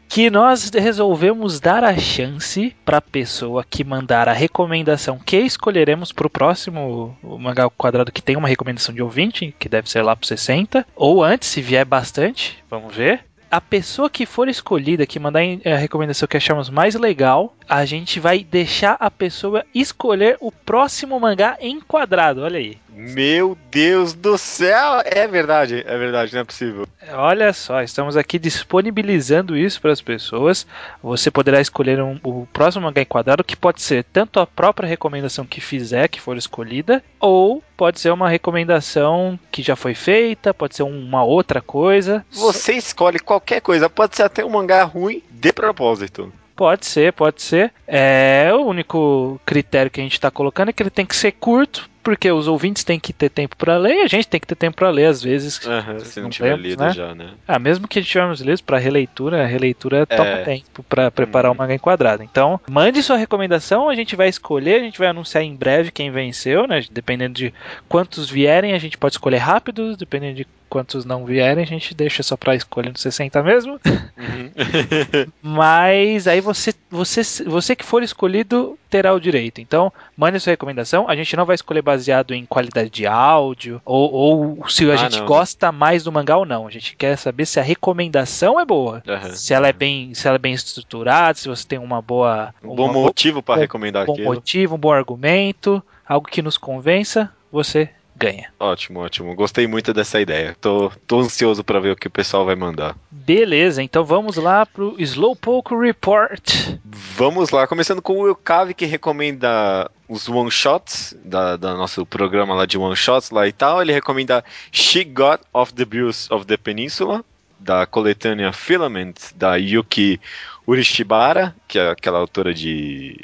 que 0.08 0.30
nós 0.30 0.70
resolvemos 0.70 1.60
dar 1.60 1.82
a 1.84 1.96
chance 1.96 2.74
para 2.84 2.98
a 2.98 3.02
pessoa 3.02 3.64
que 3.68 3.84
mandar 3.84 4.28
a 4.28 4.32
recomendação 4.32 5.18
que 5.18 5.38
escolheremos 5.38 6.12
para 6.12 6.26
o 6.26 6.30
próximo 6.30 7.16
ao 7.22 7.70
Quadrado, 7.70 8.12
que 8.12 8.22
tem 8.22 8.36
uma 8.36 8.48
recomendação 8.48 8.94
de 8.94 9.02
ouvinte, 9.02 9.54
que 9.58 9.68
deve 9.68 9.90
ser 9.90 10.02
lá 10.02 10.14
para 10.14 10.26
60, 10.26 10.86
ou 10.94 11.22
antes, 11.22 11.48
se 11.48 11.60
vier 11.60 11.84
bastante, 11.84 12.62
vamos 12.68 12.94
ver. 12.94 13.24
A 13.50 13.60
pessoa 13.60 14.08
que 14.08 14.26
for 14.26 14.48
escolhida, 14.48 15.04
que 15.04 15.18
mandar 15.18 15.42
a 15.66 15.76
recomendação 15.76 16.28
que 16.28 16.36
achamos 16.36 16.70
mais 16.70 16.94
legal, 16.94 17.56
a 17.70 17.84
gente 17.84 18.18
vai 18.18 18.42
deixar 18.42 18.96
a 18.98 19.08
pessoa 19.08 19.64
escolher 19.72 20.36
o 20.40 20.50
próximo 20.50 21.20
mangá 21.20 21.56
enquadrado. 21.60 22.42
Olha 22.42 22.58
aí. 22.58 22.76
Meu 22.92 23.56
Deus 23.70 24.12
do 24.12 24.36
céu! 24.36 25.00
É 25.04 25.26
verdade, 25.28 25.84
é 25.86 25.96
verdade, 25.96 26.34
não 26.34 26.40
é 26.40 26.44
possível. 26.44 26.84
Olha 27.12 27.52
só, 27.52 27.80
estamos 27.80 28.16
aqui 28.16 28.40
disponibilizando 28.40 29.56
isso 29.56 29.80
para 29.80 29.92
as 29.92 30.00
pessoas. 30.02 30.66
Você 31.00 31.30
poderá 31.30 31.60
escolher 31.60 32.02
um- 32.02 32.18
o 32.24 32.44
próximo 32.52 32.84
mangá 32.84 33.00
enquadrado, 33.02 33.44
que 33.44 33.56
pode 33.56 33.80
ser 33.80 34.02
tanto 34.02 34.40
a 34.40 34.46
própria 34.46 34.88
recomendação 34.88 35.46
que 35.46 35.60
fizer, 35.60 36.08
que 36.08 36.20
for 36.20 36.36
escolhida, 36.36 37.02
ou 37.20 37.62
pode 37.76 38.00
ser 38.00 38.10
uma 38.10 38.28
recomendação 38.28 39.38
que 39.52 39.62
já 39.62 39.76
foi 39.76 39.94
feita, 39.94 40.52
pode 40.52 40.74
ser 40.74 40.82
uma 40.82 41.22
outra 41.22 41.60
coisa. 41.62 42.26
Você 42.32 42.72
escolhe 42.74 43.20
qualquer 43.20 43.60
coisa, 43.60 43.88
pode 43.88 44.16
ser 44.16 44.24
até 44.24 44.44
um 44.44 44.50
mangá 44.50 44.82
ruim 44.82 45.22
de 45.30 45.52
propósito. 45.52 46.32
Pode 46.60 46.84
ser, 46.84 47.14
pode 47.14 47.40
ser. 47.40 47.72
É 47.88 48.50
o 48.52 48.66
único 48.66 49.40
critério 49.46 49.90
que 49.90 49.98
a 49.98 50.02
gente 50.02 50.12
está 50.12 50.30
colocando 50.30 50.68
é 50.68 50.72
que 50.74 50.82
ele 50.82 50.90
tem 50.90 51.06
que 51.06 51.16
ser 51.16 51.32
curto, 51.32 51.88
porque 52.02 52.30
os 52.30 52.46
ouvintes 52.46 52.84
têm 52.84 53.00
que 53.00 53.14
ter 53.14 53.30
tempo 53.30 53.56
para 53.56 53.78
ler 53.78 53.94
e 53.94 54.02
a 54.02 54.06
gente 54.06 54.28
tem 54.28 54.38
que 54.38 54.46
ter 54.46 54.56
tempo 54.56 54.76
para 54.76 54.90
ler 54.90 55.06
às 55.06 55.22
vezes. 55.22 55.66
Aham, 55.66 55.98
se 56.00 56.16
não, 56.20 56.24
Não 56.24 56.30
tiver 56.30 56.50
temos, 56.50 56.62
lido 56.62 56.84
né? 56.84 56.90
já, 56.92 57.14
né? 57.14 57.30
Ah, 57.48 57.58
mesmo 57.58 57.88
que 57.88 58.02
tivermos 58.02 58.42
lido 58.42 58.62
para 58.62 58.76
releitura, 58.76 59.42
a 59.42 59.46
releitura 59.46 60.04
toma 60.04 60.28
É. 60.28 60.44
tempo 60.44 60.82
para 60.82 61.10
preparar 61.10 61.50
o 61.50 61.54
mangá 61.54 61.74
enquadrado. 61.74 62.22
Então, 62.22 62.60
mande 62.70 63.02
sua 63.02 63.16
recomendação, 63.16 63.88
a 63.88 63.94
gente 63.94 64.14
vai 64.14 64.28
escolher, 64.28 64.82
a 64.82 64.84
gente 64.84 64.98
vai 64.98 65.08
anunciar 65.08 65.42
em 65.42 65.56
breve 65.56 65.90
quem 65.90 66.10
venceu, 66.10 66.66
né? 66.66 66.84
Dependendo 66.92 67.32
de 67.32 67.54
quantos 67.88 68.28
vierem, 68.28 68.74
a 68.74 68.78
gente 68.78 68.98
pode 68.98 69.14
escolher 69.14 69.38
rápido, 69.38 69.96
dependendo 69.96 70.34
de 70.36 70.46
quantos 70.70 71.04
não 71.04 71.26
vierem, 71.26 71.62
a 71.62 71.66
gente 71.66 71.94
deixa 71.94 72.22
só 72.22 72.36
pra 72.36 72.54
escolha 72.54 72.90
no 72.90 72.96
60 72.96 73.42
mesmo. 73.42 73.72
Uhum. 74.16 74.50
Mas 75.42 76.26
aí 76.26 76.40
você, 76.40 76.72
você, 76.90 77.22
você 77.44 77.74
que 77.76 77.84
for 77.84 78.02
escolhido 78.02 78.78
terá 78.88 79.12
o 79.12 79.20
direito. 79.20 79.60
Então, 79.60 79.92
mande 80.16 80.40
sua 80.40 80.52
recomendação. 80.52 81.08
A 81.08 81.14
gente 81.16 81.36
não 81.36 81.44
vai 81.44 81.54
escolher 81.54 81.82
baseado 81.82 82.32
em 82.34 82.44
qualidade 82.46 82.90
de 82.90 83.06
áudio 83.06 83.80
ou, 83.84 84.12
ou 84.12 84.68
se 84.68 84.88
a 84.90 84.94
Ah, 84.94 84.96
gente 84.96 85.18
não. 85.18 85.26
gosta 85.26 85.70
mais 85.72 86.04
do 86.04 86.12
mangá 86.12 86.36
ou 86.36 86.46
não. 86.46 86.66
A 86.66 86.70
gente 86.70 86.96
quer 86.96 87.16
saber 87.16 87.46
se 87.46 87.58
a 87.60 87.62
recomendação 87.62 88.58
é 88.58 88.64
boa. 88.64 89.02
Aham. 89.06 89.32
Se 89.34 89.52
ela 89.54 89.68
é 89.68 89.72
bem, 89.72 90.14
se 90.14 90.26
ela 90.26 90.36
é 90.36 90.38
bem 90.38 90.52
estruturada, 90.54 91.34
se 91.38 91.48
você 91.48 91.66
tem 91.66 91.78
uma 91.78 92.00
boa, 92.00 92.54
Um 92.64 92.74
bom 92.74 92.92
motivo 92.92 93.42
para 93.42 93.56
bom- 93.56 93.60
recomendar 93.60 94.06
bom 94.06 94.12
aquilo. 94.12 94.28
motivo, 94.34 94.74
um 94.74 94.78
bom 94.78 94.92
argumento, 94.92 95.82
algo 96.08 96.26
que 96.28 96.42
nos 96.42 96.56
convença, 96.56 97.30
você 97.52 97.88
ganha. 98.20 98.52
Ótimo, 98.60 99.00
ótimo. 99.00 99.34
Gostei 99.34 99.66
muito 99.66 99.94
dessa 99.94 100.20
ideia. 100.20 100.54
Tô, 100.60 100.92
tô 101.06 101.20
ansioso 101.20 101.64
para 101.64 101.80
ver 101.80 101.92
o 101.92 101.96
que 101.96 102.06
o 102.06 102.10
pessoal 102.10 102.44
vai 102.44 102.54
mandar. 102.54 102.94
Beleza, 103.10 103.82
então 103.82 104.04
vamos 104.04 104.36
lá 104.36 104.66
pro 104.66 104.94
Slowpoke 104.98 105.74
Report. 105.74 106.78
Vamos 106.84 107.50
lá, 107.50 107.66
começando 107.66 108.02
com 108.02 108.12
o 108.12 108.22
Will 108.24 108.34
Cave, 108.34 108.74
que 108.74 108.84
recomenda 108.84 109.90
os 110.06 110.28
one 110.28 110.50
shots 110.50 111.16
da, 111.24 111.56
da 111.56 111.74
nosso 111.74 112.04
programa 112.04 112.54
lá 112.54 112.66
de 112.66 112.76
one 112.76 112.94
shots 112.94 113.30
lá 113.30 113.48
e 113.48 113.52
tal. 113.52 113.80
Ele 113.80 113.92
recomenda 113.92 114.44
She 114.70 115.02
Got 115.02 115.40
of 115.52 115.72
the 115.72 115.86
Views 115.86 116.30
of 116.30 116.44
the 116.44 116.58
Peninsula, 116.58 117.24
da 117.58 117.86
coletânea 117.86 118.52
Filament, 118.52 119.16
da 119.34 119.56
Yuki 119.56 120.20
Urishibara, 120.66 121.54
que 121.66 121.78
é 121.78 121.88
aquela 121.90 122.18
autora 122.18 122.52
de. 122.54 123.16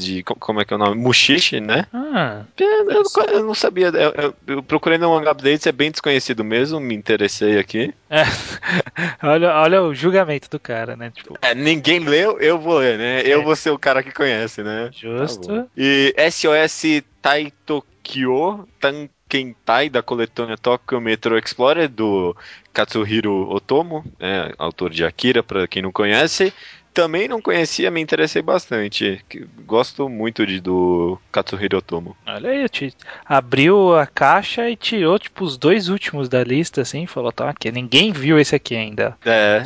de 0.00 0.22
co- 0.22 0.34
como 0.34 0.60
é 0.60 0.64
que 0.64 0.72
é 0.72 0.76
o 0.76 0.78
nome? 0.78 0.96
Mushishi, 1.00 1.60
né? 1.60 1.86
Ah, 1.92 2.42
Eu, 2.58 2.90
eu 2.90 3.02
não- 3.02 3.24
eu 3.32 3.44
não 3.44 3.54
sabia. 3.54 3.88
Eu, 3.88 4.34
eu- 4.46 4.62
procurei 4.62 4.98
no 4.98 5.10
mangá 5.10 5.30
updates, 5.32 5.66
é 5.66 5.72
bem 5.72 5.90
desconhecido 5.90 6.42
mesmo, 6.42 6.80
me 6.80 6.94
interessei 6.94 7.58
aqui. 7.58 7.94
é. 8.10 8.22
olha, 9.22 9.54
olha 9.54 9.82
o 9.82 9.94
julgamento 9.94 10.48
do 10.50 10.58
cara, 10.58 10.96
né? 10.96 11.10
Tipo, 11.14 11.38
É, 11.42 11.54
ninguém 11.54 12.00
leu, 12.00 12.40
eu 12.40 12.58
vou 12.58 12.78
ler, 12.78 12.98
né? 12.98 13.22
Eu 13.24 13.40
É. 13.40 13.44
vou 13.44 13.54
ser 13.54 13.70
o 13.70 13.78
cara 13.78 14.02
que 14.02 14.12
conhece, 14.12 14.62
né? 14.62 14.90
justo. 14.92 15.46
Tá 15.48 15.66
e 15.76 16.14
SOS 16.30 17.02
Taitokyo 17.22 18.66
Tankentai, 18.80 19.88
da 19.90 20.02
coletânea 20.02 20.56
Tokyo 20.56 21.00
Metro 21.00 21.38
Explorer, 21.38 21.88
do 21.88 22.34
Katsuhiro 22.72 23.48
Otomo, 23.50 24.04
é, 24.18 24.52
autor 24.58 24.90
de 24.90 25.04
Akira, 25.04 25.42
pra 25.42 25.66
quem 25.66 25.82
não 25.82 25.92
conhece. 25.92 26.52
Também 26.98 27.28
não 27.28 27.40
conhecia, 27.40 27.92
me 27.92 28.00
interessei 28.00 28.42
bastante. 28.42 29.20
Gosto 29.64 30.08
muito 30.08 30.44
de, 30.44 30.60
do 30.60 31.16
Katsuhiro 31.30 31.78
Otomo. 31.78 32.16
Olha 32.26 32.50
aí, 32.50 32.68
te- 32.68 32.92
abriu 33.24 33.96
a 33.96 34.04
caixa 34.04 34.68
e 34.68 34.74
tirou, 34.74 35.16
tipo, 35.16 35.44
os 35.44 35.56
dois 35.56 35.88
últimos 35.88 36.28
da 36.28 36.42
lista, 36.42 36.80
assim, 36.80 37.06
falou, 37.06 37.30
tá 37.30 37.50
aqui, 37.50 37.70
ninguém 37.70 38.10
viu 38.12 38.36
esse 38.36 38.56
aqui 38.56 38.74
ainda. 38.74 39.16
É, 39.24 39.62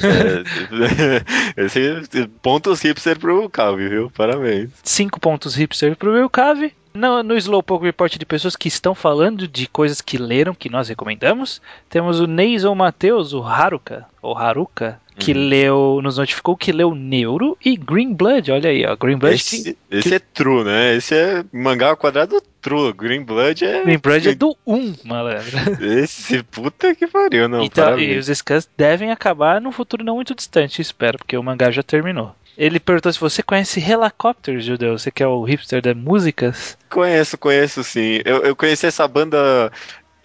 é 1.57 1.63
esse 1.65 2.27
pontos 2.43 2.83
hipster 2.83 3.19
pro 3.19 3.49
Calvi, 3.49 3.89
viu? 3.89 4.11
Parabéns. 4.11 4.71
Cinco 4.83 5.19
pontos 5.19 5.55
hipster 5.55 5.97
pro 5.97 6.13
Will 6.13 6.29
Cave, 6.29 6.75
No, 6.95 7.23
no 7.23 7.35
Slowpoke 7.37 7.87
Report 7.87 8.15
de 8.19 8.27
pessoas 8.27 8.55
que 8.57 8.69
estão 8.69 8.95
falando 8.95 9.49
de 9.49 9.67
coisas 9.67 10.03
que 10.03 10.19
leram, 10.19 10.55
que 10.55 10.69
nós 10.69 10.91
recomendamos, 10.91 11.63
temos 11.89 12.21
o 12.21 12.27
Neison 12.27 12.75
Matheus, 12.75 13.33
o 13.33 13.43
Haruka, 13.43 14.05
ou 14.21 14.37
Haruka, 14.37 15.01
que 15.19 15.33
Uhum. 15.33 15.49
leu, 15.49 16.01
nos 16.03 16.19
notificou 16.19 16.57
que 16.57 16.73
leu 16.73 16.95
Neuro 16.95 17.57
e 17.65 17.77
Green 17.77 18.15
Blood. 18.15 18.51
Olha 18.51 18.71
aí, 18.71 18.85
ó. 18.87 18.97
Green 18.97 19.17
Blood. 19.17 19.35
Esse, 19.35 19.77
esse 19.91 20.15
é 20.15 20.19
true, 20.19 20.65
né? 20.65 20.97
Esse 20.97 21.15
é 21.15 21.45
mangá 21.53 21.89
ao 21.91 21.97
quadrado 21.97 22.41
true. 22.61 22.93
Green 22.93 23.23
Blood 23.23 23.65
é. 23.65 23.83
Green 23.83 23.99
Blood 23.99 24.29
é 24.29 24.35
do 24.35 24.57
1, 24.67 24.95
malandro. 25.05 25.59
Esse 25.81 26.43
puta 26.43 26.95
que 26.95 27.07
pariu, 27.07 27.49
não. 27.49 27.63
então, 27.63 27.99
e 27.99 28.17
os 28.17 28.27
scans 28.27 28.69
devem 28.77 29.11
acabar 29.11 29.61
num 29.61 29.73
futuro 29.73 30.05
não 30.05 30.15
muito 30.17 30.35
distante, 30.35 30.81
espero, 30.81 31.19
porque 31.19 31.37
o 31.37 31.43
mangá 31.43 31.71
já 31.71 31.83
terminou. 31.83 32.35
Ele 32.57 32.79
perguntou 32.79 33.11
se 33.13 33.19
você 33.19 33.43
conhece 33.43 33.81
Helicopters, 33.81 34.65
Judeu. 34.65 34.99
Você 34.99 35.11
que 35.11 35.23
é 35.23 35.27
o 35.27 35.43
hipster 35.43 35.81
das 35.81 35.97
músicas? 35.97 36.77
Conheço, 36.91 37.39
conheço 37.39 37.83
sim. 37.83 38.21
Eu, 38.25 38.43
eu 38.43 38.55
conheci 38.55 38.87
essa 38.87 39.09
banda. 39.09 39.73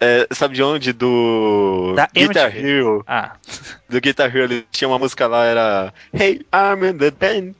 É, 0.00 0.26
sabe 0.32 0.54
de 0.54 0.62
onde? 0.62 0.92
Do. 0.92 1.94
Da 1.96 2.06
Guitar 2.12 2.46
MTV. 2.54 2.68
Hero. 2.68 3.04
Ah, 3.06 3.32
Do 3.88 4.00
Guitar 4.00 4.28
Hero, 4.34 4.44
ele 4.52 4.64
tinha 4.70 4.88
uma 4.88 4.98
música 4.98 5.26
lá, 5.26 5.44
era. 5.44 5.94
Hey, 6.12 6.40
I'm 6.54 6.84
in 6.88 6.98
the 6.98 7.10
band. 7.10 7.54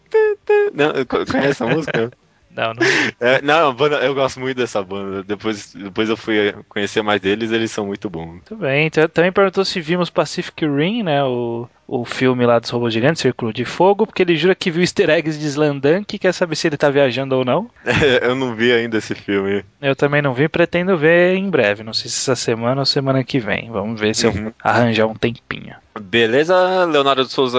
Não, 0.74 0.92
co- 1.06 1.24
conhece 1.26 1.48
essa 1.48 1.66
música? 1.66 2.10
não, 2.50 2.72
não. 2.74 2.86
É, 3.20 3.40
não, 3.42 3.72
banda, 3.74 3.96
eu 4.04 4.14
gosto 4.14 4.40
muito 4.40 4.56
dessa 4.56 4.82
banda. 4.82 5.22
Depois, 5.22 5.74
depois 5.74 6.08
eu 6.08 6.16
fui 6.16 6.54
conhecer 6.68 7.02
mais 7.02 7.20
deles, 7.20 7.50
eles 7.52 7.70
são 7.70 7.86
muito 7.86 8.08
bons. 8.10 8.26
Muito 8.32 8.56
bem. 8.56 8.86
Então, 8.86 9.08
também 9.08 9.32
perguntou 9.32 9.64
se 9.64 9.80
vimos 9.80 10.10
Pacific 10.10 10.64
Rim, 10.66 11.02
né? 11.02 11.22
O, 11.24 11.68
o 11.88 12.04
filme 12.04 12.44
lá 12.44 12.58
dos 12.58 12.68
robôs 12.68 12.92
gigantes, 12.92 13.22
Círculo 13.22 13.50
de 13.52 13.64
Fogo, 13.64 14.06
porque 14.06 14.20
ele 14.22 14.36
jura 14.36 14.54
que 14.54 14.70
viu 14.70 14.82
easter 14.82 15.08
eggs 15.08 15.38
de 15.38 15.46
Slandan, 15.46 16.04
que 16.04 16.18
quer 16.18 16.32
saber 16.32 16.54
se 16.54 16.66
ele 16.68 16.76
tá 16.76 16.90
viajando 16.90 17.34
ou 17.34 17.44
não. 17.46 17.70
eu 18.22 18.34
não 18.36 18.54
vi 18.54 18.70
ainda 18.70 18.98
esse 18.98 19.14
filme. 19.14 19.64
Eu 19.80 19.96
também 19.96 20.20
não 20.20 20.34
vi, 20.34 20.48
pretendo 20.48 20.96
ver 20.98 21.34
em 21.34 21.48
breve. 21.48 21.82
Não 21.82 21.94
sei 21.94 22.10
se 22.10 22.18
essa 22.18 22.36
semana 22.36 22.82
ou 22.82 22.86
semana 22.86 23.24
que 23.24 23.40
vem. 23.40 23.70
Vamos 23.70 23.98
ver 24.00 24.14
se 24.14 24.26
eu 24.26 24.32
Uhum. 24.32 24.52
arranjar 24.62 25.06
um 25.06 25.14
tempinho. 25.14 25.74
Beleza, 26.00 26.84
Leonardo 26.84 27.24
de 27.24 27.32
Souza 27.32 27.58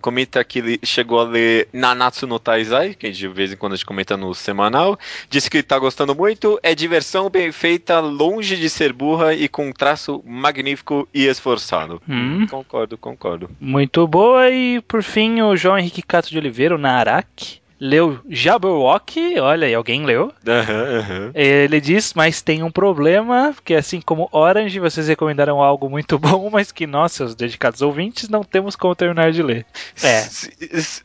comenta 0.00 0.44
que 0.44 0.58
ele 0.60 0.80
chegou 0.84 1.18
a 1.18 1.24
ler 1.24 1.68
Nanatsu 1.72 2.24
no 2.26 2.38
Taizai, 2.38 2.94
que 2.94 3.10
de 3.10 3.26
vez 3.26 3.52
em 3.52 3.56
quando 3.56 3.72
a 3.72 3.76
gente 3.76 3.84
comenta 3.86 4.16
no 4.16 4.32
semanal. 4.34 4.98
Disse 5.28 5.50
que 5.50 5.60
tá 5.62 5.76
gostando 5.78 6.14
muito, 6.14 6.58
é 6.62 6.72
diversão 6.74 7.28
bem 7.28 7.50
feita, 7.50 7.98
longe 7.98 8.56
de 8.56 8.70
ser 8.70 8.92
burra 8.92 9.34
e 9.34 9.48
com 9.48 9.68
um 9.68 9.72
traço 9.72 10.22
magnífico 10.24 11.08
e 11.12 11.26
esforçado. 11.26 12.00
Hum. 12.08 12.46
Concordo, 12.48 12.96
concordo. 12.96 13.50
Muito 13.70 14.04
boa. 14.04 14.50
E 14.50 14.80
por 14.80 15.00
fim, 15.00 15.40
o 15.42 15.54
João 15.54 15.78
Henrique 15.78 16.02
Cato 16.02 16.28
de 16.28 16.36
Oliveira, 16.36 16.74
o 16.74 16.78
Narak, 16.78 17.59
leu 17.80 18.18
Jabberwock. 18.28 19.38
Olha 19.40 19.66
aí, 19.66 19.74
alguém 19.74 20.04
leu. 20.04 20.32
Aham, 20.46 20.98
aham. 20.98 21.30
Ele 21.34 21.80
diz, 21.80 22.12
mas 22.14 22.42
tem 22.42 22.62
um 22.62 22.70
problema, 22.70 23.54
que 23.64 23.74
assim 23.74 24.00
como 24.00 24.28
Orange, 24.32 24.78
vocês 24.78 25.08
recomendaram 25.08 25.62
algo 25.62 25.88
muito 25.88 26.18
bom, 26.20 26.50
mas 26.50 26.70
que 26.70 26.86
nós, 26.86 27.12
seus 27.12 27.34
dedicados 27.34 27.80
ouvintes, 27.82 28.28
não 28.28 28.42
temos 28.44 28.76
como 28.76 28.94
terminar 28.94 29.32
de 29.32 29.42
ler. 29.42 29.64
É. 30.02 30.18
S- 30.18 30.50
s- 30.72 31.02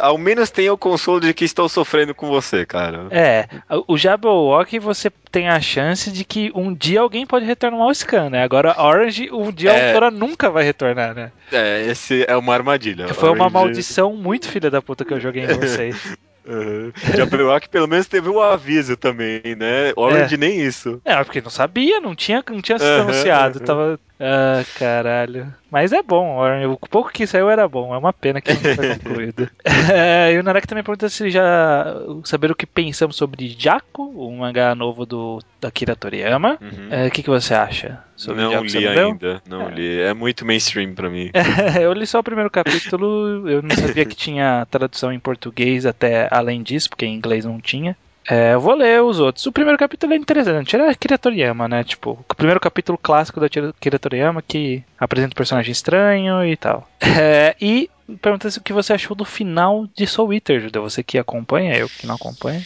Ao 0.00 0.18
menos 0.18 0.50
tenha 0.50 0.72
o 0.72 0.78
consolo 0.78 1.20
de 1.20 1.32
que 1.32 1.44
estou 1.44 1.68
sofrendo 1.68 2.14
com 2.14 2.26
você, 2.28 2.66
cara. 2.66 3.06
É, 3.10 3.46
o 3.86 3.96
Jabberwock 3.96 4.78
você 4.78 5.10
tem 5.30 5.48
a 5.48 5.60
chance 5.60 6.10
de 6.10 6.24
que 6.24 6.50
um 6.56 6.74
dia 6.74 7.00
alguém 7.00 7.24
pode 7.24 7.44
retornar 7.44 7.80
ao 7.82 7.94
scan, 7.94 8.30
né? 8.30 8.42
Agora 8.42 8.74
Orange, 8.82 9.30
um 9.32 9.52
dia 9.52 9.70
É. 9.70 9.84
a 9.84 9.86
autora 9.88 10.10
nunca 10.10 10.50
vai 10.50 10.64
retornar, 10.64 11.14
né? 11.14 11.30
É, 11.52 11.86
esse 11.86 12.24
é 12.26 12.36
uma 12.36 12.52
armadilha. 12.54 13.06
Foi 13.14 13.28
uma 13.28 13.44
Orange- 13.44 13.52
maldição 13.54 14.14
muito 14.16 14.48
filha 14.48 14.68
da 14.70 14.82
puta 14.82 15.04
que 15.04 15.12
eu 15.14 15.20
joguei 15.20 15.44
em 15.44 15.46
vocês. 15.54 15.99
Uhum. 16.46 16.92
Jabberwock 17.16 17.68
pelo 17.68 17.86
menos 17.86 18.06
teve 18.06 18.28
um 18.28 18.40
aviso 18.40 18.96
também, 18.96 19.42
né? 19.56 19.92
Orange 19.96 20.36
nem 20.36 20.60
isso. 20.60 21.00
É, 21.04 21.22
porque 21.22 21.40
não 21.40 21.50
sabia, 21.50 22.00
não 22.00 22.14
tinha, 22.14 22.42
não 22.48 22.60
tinha 22.62 22.78
sido 22.78 22.88
Aham, 22.88 23.02
anunciado. 23.02 23.58
aham. 23.58 23.66
Tava. 23.66 24.00
Ah, 24.20 24.62
caralho. 24.78 25.52
Mas 25.70 25.92
é 25.92 26.02
bom, 26.02 26.38
o 26.70 26.76
pouco 26.88 27.10
que 27.10 27.26
saiu 27.26 27.48
era 27.48 27.66
bom. 27.66 27.94
É 27.94 27.98
uma 27.98 28.12
pena 28.12 28.40
que 28.40 28.52
não 28.52 28.60
foi 28.60 28.88
concluído. 28.98 29.48
É, 29.64 30.32
e 30.34 30.38
o 30.38 30.42
Narek 30.42 30.66
também 30.66 30.84
pergunta 30.84 31.08
se 31.08 31.30
já 31.30 31.86
saber 32.24 32.50
o 32.50 32.54
que 32.54 32.66
pensamos 32.66 33.16
sobre 33.16 33.48
Jaco, 33.58 34.02
o 34.02 34.30
mangá 34.36 34.74
novo 34.74 35.06
do 35.06 35.40
da 35.60 35.68
Akira 35.68 35.96
Toriyama. 35.96 36.58
Uhum. 36.60 36.88
É, 36.90 37.06
O 37.06 37.10
que, 37.10 37.22
que 37.22 37.30
você 37.30 37.54
acha 37.54 37.98
sobre 38.14 38.42
não 38.42 38.52
Jaco? 38.52 38.64
Li 38.66 38.84
não 38.94 39.08
ainda, 39.08 39.42
não 39.48 39.68
É. 39.68 39.70
li. 39.74 40.00
É 40.02 40.12
muito 40.12 40.44
mainstream 40.44 40.94
pra 40.94 41.08
mim. 41.08 41.30
eu 41.80 41.92
li 41.94 42.06
só 42.06 42.18
o 42.18 42.24
primeiro 42.24 42.50
capítulo, 42.50 43.48
eu 43.48 43.62
não 43.62 43.74
sabia 43.74 44.04
que 44.04 44.14
tinha 44.14 44.66
tradução 44.70 45.10
em 45.12 45.18
português 45.18 45.86
até 45.86 46.28
além 46.30 46.62
disso, 46.62 46.90
porque 46.90 47.06
em 47.06 47.14
inglês 47.14 47.44
não 47.46 47.58
tinha. 47.60 47.96
É, 48.28 48.54
eu 48.54 48.60
vou 48.60 48.74
ler 48.74 49.02
os 49.02 49.18
outros. 49.18 49.44
O 49.46 49.52
primeiro 49.52 49.78
capítulo 49.78 50.12
é 50.12 50.16
interessante. 50.16 50.76
Era 50.76 50.90
Akira 50.90 51.18
Toriyama, 51.18 51.66
né? 51.66 51.82
Tipo, 51.82 52.24
o 52.28 52.34
primeiro 52.34 52.60
capítulo 52.60 52.96
clássico 52.98 53.40
da 53.40 53.46
Akira 53.46 53.98
Toriyama 53.98 54.42
que 54.42 54.84
apresenta 54.98 55.32
um 55.32 55.36
personagem 55.36 55.72
estranho 55.72 56.44
e 56.44 56.56
tal. 56.56 56.88
É, 57.02 57.56
e 57.60 57.90
pergunta 58.22 58.50
se 58.50 58.58
o 58.58 58.62
que 58.62 58.72
você 58.72 58.92
achou 58.92 59.16
do 59.16 59.24
final 59.24 59.86
de 59.96 60.06
Soul 60.06 60.32
Eater, 60.34 60.60
Judeu. 60.60 60.82
Você 60.82 61.02
que 61.02 61.18
acompanha, 61.18 61.76
eu 61.76 61.88
que 61.88 62.06
não 62.06 62.14
acompanho. 62.14 62.64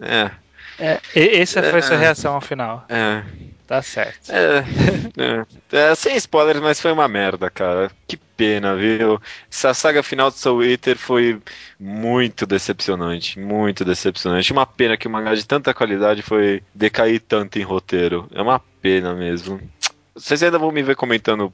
É, 0.00 0.30
É, 0.78 1.00
e- 1.14 1.40
essa 1.40 1.62
foi 1.62 1.78
a 1.78 1.82
sua 1.82 1.96
É. 1.96 2.00
reação 2.00 2.34
ao 2.34 2.40
final. 2.40 2.84
é, 2.88 3.22
Tá 3.66 3.80
certo. 3.80 4.30
é, 4.30 4.64
é. 5.16 5.46
É, 5.90 5.94
Sem 5.94 6.16
spoilers, 6.16 6.60
mas 6.60 6.80
foi 6.80 6.92
uma 6.92 7.08
merda, 7.08 7.48
cara. 7.50 7.90
Que 8.06 8.18
pena, 8.36 8.76
viu? 8.76 9.20
Essa 9.50 9.74
saga 9.74 10.02
final 10.02 10.30
de 10.30 10.38
Soul 10.38 10.64
Eater 10.64 10.96
foi 10.96 11.40
muito 11.78 12.46
decepcionante, 12.46 13.38
muito 13.38 13.84
decepcionante. 13.84 14.52
Uma 14.52 14.66
pena 14.66 14.96
que 14.96 15.08
um 15.08 15.10
mangá 15.10 15.34
de 15.34 15.46
tanta 15.46 15.72
qualidade 15.74 16.22
foi 16.22 16.62
decair 16.74 17.20
tanto 17.20 17.58
em 17.58 17.62
roteiro. 17.62 18.28
É 18.32 18.42
uma 18.42 18.58
pena 18.80 19.14
mesmo. 19.14 19.60
Vocês 20.14 20.42
ainda 20.42 20.58
vão 20.58 20.70
me 20.70 20.82
ver 20.82 20.94
comentando. 20.96 21.52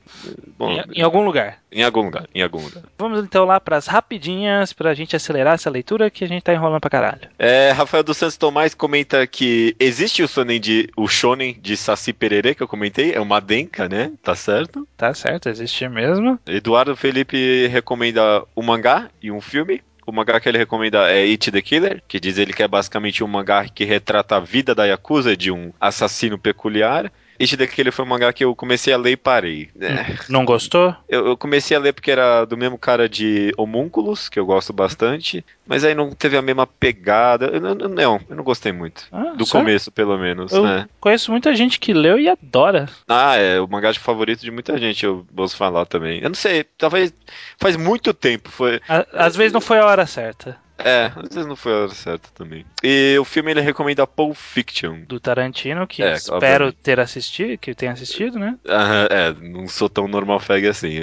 Bom, 0.58 0.70
Em, 0.72 0.98
em 0.98 1.02
algum 1.02 1.24
lugar. 1.24 1.58
em 1.72 1.82
algum 1.82 2.02
lugar, 2.02 2.28
em 2.34 2.42
algum 2.42 2.62
lugar. 2.62 2.82
Vamos 2.98 3.20
então 3.24 3.44
lá 3.44 3.58
pras 3.58 3.86
rapidinhas 3.86 4.72
pra 4.72 4.92
gente 4.94 5.16
acelerar 5.16 5.54
essa 5.54 5.70
leitura 5.70 6.10
que 6.10 6.24
a 6.24 6.28
gente 6.28 6.42
tá 6.42 6.52
enrolando 6.52 6.80
pra 6.80 6.90
caralho. 6.90 7.28
É, 7.38 7.70
Rafael 7.70 8.02
dos 8.02 8.16
Santos 8.18 8.36
Tomás 8.36 8.74
comenta 8.74 9.26
que 9.26 9.74
existe 9.80 10.22
o 10.22 10.28
shonen 10.28 10.60
de, 10.60 10.90
o 10.96 11.08
shonen 11.08 11.56
de 11.60 11.76
Saci 11.76 12.12
Pererê, 12.12 12.54
que 12.54 12.62
eu 12.62 12.68
comentei, 12.68 13.12
é 13.14 13.20
uma 13.20 13.40
denka, 13.40 13.88
né? 13.88 14.12
Tá 14.22 14.34
certo. 14.34 14.86
Tá 14.96 15.14
certo, 15.14 15.48
existe 15.48 15.88
mesmo. 15.88 16.38
Eduardo 16.46 16.94
Felipe 16.96 17.66
recomenda 17.68 18.42
um 18.56 18.62
mangá 18.62 19.08
e 19.22 19.30
um 19.30 19.40
filme. 19.40 19.82
O 20.06 20.12
mangá 20.12 20.40
que 20.40 20.48
ele 20.48 20.58
recomenda 20.58 21.10
é 21.10 21.22
It 21.22 21.50
the 21.50 21.62
Killer, 21.62 22.02
que 22.08 22.18
diz 22.18 22.36
ele 22.36 22.52
que 22.52 22.62
é 22.62 22.68
basicamente 22.68 23.22
um 23.22 23.28
mangá 23.28 23.64
que 23.68 23.84
retrata 23.84 24.36
a 24.36 24.40
vida 24.40 24.74
da 24.74 24.84
Yakuza 24.84 25.36
de 25.36 25.50
um 25.52 25.72
assassino 25.80 26.36
peculiar. 26.38 27.10
The 27.46 27.66
Killer 27.66 27.92
foi 27.92 28.04
um 28.04 28.08
mangá 28.08 28.32
que 28.32 28.44
eu 28.44 28.54
comecei 28.54 28.92
a 28.92 28.96
ler 28.96 29.12
e 29.12 29.16
parei. 29.16 29.68
É, 29.80 30.16
Não 30.28 30.44
gostou? 30.44 30.94
eu, 31.08 31.26
eu 31.28 31.36
comecei 31.36 31.76
a 31.76 31.80
ler 31.80 31.92
porque 31.92 32.10
era 32.10 32.44
do 32.44 32.56
mesmo 32.56 32.76
cara 32.78 33.08
de 33.08 33.52
Homúnculos, 33.56 34.28
que 34.28 34.38
eu 34.38 34.44
gosto 34.46 34.72
bastante, 34.72 35.44
mas 35.66 35.84
aí 35.84 35.94
não 35.94 36.10
teve 36.10 36.36
a 36.36 36.42
mesma 36.42 36.66
pegada. 36.66 37.46
Eu 37.46 37.60
não, 37.60 37.74
não, 37.74 38.20
eu 38.28 38.36
não 38.36 38.44
gostei 38.44 38.72
muito. 38.72 39.04
Ah, 39.10 39.32
Do 39.36 39.46
sério? 39.46 39.64
começo, 39.66 39.90
pelo 39.90 40.18
menos, 40.18 40.52
Eu 40.52 40.64
né? 40.64 40.88
conheço 41.00 41.30
muita 41.30 41.54
gente 41.54 41.78
que 41.80 41.92
leu 41.92 42.18
e 42.18 42.28
adora. 42.28 42.88
Ah, 43.08 43.36
é 43.36 43.60
o 43.60 43.68
mangá 43.68 43.90
de 43.92 43.98
favorito 43.98 44.40
de 44.40 44.50
muita 44.50 44.76
gente, 44.78 45.04
eu 45.04 45.26
posso 45.34 45.56
falar 45.56 45.86
também. 45.86 46.20
Eu 46.20 46.28
não 46.28 46.34
sei, 46.36 46.64
talvez 46.76 47.12
faz 47.58 47.76
muito 47.76 48.12
tempo, 48.12 48.50
foi. 48.50 48.80
À- 48.88 49.06
Às 49.14 49.34
vezes 49.36 49.52
não 49.52 49.60
foi 49.60 49.78
a 49.78 49.86
hora 49.86 50.06
certa. 50.06 50.56
É, 50.84 51.06
às 51.16 51.28
vezes 51.34 51.46
não 51.46 51.56
foi 51.56 51.72
a 51.72 51.76
hora 51.76 51.88
certa 51.90 52.28
também. 52.34 52.64
E 52.82 53.16
o 53.18 53.24
filme 53.24 53.50
ele 53.50 53.60
recomenda 53.60 54.06
Pulp 54.06 54.36
Fiction. 54.36 55.00
Do 55.06 55.20
Tarantino, 55.20 55.86
que 55.86 56.02
É, 56.02 56.14
espero 56.14 56.36
obviamente. 56.66 56.76
ter 56.82 57.00
assistido, 57.00 57.58
que 57.58 57.74
tenha 57.74 57.92
assistido, 57.92 58.38
né? 58.38 58.56
Ah, 58.68 59.06
é, 59.10 59.32
não 59.32 59.66
sou 59.68 59.88
tão 59.88 60.06
normal 60.08 60.40
fag 60.40 60.66
assim. 60.66 60.98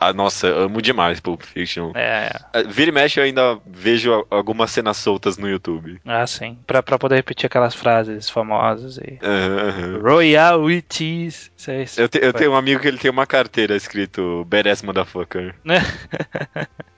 A, 0.00 0.08
a- 0.08 0.12
nossa, 0.12 0.46
amo 0.48 0.80
demais 0.82 1.20
Pulp 1.20 1.42
Fiction. 1.42 1.92
É, 1.94 2.30
É, 2.52 2.62
Vira 2.64 2.90
e 2.90 2.92
mexe 2.92 3.18
eu 3.20 3.24
ainda 3.24 3.58
vejo 3.66 4.26
algumas 4.30 4.70
cenas 4.70 4.96
soltas 4.96 5.36
no 5.38 5.48
YouTube. 5.48 6.00
ah, 6.06 6.26
sim. 6.26 6.58
Pra, 6.66 6.82
pra 6.82 6.98
poder 6.98 7.16
repetir 7.16 7.46
aquelas 7.46 7.74
frases 7.74 8.28
famosas 8.30 8.98
e. 8.98 9.18
Aham, 9.22 9.68
aham. 9.68 9.98
Royal 10.02 10.70
é 10.70 10.82
isso. 11.82 12.00
Eu, 12.00 12.08
te- 12.08 12.20
eu 12.22 12.32
tenho 12.32 12.52
um 12.52 12.56
amigo 12.56 12.80
que 12.80 12.88
ele 12.88 12.98
tem 12.98 13.10
uma 13.10 13.26
carteira 13.26 13.74
escrito 13.76 14.44
Badass 14.46 14.82
Motherfucker. 14.82 15.54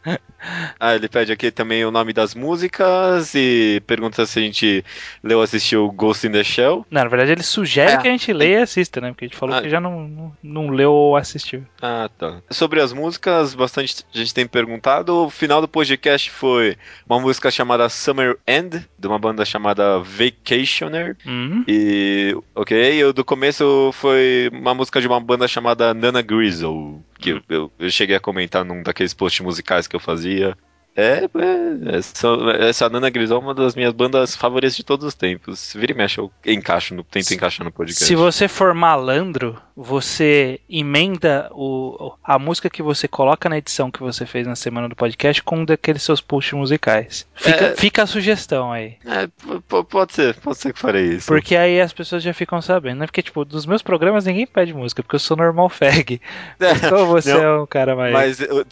Ah, 0.79 0.95
ele 0.95 1.09
pede 1.09 1.33
aqui 1.33 1.51
também 1.51 1.83
o 1.87 1.91
nome 1.91 2.13
das 2.25 2.35
músicas 2.35 3.35
e 3.35 3.83
pergunta 3.87 4.25
se 4.25 4.39
a 4.39 4.43
gente 4.43 4.83
leu 5.23 5.39
ou 5.39 5.45
assistiu 5.45 5.91
Ghost 5.93 6.27
in 6.27 6.33
the 6.33 6.43
Shell. 6.43 6.87
Não, 6.91 7.03
na 7.03 7.09
verdade 7.09 7.33
ele 7.33 7.43
sugere 7.43 7.93
É. 7.93 7.97
que 7.99 8.09
a 8.09 8.11
gente 8.11 8.33
leia 8.33 8.61
e 8.61 8.63
assista, 8.63 8.99
né? 9.01 9.11
Porque 9.11 9.27
a 9.27 9.29
gente 9.29 9.37
falou 9.37 9.55
Ah. 9.55 9.61
que 9.63 9.69
já 9.69 9.79
não, 9.81 10.09
não, 10.09 10.33
não 10.43 10.69
leu 10.71 10.91
ou 10.91 11.17
assistiu. 11.17 11.65
Ah, 11.83 12.09
tá. 12.19 12.41
Sobre 12.51 12.81
as 12.81 12.93
músicas, 12.95 13.55
bastante 13.55 14.03
gente 14.13 14.33
tem 14.33 14.47
perguntado. 14.47 15.15
O 15.27 15.31
final 15.31 15.61
do 15.61 15.69
podcast 15.69 16.31
foi 16.31 16.77
uma 17.09 17.21
música 17.21 17.51
chamada 17.51 17.89
Summer 17.91 18.39
End, 18.47 18.87
de 18.99 19.07
uma 19.07 19.19
banda 19.19 19.45
chamada 19.45 19.99
Vacationer. 19.99 21.17
Hum, 21.27 21.65
E, 21.69 22.35
ok, 22.55 23.05
o 23.05 23.13
do 23.13 23.25
começo 23.25 23.91
foi 23.93 24.49
uma 24.53 24.75
música 24.75 25.01
de 25.01 25.07
uma 25.07 25.21
banda 25.21 25.47
chamada 25.47 25.93
Nana 25.93 26.23
Grizzle, 26.23 27.03
que 27.19 27.31
eu, 27.31 27.41
eu, 27.49 27.73
eu 27.79 27.91
cheguei 27.91 28.17
a 28.17 28.21
comentar 28.21 28.65
num 28.65 28.83
daqueles 28.83 29.13
posts 29.13 29.41
musicais 29.45 29.87
que 29.87 29.95
eu 29.95 30.01
fazia. 30.01 30.57
É, 30.97 31.25
é, 31.25 31.97
essa, 31.97 32.29
essa 32.61 32.89
Nana 32.89 33.11
Grisol 33.11 33.41
é 33.41 33.45
uma 33.45 33.55
das 33.55 33.75
minhas 33.75 33.93
bandas 33.93 34.37
favoritas 34.37 34.77
de 34.77 34.85
todos 34.85 35.05
os 35.07 35.15
tempos. 35.15 35.73
Vira 35.75 35.93
e 35.93 35.95
mexe, 35.95 36.19
eu 36.19 36.31
encaixo 36.47 36.95
no, 36.95 37.03
tento 37.03 37.33
encaixar 37.35 37.65
no 37.65 37.73
podcast. 37.73 38.05
Se 38.05 38.15
você 38.15 38.47
for 38.47 38.73
malandro, 38.75 39.61
você 39.77 40.61
emenda 40.71 41.51
o, 41.53 42.15
a 42.23 42.39
música 42.39 42.71
que 42.71 42.83
você 42.83 43.09
coloca 43.09 43.49
na 43.49 43.59
edição 43.59 43.91
que 43.91 44.01
você 44.01 44.25
fez 44.25 44.47
na 44.47 44.55
semana 44.55 44.89
do 44.89 44.95
podcast 44.95 45.43
com 45.43 45.59
um 45.59 45.65
daqueles 45.65 46.03
seus 46.03 46.21
posts 46.21 46.53
musicais. 46.53 47.27
Fica, 47.35 47.65
É. 47.65 47.77
fica 47.77 48.03
a 48.05 48.07
sugestão 48.07 48.71
aí. 48.71 48.97
É, 49.05 49.29
pode 49.69 50.13
ser, 50.13 50.37
pode 50.37 50.59
ser 50.59 50.73
que 50.73 50.79
farei 50.79 51.07
isso. 51.07 51.27
Porque 51.27 51.57
aí 51.57 51.81
as 51.81 51.93
pessoas 51.93 52.23
já 52.23 52.33
ficam 52.33 52.63
sabendo, 52.63 53.01
né? 53.01 53.07
Porque, 53.07 53.23
tipo, 53.23 53.45
dos 53.45 53.67
meus 53.67 53.83
programas 53.83 54.27
ninguém 54.27 54.47
pede 54.47 54.73
música, 54.73 55.03
porque 55.03 55.17
eu 55.17 55.21
sou 55.21 55.37
normal 55.37 55.69
fag. 55.69 56.21
Então 56.85 57.07
você 57.07 57.33
Não, 57.33 57.43
é 57.43 57.61
um 57.63 57.67
cara 57.67 57.97
mais. 57.97 58.13
Mas 58.13 58.41
eu, 58.41 58.65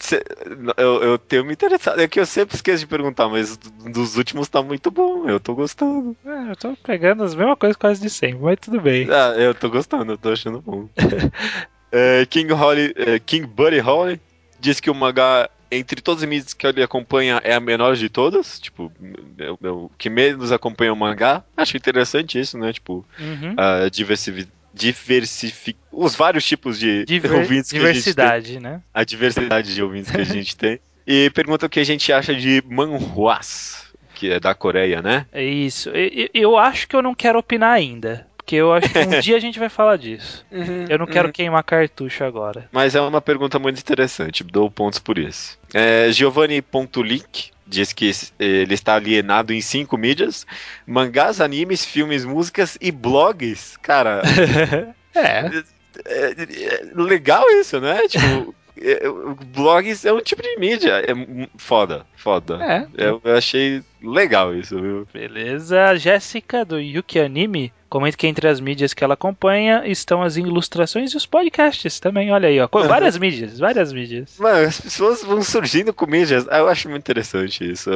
eu, 0.77 1.03
eu 1.03 1.19
tenho 1.19 1.45
me 1.45 1.53
interessado. 1.53 1.99
Que 2.13 2.21
eu 2.21 2.27
sempre 2.27 2.55
esqueço 2.55 2.81
de 2.81 2.87
perguntar, 2.87 3.27
mas 3.31 3.57
dos 3.57 4.19
últimos 4.19 4.47
tá 4.47 4.63
muito 4.63 4.91
bom. 4.91 5.27
Eu 5.27 5.41
tô 5.41 5.55
gostando. 5.55 6.15
É, 6.27 6.51
eu 6.51 6.57
tô 6.57 6.77
pegando 6.77 7.25
as 7.25 7.35
mesmas 7.35 7.57
coisas 7.59 7.75
quase 7.77 8.03
de 8.03 8.11
sempre, 8.11 8.39
mas 8.43 8.59
tudo 8.61 8.79
bem. 8.83 9.09
Ah, 9.11 9.33
eu 9.39 9.55
tô 9.55 9.71
gostando, 9.71 10.13
eu 10.13 10.19
tô 10.19 10.31
achando 10.31 10.61
bom. 10.61 10.89
É, 11.95 12.25
King, 12.25 12.51
Holly, 12.55 12.95
é, 12.97 13.19
King 13.19 13.47
Buddy 13.47 13.79
Holly 13.79 14.19
diz 14.59 14.81
que 14.81 14.91
o 14.91 14.95
mangá, 14.95 15.51
entre 15.71 16.01
todos 16.01 16.23
os 16.23 16.29
mídias 16.29 16.55
que 16.55 16.67
ele 16.67 16.83
acompanha, 16.83 17.39
é 17.45 17.53
a 17.55 17.61
menor 17.61 17.97
de 17.97 18.09
todas. 18.09 18.59
Tipo, 18.59 18.91
é 19.39 19.51
o- 19.71 19.91
é 19.91 19.95
que 19.99 20.09
menos 20.09 20.53
acompanha 20.53 20.91
o 20.93 20.97
mangá. 20.97 21.43
Acho 21.55 21.77
interessante 21.77 22.39
isso, 22.41 22.57
né? 22.57 22.73
Tipo, 22.73 23.05
Uhum. 23.19 23.55
a 23.59 23.89
diversifi 23.91 24.49
diversifi 24.75 25.77
os 25.93 26.15
vários 26.15 26.47
tipos 26.47 26.79
de 26.79 27.05
Diver- 27.05 27.33
ouvintes 27.35 27.71
que 27.71 27.77
a 27.77 27.81
gente 27.93 28.15
tem. 28.15 28.15
diversidade, 28.15 28.59
né? 28.59 28.81
a 28.95 29.05
diversidade 29.05 29.75
de 29.75 29.83
ouvintes 29.83 30.11
que 30.11 30.21
a 30.21 30.25
gente 30.25 30.57
tem. 30.57 30.81
E 31.07 31.31
pergunta 31.31 31.67
o 31.67 31.69
que 31.69 31.81
a 31.81 31.85
gente 31.85 32.13
acha 32.13 32.35
de 32.35 32.63
manhwas, 32.67 33.93
que 34.15 34.31
é 34.31 34.41
da 34.41 34.55
Coreia, 34.55 35.03
né? 35.03 35.27
É 35.33 35.45
isso. 35.45 35.91
Eu 36.33 36.57
acho 36.57 36.87
que 36.89 36.97
eu 36.97 37.03
não 37.03 37.15
quero 37.15 37.39
opinar 37.39 37.73
ainda. 37.73 38.27
Porque 38.37 38.57
eu 38.57 38.73
acho 38.73 38.89
que 38.89 38.99
um 38.99 39.09
dia 39.21 39.37
a 39.37 39.41
gente 39.41 39.59
vai 39.59 39.69
falar 39.69 39.97
disso. 39.97 40.45
Eu 40.89 40.99
não 40.99 41.07
quero 41.07 41.33
queimar 41.33 41.63
cartucho 41.63 42.25
agora. 42.25 42.69
Mas 42.73 42.95
é 42.95 43.01
uma 43.01 43.21
pergunta 43.21 43.59
muito 43.59 43.79
interessante, 43.79 44.43
dou 44.43 44.71
pontos 44.71 44.99
por 44.99 45.17
isso. 45.17 45.59
É, 45.73 46.11
Giovanni.link 46.11 47.53
diz 47.67 47.93
que 47.93 48.11
ele 48.39 48.75
está 48.75 48.97
alienado 48.97 49.53
em 49.53 49.61
cinco 49.61 49.97
mídias: 49.97 50.47
mangás, 50.87 51.41
animes, 51.41 51.85
filmes, 51.85 52.25
músicas 52.25 52.77
e 52.81 52.91
blogs. 52.91 53.77
Cara, 53.79 54.23
é. 55.15 55.63
é, 56.05 56.35
é 56.37 56.91
legal 56.95 57.49
isso, 57.51 57.81
né? 57.81 58.07
Tipo. 58.09 58.55
é, 58.81 59.09
o- 59.09 59.35
Blogs 59.35 60.05
é 60.05 60.13
um 60.13 60.21
tipo 60.21 60.43
de 60.43 60.57
mídia. 60.57 61.03
É 61.03 61.13
foda, 61.57 62.07
foda. 62.17 62.63
É. 62.63 62.87
Eu, 62.97 63.21
eu 63.25 63.37
achei 63.37 63.83
legal 64.03 64.55
isso, 64.55 64.81
viu? 64.81 65.07
Beleza. 65.13 65.85
A 65.85 65.97
Jéssica 65.97 66.65
do 66.65 66.79
Yuki 66.79 67.19
Anime 67.19 67.73
comenta 67.93 68.17
que 68.17 68.27
entre 68.27 68.49
as 68.49 68.59
mídias 68.59 68.95
que 68.95 69.05
ela 69.05 69.13
acompanha 69.13 69.83
estão 69.85 70.23
as 70.23 70.39
ilustrações 70.39 71.13
e 71.13 71.17
os 71.17 71.27
podcasts 71.27 72.01
também. 72.01 72.33
Olha 72.33 72.49
aí, 72.49 72.59
ó. 72.59 72.67
Várias 72.73 73.17
mídias, 73.19 73.59
várias 73.59 73.93
mídias. 73.93 74.39
Mano, 74.39 74.67
as 74.67 74.81
pessoas 74.81 75.23
vão 75.23 75.43
surgindo 75.43 75.93
com 75.93 76.07
mídias. 76.07 76.47
Eu 76.51 76.69
acho 76.69 76.89
muito 76.89 77.03
interessante 77.03 77.71
isso. 77.71 77.91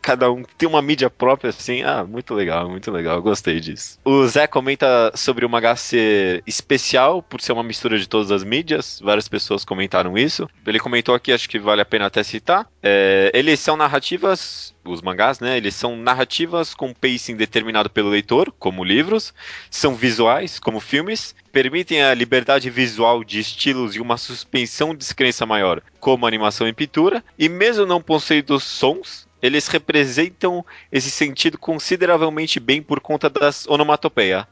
Cada 0.00 0.32
um 0.32 0.42
tem 0.56 0.66
uma 0.66 0.80
mídia 0.80 1.10
própria, 1.10 1.50
assim. 1.50 1.82
Ah, 1.82 2.02
muito 2.02 2.32
legal, 2.32 2.70
muito 2.70 2.90
legal. 2.90 3.20
Gostei 3.20 3.60
disso. 3.60 3.98
O 4.04 4.26
Zé 4.26 4.46
comenta 4.46 5.12
sobre 5.14 5.46
mangá 5.46 5.76
ser 5.76 6.42
especial 6.46 7.22
por 7.22 7.42
ser 7.42 7.52
uma 7.52 7.62
mistura 7.62 7.98
de 7.98 8.08
todas 8.08 8.30
as 8.30 8.42
mídias. 8.42 9.00
Várias 9.04 9.28
pessoas 9.28 9.66
comentaram 9.66 10.16
isso. 10.16 10.48
Ele 10.66 10.80
comentou 10.80 11.14
aqui, 11.14 11.30
acho 11.30 11.48
que 11.48 11.58
vale 11.58 11.82
a 11.82 11.84
pena 11.86 12.06
até 12.06 12.22
citar. 12.22 12.66
É, 12.82 13.30
eles 13.32 13.60
são 13.60 13.76
narrativas. 13.76 14.74
Os 14.84 15.00
mangás, 15.00 15.38
né? 15.38 15.56
Eles 15.56 15.76
são 15.76 15.96
narrativas 15.96 16.74
com 16.74 16.92
pacing 16.92 17.36
determinado 17.36 17.88
pelo 17.88 18.08
leitor, 18.08 18.52
como 18.58 18.82
livros, 18.82 19.32
são 19.70 19.94
visuais, 19.94 20.58
como 20.58 20.80
filmes, 20.80 21.36
permitem 21.52 22.02
a 22.02 22.12
liberdade 22.12 22.68
visual 22.68 23.22
de 23.22 23.38
estilos 23.38 23.94
e 23.94 24.00
uma 24.00 24.16
suspensão 24.16 24.90
de 24.90 24.96
descrença 24.96 25.46
maior, 25.46 25.80
como 26.00 26.26
animação 26.26 26.66
e 26.66 26.72
pintura, 26.72 27.22
e 27.38 27.48
mesmo 27.48 27.86
não 27.86 28.02
possuindo 28.02 28.58
sons, 28.58 29.28
eles 29.40 29.68
representam 29.68 30.64
esse 30.90 31.10
sentido 31.10 31.58
consideravelmente 31.58 32.58
bem 32.58 32.82
por 32.82 32.98
conta 32.98 33.30
das 33.30 33.66
onomatopeia. 33.68 34.48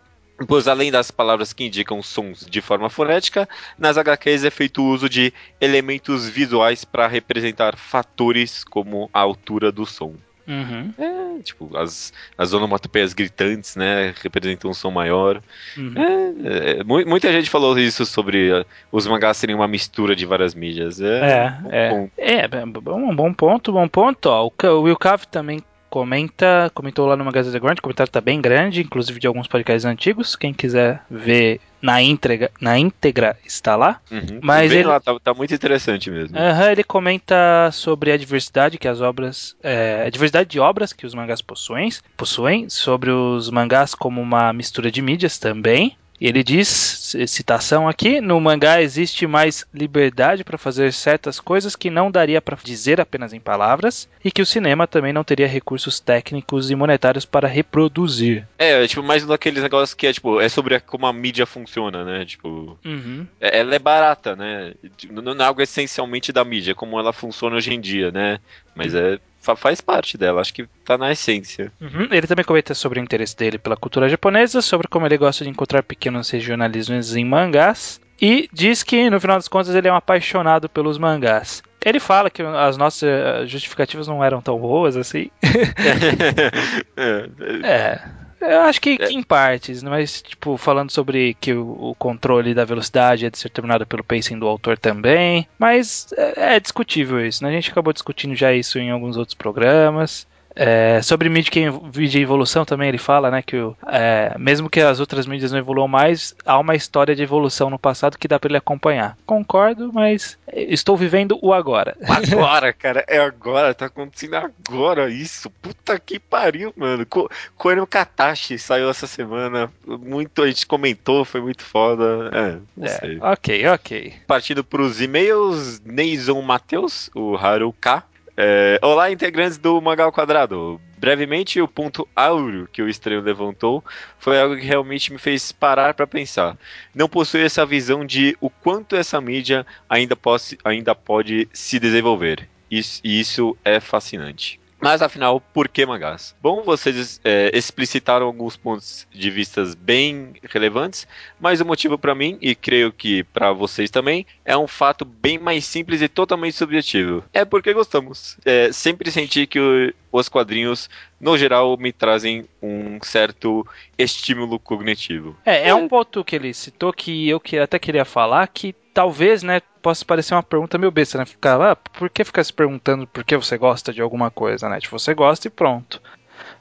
Pois 0.46 0.66
além 0.68 0.90
das 0.90 1.10
palavras 1.10 1.52
que 1.52 1.64
indicam 1.64 2.02
sons 2.02 2.46
de 2.48 2.60
forma 2.60 2.88
fonética, 2.88 3.48
nas 3.78 3.98
HQs 3.98 4.44
é 4.44 4.50
feito 4.50 4.82
uso 4.82 5.08
de 5.08 5.32
elementos 5.60 6.28
visuais 6.28 6.84
para 6.84 7.06
representar 7.06 7.76
fatores 7.76 8.64
como 8.64 9.10
a 9.12 9.20
altura 9.20 9.70
do 9.70 9.84
som. 9.84 10.14
Uhum. 10.48 10.92
É, 10.98 11.42
tipo, 11.42 11.76
as, 11.76 12.12
as 12.36 12.52
onomatopeias 12.52 13.12
gritantes, 13.12 13.76
né, 13.76 14.12
representam 14.20 14.70
um 14.70 14.74
som 14.74 14.90
maior. 14.90 15.40
uhum. 15.76 15.94
É, 15.96 16.80
é, 16.80 16.84
mu- 16.84 17.06
muita 17.06 17.30
gente 17.30 17.48
falou 17.48 17.78
isso 17.78 18.04
sobre 18.04 18.50
uh, 18.52 18.64
os 18.90 19.06
mangás 19.06 19.36
serem 19.36 19.54
uma 19.54 19.68
mistura 19.68 20.16
de 20.16 20.26
várias 20.26 20.52
mídias. 20.54 21.00
É, 21.00 21.20
É, 21.20 21.58
é. 21.70 21.90
bom. 21.90 22.10
É, 22.16 22.48
b- 22.48 22.66
b- 22.66 22.80
bom, 22.80 23.14
bom 23.14 23.32
ponto, 23.32 23.70
bom 23.72 23.86
ponto. 23.86 24.26
Ó, 24.26 24.50
o 24.64 24.80
Will 24.82 24.96
Cav 24.96 25.24
também 25.26 25.60
comenta, 25.90 26.70
comentou 26.72 27.06
lá 27.06 27.16
no 27.16 27.24
Magazine 27.24 27.50
Underground, 27.50 27.78
o 27.78 27.82
comentário 27.82 28.10
tá 28.12 28.20
bem 28.20 28.40
grande, 28.40 28.80
inclusive 28.80 29.18
de 29.20 29.26
alguns 29.26 29.46
podcasts 29.48 29.84
antigos. 29.84 30.36
Quem 30.36 30.54
quiser 30.54 31.02
ver 31.10 31.60
na 31.82 32.00
íntegra, 32.00 32.50
na 32.60 32.78
íntegra 32.78 33.36
está 33.44 33.74
lá. 33.74 34.00
Uhum. 34.10 34.38
Mas 34.42 34.70
ele- 34.72 34.84
lá, 34.84 35.00
tá, 35.00 35.18
tá 35.22 35.34
muito 35.34 35.52
interessante 35.52 36.10
mesmo. 36.10 36.38
Aham, 36.38 36.70
ele 36.72 36.84
comenta 36.84 37.70
sobre 37.72 38.12
a 38.12 38.16
diversidade 38.16 38.78
que 38.78 38.86
as 38.86 39.00
obras, 39.00 39.56
é, 39.62 40.04
a 40.06 40.10
diversidade 40.10 40.48
de 40.48 40.60
obras 40.60 40.92
que 40.92 41.04
os 41.06 41.14
mangás 41.14 41.42
possuem, 41.42 41.90
possuem, 42.16 42.68
sobre 42.68 43.10
os 43.10 43.50
mangás 43.50 43.94
como 43.94 44.20
uma 44.20 44.52
mistura 44.52 44.90
de 44.90 45.02
mídias 45.02 45.38
também. 45.38 45.96
Ele 46.20 46.44
diz, 46.44 47.16
citação 47.26 47.88
aqui, 47.88 48.20
no 48.20 48.38
mangá 48.40 48.82
existe 48.82 49.26
mais 49.26 49.64
liberdade 49.72 50.44
para 50.44 50.58
fazer 50.58 50.92
certas 50.92 51.40
coisas 51.40 51.74
que 51.74 51.88
não 51.88 52.10
daria 52.10 52.42
para 52.42 52.58
dizer 52.62 53.00
apenas 53.00 53.32
em 53.32 53.40
palavras, 53.40 54.08
e 54.22 54.30
que 54.30 54.42
o 54.42 54.46
cinema 54.46 54.86
também 54.86 55.12
não 55.12 55.24
teria 55.24 55.46
recursos 55.48 55.98
técnicos 55.98 56.70
e 56.70 56.74
monetários 56.74 57.24
para 57.24 57.48
reproduzir. 57.48 58.46
É, 58.58 58.84
é, 58.84 58.86
tipo, 58.86 59.02
mais 59.02 59.24
um 59.24 59.28
daqueles 59.28 59.62
negócios 59.62 59.94
que 59.94 60.06
é, 60.06 60.12
tipo, 60.12 60.40
é 60.40 60.48
sobre 60.48 60.78
como 60.80 61.06
a 61.06 61.12
mídia 61.12 61.46
funciona, 61.46 62.04
né? 62.04 62.24
Tipo, 62.24 62.78
Uhum. 62.84 63.26
é- 63.40 63.58
ela 63.60 63.74
é 63.74 63.78
barata, 63.78 64.36
né? 64.36 64.74
Tipo, 64.96 65.20
Não 65.22 65.32
é 65.32 65.42
algo 65.46 65.62
essencialmente 65.62 66.32
da 66.32 66.44
mídia, 66.44 66.72
é 66.72 66.74
como 66.74 66.98
ela 66.98 67.12
funciona 67.12 67.56
hoje 67.56 67.72
em 67.72 67.80
dia, 67.80 68.10
né? 68.10 68.38
Mas 68.74 68.94
é, 68.94 69.18
fa- 69.18 69.20
faz 69.40 69.80
parte 69.80 70.18
dela, 70.18 70.40
acho 70.40 70.52
que 70.52 70.66
tá 70.84 70.98
na 70.98 71.12
essência. 71.12 71.72
Uhum. 71.80 72.08
Ele 72.10 72.26
também 72.26 72.44
comenta 72.44 72.74
sobre 72.74 73.00
o 73.00 73.02
interesse 73.02 73.36
dele 73.36 73.58
pela 73.58 73.76
cultura 73.76 74.08
japonesa, 74.08 74.60
sobre 74.60 74.86
como 74.88 75.06
ele 75.06 75.16
gosta 75.16 75.44
de 75.44 75.50
encontrar 75.50 75.82
pequenos 75.82 76.30
regionalismos 76.30 77.16
em 77.16 77.24
mangás, 77.24 78.00
e 78.20 78.48
diz 78.52 78.82
que, 78.82 79.08
no 79.08 79.18
final 79.18 79.38
das 79.38 79.48
contas, 79.48 79.74
ele 79.74 79.88
é 79.88 79.92
um 79.92 79.96
apaixonado 79.96 80.68
pelos 80.68 80.98
mangás. 80.98 81.62
Ele 81.82 81.98
fala 81.98 82.28
que 82.28 82.42
as 82.42 82.76
nossas 82.76 83.02
eh, 83.02 83.46
justificativas 83.46 84.06
não 84.06 84.22
eram 84.22 84.42
tão 84.42 84.58
boas 84.58 84.96
assim. 84.96 85.30
É, 86.96 87.28
É. 87.64 88.19
Eu 88.40 88.62
acho 88.62 88.80
que, 88.80 88.96
que 88.96 89.12
em 89.12 89.22
partes, 89.22 89.82
mas, 89.82 90.22
tipo, 90.22 90.56
falando 90.56 90.90
sobre 90.90 91.34
que 91.34 91.52
o, 91.52 91.90
o 91.90 91.94
controle 91.94 92.54
da 92.54 92.64
velocidade 92.64 93.26
é 93.26 93.30
determinado 93.30 93.86
pelo 93.86 94.02
pacing 94.02 94.38
do 94.38 94.48
autor 94.48 94.78
também. 94.78 95.46
Mas 95.58 96.12
é, 96.16 96.56
é 96.56 96.60
discutível 96.60 97.24
isso, 97.24 97.44
né? 97.44 97.50
A 97.50 97.52
gente 97.52 97.70
acabou 97.70 97.92
discutindo 97.92 98.34
já 98.34 98.52
isso 98.52 98.78
em 98.78 98.90
alguns 98.90 99.16
outros 99.16 99.34
programas. 99.34 100.26
É, 100.62 101.00
sobre 101.00 101.30
mídia, 101.30 101.72
mídia 101.96 102.18
e 102.18 102.22
evolução 102.22 102.66
também 102.66 102.88
ele 102.90 102.98
fala, 102.98 103.30
né, 103.30 103.40
que 103.40 103.56
o, 103.56 103.74
é, 103.86 104.36
mesmo 104.38 104.68
que 104.68 104.78
as 104.80 105.00
outras 105.00 105.26
mídias 105.26 105.50
não 105.52 105.58
evoluam 105.58 105.88
mais, 105.88 106.34
há 106.44 106.58
uma 106.58 106.74
história 106.74 107.16
de 107.16 107.22
evolução 107.22 107.70
no 107.70 107.78
passado 107.78 108.18
que 108.18 108.28
dá 108.28 108.38
pra 108.38 108.48
ele 108.50 108.58
acompanhar. 108.58 109.16
Concordo, 109.24 109.90
mas 109.90 110.36
estou 110.52 110.98
vivendo 110.98 111.38
o 111.40 111.54
agora. 111.54 111.96
Agora, 112.30 112.72
cara, 112.74 113.04
é 113.08 113.18
agora, 113.18 113.72
tá 113.74 113.86
acontecendo 113.86 114.34
agora 114.34 115.08
isso. 115.08 115.48
Puta 115.62 115.98
que 115.98 116.18
pariu, 116.18 116.72
mano. 116.76 117.06
Co 117.06 117.30
Coelho 117.56 117.86
Katashi 117.86 118.58
saiu 118.58 118.90
essa 118.90 119.06
semana. 119.06 119.72
Muito, 119.86 120.42
a 120.42 120.46
gente 120.46 120.66
comentou, 120.66 121.24
foi 121.24 121.40
muito 121.40 121.62
foda. 121.64 122.30
É, 122.32 122.56
não 122.76 122.86
É, 122.86 122.88
sei. 122.88 123.18
ok, 123.20 123.66
ok. 123.68 124.12
Partindo 124.26 124.62
pros 124.62 125.00
e-mails, 125.00 125.80
Neison 125.84 126.40
Matheus, 126.42 127.08
o 127.14 127.36
Haru 127.36 127.72
K. 127.80 128.04
É, 128.42 128.78
Olá, 128.80 129.12
integrantes 129.12 129.58
do 129.58 129.78
Mangal 129.82 130.10
Quadrado. 130.10 130.80
Brevemente, 130.96 131.60
o 131.60 131.68
ponto 131.68 132.08
áureo 132.16 132.66
que 132.72 132.80
o 132.80 132.88
estranho 132.88 133.20
levantou 133.20 133.84
foi 134.18 134.40
algo 134.40 134.56
que 134.56 134.64
realmente 134.64 135.12
me 135.12 135.18
fez 135.18 135.52
parar 135.52 135.92
para 135.92 136.06
pensar. 136.06 136.56
Não 136.94 137.06
possui 137.06 137.42
essa 137.42 137.66
visão 137.66 138.02
de 138.02 138.34
o 138.40 138.48
quanto 138.48 138.96
essa 138.96 139.20
mídia 139.20 139.66
ainda, 139.86 140.16
posse, 140.16 140.56
ainda 140.64 140.94
pode 140.94 141.50
se 141.52 141.78
desenvolver. 141.78 142.48
Isso, 142.70 143.02
e 143.04 143.20
isso 143.20 143.54
é 143.62 143.78
fascinante. 143.78 144.59
Mas 144.80 145.02
afinal, 145.02 145.40
por 145.40 145.68
que 145.68 145.84
mangás? 145.84 146.34
Bom, 146.40 146.62
vocês 146.62 147.20
é, 147.22 147.50
explicitaram 147.52 148.24
alguns 148.26 148.56
pontos 148.56 149.06
de 149.12 149.30
vistas 149.30 149.74
bem 149.74 150.32
relevantes, 150.48 151.06
mas 151.38 151.60
o 151.60 151.66
motivo 151.66 151.98
para 151.98 152.14
mim, 152.14 152.38
e 152.40 152.54
creio 152.54 152.90
que 152.90 153.22
para 153.24 153.52
vocês 153.52 153.90
também, 153.90 154.24
é 154.44 154.56
um 154.56 154.66
fato 154.66 155.04
bem 155.04 155.38
mais 155.38 155.66
simples 155.66 156.00
e 156.00 156.08
totalmente 156.08 156.56
subjetivo. 156.56 157.22
É 157.32 157.44
porque 157.44 157.74
gostamos. 157.74 158.38
É, 158.44 158.72
sempre 158.72 159.10
senti 159.10 159.46
que 159.46 159.60
o- 159.60 159.92
os 160.12 160.28
quadrinhos, 160.28 160.88
no 161.20 161.36
geral, 161.36 161.76
me 161.76 161.92
trazem 161.92 162.46
um 162.62 162.98
certo 163.02 163.66
estímulo 163.98 164.58
cognitivo. 164.58 165.36
É, 165.44 165.68
é 165.68 165.74
um 165.74 165.86
ponto 165.86 166.24
que 166.24 166.34
ele 166.34 166.54
citou 166.54 166.92
que 166.92 167.28
eu 167.28 167.38
que 167.38 167.58
até 167.58 167.78
queria 167.78 168.04
falar 168.04 168.46
que 168.48 168.72
talvez, 168.94 169.42
né, 169.42 169.60
possa 169.82 170.04
parecer 170.04 170.34
uma 170.34 170.42
pergunta 170.42 170.78
meio 170.78 170.90
besta, 170.90 171.18
né? 171.18 171.26
Ficar, 171.26 171.60
ah, 171.60 171.76
por 171.76 172.08
que 172.08 172.24
ficar 172.24 172.42
se 172.42 172.52
perguntando 172.52 173.06
por 173.06 173.22
que 173.22 173.36
você 173.36 173.56
gosta 173.58 173.92
de 173.92 174.00
alguma 174.00 174.30
coisa, 174.30 174.68
né? 174.68 174.80
Tipo, 174.80 174.98
você 174.98 175.14
gosta 175.14 175.46
e 175.46 175.50
pronto. 175.50 176.02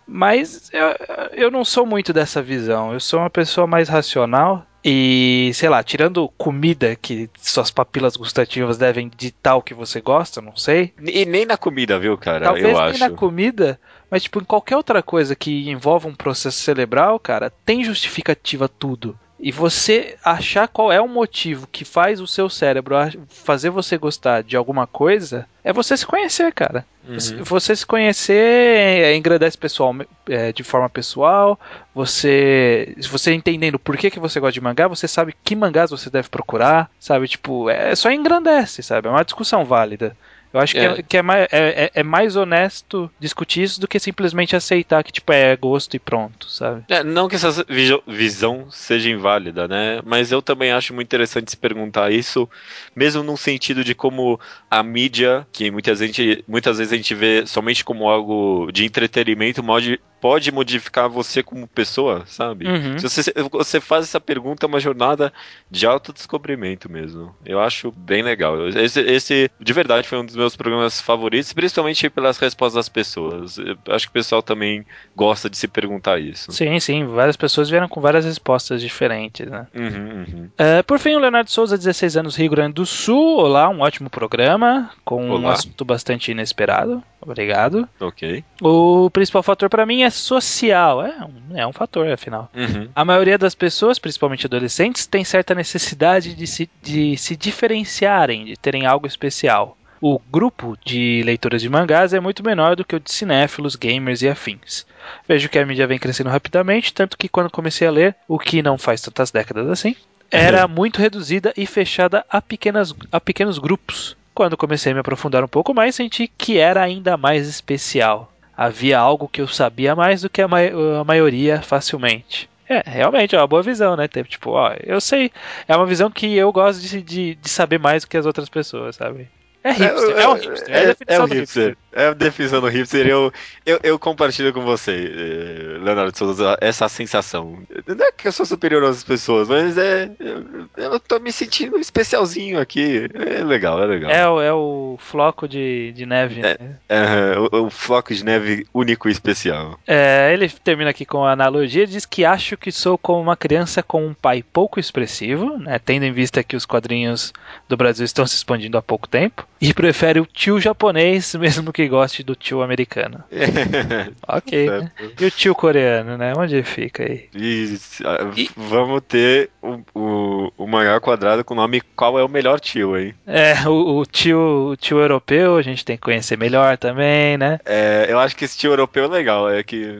Mas 0.05 0.69
eu, 0.73 0.95
eu 1.33 1.51
não 1.51 1.63
sou 1.63 1.85
muito 1.85 2.11
dessa 2.11 2.41
visão. 2.41 2.91
Eu 2.93 2.99
sou 2.99 3.19
uma 3.19 3.29
pessoa 3.29 3.65
mais 3.65 3.87
racional 3.87 4.65
e, 4.83 5.51
sei 5.53 5.67
lá, 5.67 5.83
tirando 5.83 6.29
comida 6.37 6.95
que 6.95 7.29
suas 7.37 7.69
papilas 7.69 8.15
gustativas 8.15 8.77
devem 8.77 9.11
ditar 9.15 9.55
o 9.55 9.61
que 9.61 9.73
você 9.73 9.99
gosta, 9.99 10.41
não 10.41 10.55
sei. 10.55 10.93
E 11.01 11.25
nem 11.25 11.45
na 11.45 11.57
comida, 11.57 11.99
viu, 11.99 12.17
cara? 12.17 12.45
Talvez 12.45 12.65
eu 12.65 12.73
nem 12.73 12.89
acho. 12.91 12.99
na 12.99 13.09
comida, 13.09 13.79
mas 14.09 14.23
tipo, 14.23 14.39
em 14.39 14.45
qualquer 14.45 14.77
outra 14.77 15.03
coisa 15.03 15.35
que 15.35 15.69
envolva 15.69 16.07
um 16.07 16.15
processo 16.15 16.59
cerebral, 16.59 17.19
cara, 17.19 17.51
tem 17.65 17.83
justificativa 17.83 18.69
tudo. 18.69 19.17
E 19.41 19.51
você 19.53 20.17
achar 20.23 20.67
qual 20.67 20.91
é 20.91 20.99
o 20.99 21.07
motivo 21.07 21.65
que 21.71 21.85
faz 21.85 22.19
o 22.19 22.27
seu 22.27 22.49
cérebro 22.49 22.95
fazer 23.29 23.69
você 23.69 23.97
gostar 23.97 24.43
de 24.43 24.57
alguma 24.57 24.85
coisa, 24.85 25.47
é 25.63 25.71
você 25.71 25.95
se 25.95 26.05
conhecer, 26.05 26.51
cara. 26.53 26.85
Você- 27.07 27.35
Uhum. 27.35 27.43
Você 27.43 27.75
se 27.75 27.85
conhecer 27.85 28.35
é, 28.35 29.15
engrandece 29.15 29.57
pessoal, 29.57 29.95
é, 30.27 30.51
de 30.51 30.61
forma 30.63 30.89
pessoal. 30.89 31.57
Você, 31.95 32.95
se 32.99 33.07
você 33.07 33.33
entendendo 33.33 33.79
por 33.79 33.95
que, 33.97 34.11
que 34.11 34.19
você 34.19 34.39
gosta 34.39 34.53
de 34.53 34.61
mangá, 34.61 34.87
você 34.87 35.07
sabe 35.07 35.33
que 35.43 35.55
mangás 35.55 35.89
você 35.91 36.09
deve 36.09 36.29
procurar, 36.29 36.89
sabe? 36.99 37.27
Tipo, 37.27 37.69
é 37.69 37.95
só 37.95 38.11
engrandece, 38.11 38.81
sabe? 38.83 39.07
É 39.07 39.11
uma 39.11 39.23
discussão 39.23 39.63
válida. 39.65 40.15
Eu 40.51 40.59
acho 40.59 40.73
que, 40.73 40.79
É. 40.79 40.85
é, 40.85 41.03
que 41.03 41.17
é, 41.17 41.21
mais, 41.21 41.47
é, 41.51 41.83
é- 41.85 41.91
é 41.93 42.03
mais 42.03 42.35
honesto 42.35 43.09
discutir 43.19 43.61
isso 43.63 43.79
do 43.79 43.87
que 43.87 43.99
simplesmente 43.99 44.55
aceitar 44.55 45.03
que, 45.03 45.11
tipo, 45.11 45.31
é 45.31 45.55
gosto 45.55 45.93
e 45.95 45.99
pronto, 45.99 46.49
sabe? 46.49 46.83
É, 46.89 47.03
não 47.03 47.27
que 47.27 47.35
essa 47.35 47.51
vi- 47.69 48.01
visão 48.07 48.67
seja 48.71 49.09
inválida, 49.09 49.67
né? 49.67 50.01
Mas 50.03 50.31
eu 50.31 50.41
também 50.41 50.71
acho 50.71 50.93
muito 50.93 51.07
interessante 51.07 51.51
se 51.51 51.57
perguntar 51.57 52.11
isso, 52.11 52.49
mesmo 52.95 53.21
num 53.21 53.37
sentido 53.37 53.83
de 53.83 53.93
como 53.93 54.39
a 54.71 54.81
mídia, 54.81 55.45
que 55.51 55.69
muitas, 55.69 55.99
gente, 55.99 56.43
muitas 56.47 56.79
vezes 56.79 56.93
a 56.93 56.95
gente 56.97 57.13
vê 57.13 57.45
somente 57.45 57.85
como 57.85 58.09
algo 58.09 58.71
de 58.71 58.85
entretenimento, 58.85 59.63
pode, 59.63 59.99
pode 60.19 60.51
modificar 60.51 61.09
você 61.09 61.41
como 61.41 61.67
pessoa, 61.67 62.23
sabe? 62.25 62.67
Uhum. 62.67 62.97
Se 62.97 63.09
você, 63.09 63.33
você 63.51 63.79
faz 63.79 64.05
essa 64.05 64.19
pergunta, 64.19 64.65
é 64.65 64.67
uma 64.67 64.79
jornada 64.79 65.31
de 65.69 65.85
autodescobrimento 65.85 66.91
mesmo. 66.91 67.35
Eu 67.45 67.59
acho 67.59 67.91
bem 67.91 68.21
legal. 68.21 68.67
Esse, 68.67 69.01
esse, 69.01 69.51
de 69.59 69.73
verdade, 69.73 70.07
foi 70.07 70.17
um 70.17 70.25
dos 70.25 70.35
meus 70.35 70.55
programas 70.55 70.99
favoritos, 70.99 71.53
principalmente 71.53 72.09
pelas 72.09 72.37
respostas 72.37 72.75
das 72.75 72.89
pessoas. 72.89 73.57
Eu 73.57 73.77
acho 73.89 74.05
que 74.05 74.11
o 74.11 74.13
pessoal 74.13 74.41
também 74.41 74.85
gosta 75.15 75.49
de 75.49 75.57
se 75.57 75.67
perguntar 75.67 76.19
isso. 76.19 76.51
Sim, 76.51 76.79
sim, 76.79 77.05
várias 77.05 77.37
pessoas 77.37 77.69
vieram 77.69 77.87
com 77.87 78.01
várias 78.01 78.25
respostas 78.25 78.81
diferentes, 78.81 79.47
né? 79.47 79.67
Uhum, 79.73 80.25
uhum. 80.27 80.49
É, 80.57 80.83
por 80.83 80.99
fim, 80.99 81.15
o 81.15 81.19
Leonardo 81.19 81.49
Souza, 81.49 81.77
16 81.77 82.17
anos, 82.17 82.35
Rio 82.35 82.49
Grande 82.49 82.73
do 82.73 82.85
Sul. 82.85 83.37
Olá, 83.37 83.69
um 83.69 83.81
ótimo 83.81 84.09
programa, 84.09 84.91
com 85.05 85.23
um 85.25 85.31
Olá. 85.31 85.53
assunto 85.53 85.85
bastante 85.85 86.31
inesperado. 86.31 87.03
Obrigado. 87.21 87.87
Ok. 87.99 88.43
O 88.61 89.09
principal 89.09 89.43
fator 89.43 89.69
para 89.69 89.85
mim 89.85 90.03
é 90.03 90.08
social. 90.09 91.05
É 91.05 91.23
um, 91.23 91.57
é 91.57 91.67
um 91.67 91.73
fator, 91.73 92.09
afinal. 92.11 92.49
Uhum. 92.55 92.89
A 92.95 93.05
maioria 93.05 93.37
das 93.37 93.55
pessoas, 93.55 93.99
principalmente 93.99 94.45
adolescentes, 94.45 95.05
tem 95.05 95.23
certa 95.23 95.55
necessidade 95.55 96.33
de 96.33 96.47
se, 96.47 96.69
de 96.81 97.17
se 97.17 97.35
diferenciarem, 97.35 98.45
de 98.45 98.57
terem 98.57 98.85
algo 98.85 99.07
especial. 99.07 99.77
O 100.01 100.17
grupo 100.31 100.77
de 100.85 101.21
leitores 101.25 101.61
de 101.61 101.69
mangás 101.69 102.13
é 102.13 102.19
muito 102.19 102.43
menor 102.43 102.75
do 102.75 102.85
que 102.85 102.95
o 102.95 102.99
de 102.99 103.11
cinéfilos, 103.11 103.75
gamers 103.75 104.21
e 104.21 104.29
afins. 104.29 104.85
Vejo 105.27 105.49
que 105.49 105.59
a 105.59 105.65
mídia 105.65 105.87
vem 105.87 105.99
crescendo 105.99 106.29
rapidamente, 106.29 106.93
tanto 106.93 107.17
que 107.17 107.27
quando 107.27 107.49
comecei 107.49 107.85
a 107.85 107.91
ler, 107.91 108.15
o 108.27 108.39
que 108.39 108.61
não 108.61 108.77
faz 108.77 109.01
tantas 109.01 109.29
décadas 109.29 109.67
assim, 109.69 109.95
era 110.31 110.67
muito 110.69 111.01
reduzida 111.01 111.53
e 111.57 111.65
fechada 111.65 112.25
a, 112.29 112.41
pequenas, 112.41 112.95
a 113.11 113.19
pequenos 113.19 113.57
grupos. 113.57 114.15
Quando 114.33 114.55
comecei 114.55 114.93
a 114.93 114.95
me 114.95 115.01
aprofundar 115.01 115.43
um 115.43 115.49
pouco 115.49 115.73
mais, 115.73 115.95
senti 115.95 116.27
que 116.29 116.57
era 116.57 116.81
ainda 116.81 117.17
mais 117.17 117.45
especial. 117.45 118.31
Havia 118.59 118.99
algo 118.99 119.27
que 119.29 119.41
eu 119.41 119.47
sabia 119.47 119.95
mais 119.95 120.21
do 120.21 120.29
que 120.29 120.41
a, 120.41 120.47
mai- 120.47 120.71
a 120.99 121.03
maioria 121.03 121.61
facilmente. 121.61 122.49
É, 122.67 122.83
realmente, 122.85 123.35
é 123.35 123.39
uma 123.39 123.47
boa 123.47 123.63
visão, 123.63 123.95
né? 123.95 124.07
Tipo, 124.07 124.51
ó, 124.51 124.73
eu 124.83 124.99
sei. 125.01 125.31
É 125.67 125.75
uma 125.75 125.85
visão 125.85 126.11
que 126.11 126.35
eu 126.35 126.51
gosto 126.51 126.81
de, 126.81 127.01
de, 127.01 127.35
de 127.35 127.49
saber 127.49 127.79
mais 127.79 128.03
do 128.03 128.09
que 128.09 128.17
as 128.17 128.25
outras 128.25 128.49
pessoas, 128.49 128.95
sabe? 128.97 129.29
É 129.63 129.71
hipster, 129.71 130.17
é, 130.17 130.27
um 130.27 130.33
hipster. 130.35 130.69
É, 130.69 130.77
a 130.77 130.81
É, 130.81 130.85
definição 130.85 131.15
é 131.15 131.19
um 131.23 131.27
do 131.27 131.33
hipster. 131.33 131.77
É 131.91 132.05
a 132.07 132.13
definição 132.13 132.61
do 132.61 132.67
hipster. 132.67 133.07
Eu, 133.07 133.33
eu, 133.65 133.79
eu 133.83 133.99
compartilho 133.99 134.53
com 134.53 134.61
você, 134.61 134.91
eh, 135.13 135.77
Leonardo 135.83 136.17
Souza, 136.17 136.57
essa 136.61 136.87
sensação. 136.87 137.59
Não 137.85 138.05
é 138.05 138.11
que 138.11 138.27
eu 138.27 138.31
sou 138.31 138.45
superior 138.45 138.83
às 138.85 139.03
pessoas, 139.03 139.49
mas 139.49 139.77
é. 139.77 140.09
Eu, 140.19 140.67
eu 140.77 140.99
tô 140.99 141.19
me 141.19 141.31
sentindo 141.31 141.77
especialzinho 141.77 142.59
aqui. 142.59 143.09
É 143.13 143.43
legal, 143.43 143.81
é 143.83 143.85
legal. 143.85 144.11
É, 144.11 144.29
o- 144.29 144.41
é 144.41 144.53
o 144.53 144.95
floco 144.99 145.47
de, 145.47 145.91
de 145.93 146.05
neve, 146.05 146.39
É. 146.41 146.57
né? 146.59 146.75
Aham, 146.89 147.49
o, 147.51 147.65
o 147.65 147.69
floco 147.69 148.13
de 148.13 148.23
neve 148.23 148.65
único 148.73 149.09
e 149.09 149.11
especial. 149.11 149.77
É, 149.85 150.31
ele 150.31 150.47
termina 150.49 150.91
aqui 150.91 151.05
com 151.05 151.25
a 151.25 151.31
analogia, 151.33 151.85
diz 151.85 152.05
que 152.05 152.23
acho 152.23 152.55
que 152.55 152.71
sou 152.71 152.97
como 152.97 153.19
uma 153.21 153.35
criança 153.35 153.83
com 153.83 154.05
um 154.05 154.13
pai 154.13 154.41
pouco 154.43 154.79
expressivo, 154.79 155.57
né, 155.57 155.79
tendo 155.79 156.03
em 156.05 156.11
vista 156.13 156.43
que 156.43 156.55
os 156.55 156.65
quadrinhos 156.65 157.33
do 157.67 157.75
Brasil 157.75 158.05
estão 158.05 158.25
se 158.25 158.35
expandindo 158.35 158.77
há 158.77 158.81
pouco 158.81 159.07
tempo, 159.07 159.45
e 159.61 159.73
prefere 159.73 160.19
o 160.19 160.25
tio 160.25 160.59
japonês, 160.59 161.35
mesmo 161.39 161.71
que 161.73 161.87
goste 161.87 162.23
do 162.23 162.35
tio 162.35 162.61
americano. 162.61 163.23
Ok, 164.27 164.69
né? 164.69 164.91
E 165.19 165.25
o 165.25 165.31
tio 165.31 165.55
coreano, 165.55 166.17
né? 166.17 166.33
Onde 166.37 166.61
fica 166.63 167.03
aí? 167.03 167.27
E, 167.33 167.77
ah, 168.05 168.31
E- 168.37 168.49
vamos 168.55 169.01
ter 169.07 169.49
o, 169.61 169.79
o, 169.93 170.51
o 170.57 170.67
mangá 170.67 170.99
quadrado 170.99 171.43
com 171.43 171.53
o 171.53 171.57
nome 171.57 171.81
Qual 171.95 172.17
é 172.19 172.23
o 172.23 172.29
melhor 172.29 172.59
tio, 172.59 172.97
hein? 172.97 173.13
É, 173.25 173.67
o, 173.67 173.97
o 173.99 174.05
tio, 174.05 174.69
o 174.71 174.77
tio 174.77 174.99
europeu 174.99 175.57
a 175.57 175.61
gente 175.61 175.83
tem 175.83 175.95
que 175.97 176.03
conhecer 176.03 176.37
melhor 176.37 176.77
também, 176.77 177.37
né? 177.37 177.59
É, 177.65 178.05
eu 178.09 178.19
acho 178.19 178.35
que 178.35 178.45
esse 178.45 178.57
tio 178.57 178.71
europeu 178.71 179.05
é 179.05 179.07
legal, 179.07 179.49
é 179.49 179.63
que 179.63 179.99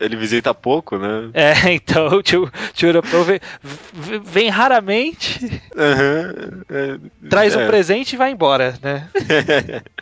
ele 0.00 0.16
visita 0.16 0.54
pouco, 0.54 0.96
né? 0.98 1.30
É, 1.34 1.72
então 1.72 2.08
o 2.08 2.22
tio, 2.22 2.50
tio 2.72 2.88
europeu 2.88 3.22
vem, 3.24 3.40
vem- 4.24 4.48
raramente, 4.48 5.60
Aham, 5.76 6.62
é, 6.70 7.28
traz 7.28 7.54
é, 7.54 7.58
um 7.58 7.66
presente 7.66 8.14
e 8.14 8.16
vai 8.16 8.30
embora, 8.30 8.74
né? 8.82 8.95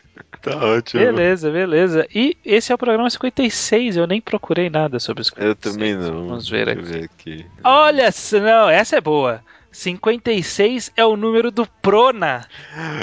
Tá 0.44 0.58
ótimo. 0.58 1.02
Beleza, 1.02 1.50
beleza. 1.50 2.06
E 2.14 2.36
esse 2.44 2.70
é 2.70 2.74
o 2.74 2.78
programa 2.78 3.08
56, 3.08 3.96
eu 3.96 4.06
nem 4.06 4.20
procurei 4.20 4.68
nada 4.68 5.00
sobre 5.00 5.22
os 5.22 5.32
Eu 5.38 5.54
também 5.54 5.94
não. 5.94 6.28
Vamos 6.28 6.50
ver 6.50 6.68
aqui. 6.68 6.82
ver 6.82 7.04
aqui. 7.04 7.46
Olha, 7.64 8.10
não, 8.42 8.68
essa 8.68 8.96
é 8.96 9.00
boa. 9.00 9.42
56 9.72 10.92
é 10.96 11.04
o 11.04 11.16
número 11.16 11.50
do 11.50 11.66
Prona. 11.82 12.46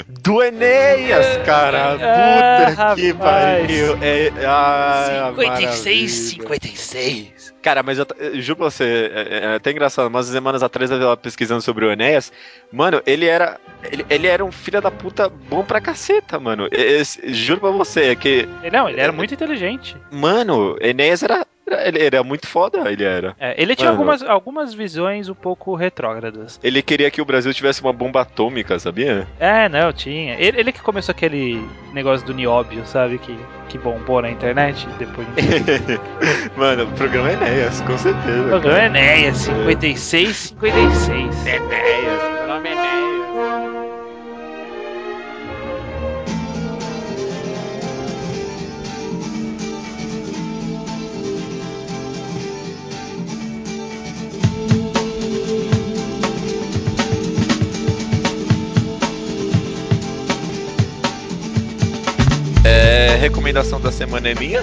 Do 0.06 0.40
Enéas, 0.42 1.36
cara! 1.44 1.94
Ah, 2.00 2.70
Puta 2.70 2.94
que 2.94 3.10
rapaz. 3.10 3.60
pariu! 3.66 3.98
É, 4.00 4.32
ah, 4.46 5.32
56, 5.36 5.58
maravilha. 5.76 6.08
56. 6.08 7.41
Cara, 7.62 7.82
mas 7.82 7.96
eu, 7.98 8.06
eu 8.18 8.40
juro 8.42 8.56
pra 8.58 8.70
você, 8.70 9.10
é, 9.14 9.38
é 9.44 9.54
até 9.54 9.70
engraçado, 9.70 10.08
umas 10.08 10.26
semanas 10.26 10.62
atrás 10.64 10.90
eu 10.90 10.98
tava 10.98 11.16
pesquisando 11.16 11.62
sobre 11.62 11.84
o 11.86 11.92
Enéas. 11.92 12.32
Mano, 12.72 13.00
ele 13.06 13.26
era. 13.26 13.58
Ele, 13.90 14.04
ele 14.10 14.26
era 14.26 14.44
um 14.44 14.50
filho 14.50 14.80
da 14.82 14.90
puta 14.90 15.28
bom 15.28 15.64
pra 15.64 15.80
caceta, 15.80 16.40
mano. 16.40 16.68
Esse- 16.72 17.32
juro 17.32 17.60
pra 17.60 17.70
você, 17.70 18.06
é 18.10 18.16
que. 18.16 18.48
Não, 18.72 18.88
ele 18.88 19.00
era 19.00 19.12
muito 19.12 19.32
inteligente. 19.32 19.96
Mano, 20.10 20.76
Enéas 20.80 21.22
era. 21.22 21.46
Ele 21.66 22.04
era 22.04 22.22
muito 22.22 22.46
foda, 22.46 22.90
ele 22.90 23.04
era. 23.04 23.36
É, 23.38 23.60
ele 23.60 23.76
tinha 23.76 23.90
algumas, 23.90 24.22
algumas 24.22 24.74
visões 24.74 25.28
um 25.28 25.34
pouco 25.34 25.74
retrógradas. 25.74 26.58
Ele 26.62 26.82
queria 26.82 27.10
que 27.10 27.22
o 27.22 27.24
Brasil 27.24 27.52
tivesse 27.54 27.80
uma 27.80 27.92
bomba 27.92 28.22
atômica, 28.22 28.78
sabia? 28.78 29.26
É, 29.38 29.68
não, 29.68 29.92
tinha. 29.92 30.34
Ele, 30.38 30.60
ele 30.60 30.72
que 30.72 30.82
começou 30.82 31.12
aquele 31.12 31.64
negócio 31.92 32.26
do 32.26 32.34
nióbio, 32.34 32.84
sabe? 32.84 33.18
Que, 33.18 33.38
que 33.68 33.78
bombou 33.78 34.20
na 34.20 34.30
internet 34.30 34.86
depois 34.98 35.26
de 35.34 35.98
Mano, 36.56 36.84
o 36.84 36.92
programa 36.92 37.30
é 37.30 37.34
Enéas, 37.34 37.80
com 37.82 37.96
certeza. 37.96 38.42
O 38.42 38.48
programa 38.48 38.78
é 38.78 38.86
Enéas, 38.86 39.36
56, 39.38 40.36
56. 40.36 41.46
Enéas, 41.46 42.32
meu 42.34 42.46
nome 42.48 42.68
é 42.68 42.72
Enéas. 42.72 43.01
Recomendação 63.22 63.80
da 63.80 63.92
semana 63.92 64.30
é 64.30 64.34
minha, 64.34 64.62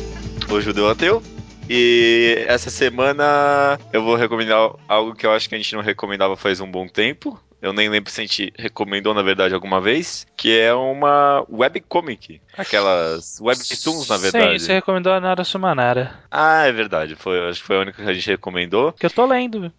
o 0.51 0.59
Judeu 0.59 0.89
Ateu. 0.89 1.23
E 1.69 2.43
essa 2.45 2.69
semana 2.69 3.79
eu 3.93 4.03
vou 4.03 4.17
recomendar 4.17 4.71
algo 4.85 5.15
que 5.15 5.25
eu 5.25 5.31
acho 5.31 5.47
que 5.47 5.55
a 5.55 5.57
gente 5.57 5.73
não 5.73 5.81
recomendava 5.81 6.35
faz 6.35 6.59
um 6.59 6.69
bom 6.69 6.85
tempo. 6.85 7.39
Eu 7.61 7.71
nem 7.71 7.87
lembro 7.87 8.11
se 8.11 8.19
a 8.19 8.23
gente 8.25 8.51
recomendou, 8.57 9.13
na 9.13 9.21
verdade, 9.21 9.53
alguma 9.53 9.79
vez. 9.79 10.27
Que 10.35 10.59
é 10.59 10.73
uma 10.73 11.45
webcomic. 11.49 12.41
Aquelas 12.57 13.39
webtoons, 13.39 14.09
na 14.09 14.17
verdade. 14.17 14.59
Sim, 14.59 14.65
você 14.65 14.73
recomendou 14.73 15.13
a 15.13 15.21
Nara 15.21 15.45
Sumanara. 15.45 16.19
Ah, 16.29 16.65
é 16.65 16.71
verdade. 16.73 17.15
Foi, 17.15 17.49
acho 17.49 17.61
que 17.61 17.67
foi 17.67 17.77
a 17.77 17.81
única 17.81 18.03
que 18.03 18.09
a 18.09 18.13
gente 18.13 18.29
recomendou. 18.29 18.91
Que 18.91 19.05
eu 19.05 19.09
tô 19.09 19.25
lendo. 19.25 19.71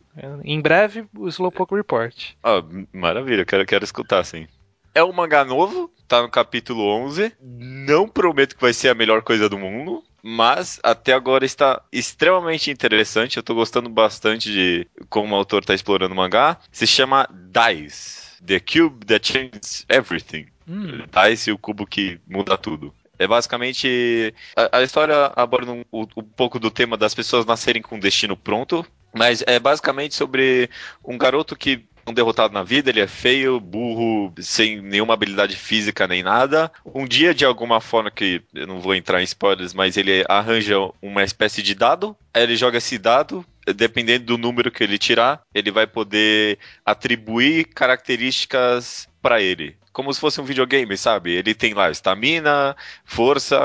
Em 0.42 0.58
breve, 0.58 1.04
o 1.14 1.28
Slowpoke 1.28 1.74
Report. 1.74 2.14
Ah, 2.42 2.62
maravilha, 2.94 3.44
quero, 3.44 3.66
quero 3.66 3.84
escutar, 3.84 4.24
sim. 4.24 4.46
É 4.94 5.02
um 5.04 5.12
mangá 5.12 5.44
novo, 5.44 5.90
tá 6.08 6.20
no 6.22 6.28
capítulo 6.28 6.82
11. 6.86 7.32
Não 7.40 8.08
prometo 8.08 8.56
que 8.56 8.60
vai 8.62 8.72
ser 8.72 8.88
a 8.88 8.94
melhor 8.94 9.22
coisa 9.22 9.48
do 9.48 9.56
mundo, 9.58 10.02
mas 10.22 10.80
até 10.82 11.12
agora 11.12 11.44
está 11.44 11.80
extremamente 11.92 12.70
interessante. 12.70 13.36
Eu 13.36 13.42
tô 13.42 13.54
gostando 13.54 13.88
bastante 13.88 14.50
de 14.50 14.86
como 15.08 15.34
o 15.34 15.38
autor 15.38 15.64
tá 15.64 15.74
explorando 15.74 16.12
o 16.14 16.16
mangá. 16.16 16.58
Se 16.72 16.86
chama 16.86 17.28
Dice. 17.32 18.30
The 18.44 18.58
Cube 18.58 19.04
That 19.06 19.26
Changes 19.32 19.84
Everything. 19.88 20.46
Hum, 20.68 21.02
Dice, 21.28 21.52
o 21.52 21.58
cubo 21.58 21.86
que 21.86 22.18
muda 22.28 22.56
tudo. 22.56 22.92
É 23.18 23.26
basicamente. 23.26 24.34
A, 24.56 24.78
a 24.78 24.82
história 24.82 25.30
aborda 25.36 25.70
um, 25.72 25.84
um- 25.92 26.06
um 26.16 26.22
pouco 26.22 26.58
do 26.58 26.70
tema 26.70 26.96
das 26.96 27.14
pessoas 27.14 27.44
nascerem 27.44 27.82
com 27.82 27.96
um 27.96 28.00
destino 28.00 28.36
pronto. 28.36 28.84
Mas 29.12 29.42
é 29.46 29.58
basicamente 29.58 30.14
sobre 30.14 30.70
um 31.04 31.18
garoto 31.18 31.56
que 31.56 31.84
um 32.06 32.12
derrotado 32.12 32.52
na 32.52 32.62
vida, 32.62 32.90
ele 32.90 33.00
é 33.00 33.06
feio, 33.06 33.60
burro, 33.60 34.32
sem 34.38 34.80
nenhuma 34.80 35.14
habilidade 35.14 35.56
física 35.56 36.06
nem 36.06 36.22
nada. 36.22 36.70
Um 36.94 37.06
dia, 37.06 37.34
de 37.34 37.44
alguma 37.44 37.80
forma, 37.80 38.10
que 38.10 38.42
eu 38.54 38.66
não 38.66 38.80
vou 38.80 38.94
entrar 38.94 39.20
em 39.20 39.24
spoilers, 39.24 39.74
mas 39.74 39.96
ele 39.96 40.24
arranja 40.28 40.76
uma 41.00 41.22
espécie 41.22 41.62
de 41.62 41.74
dado. 41.74 42.16
Aí 42.32 42.42
ele 42.42 42.56
joga 42.56 42.78
esse 42.78 42.98
dado. 42.98 43.44
Dependendo 43.76 44.24
do 44.24 44.38
número 44.38 44.70
que 44.70 44.82
ele 44.82 44.98
tirar, 44.98 45.42
ele 45.54 45.70
vai 45.70 45.86
poder 45.86 46.58
atribuir 46.84 47.66
características 47.66 49.06
pra 49.22 49.40
ele. 49.40 49.76
Como 49.92 50.12
se 50.12 50.20
fosse 50.20 50.40
um 50.40 50.44
videogame, 50.44 50.96
sabe? 50.96 51.32
Ele 51.32 51.54
tem 51.54 51.74
lá 51.74 51.90
estamina, 51.90 52.76
força, 53.04 53.58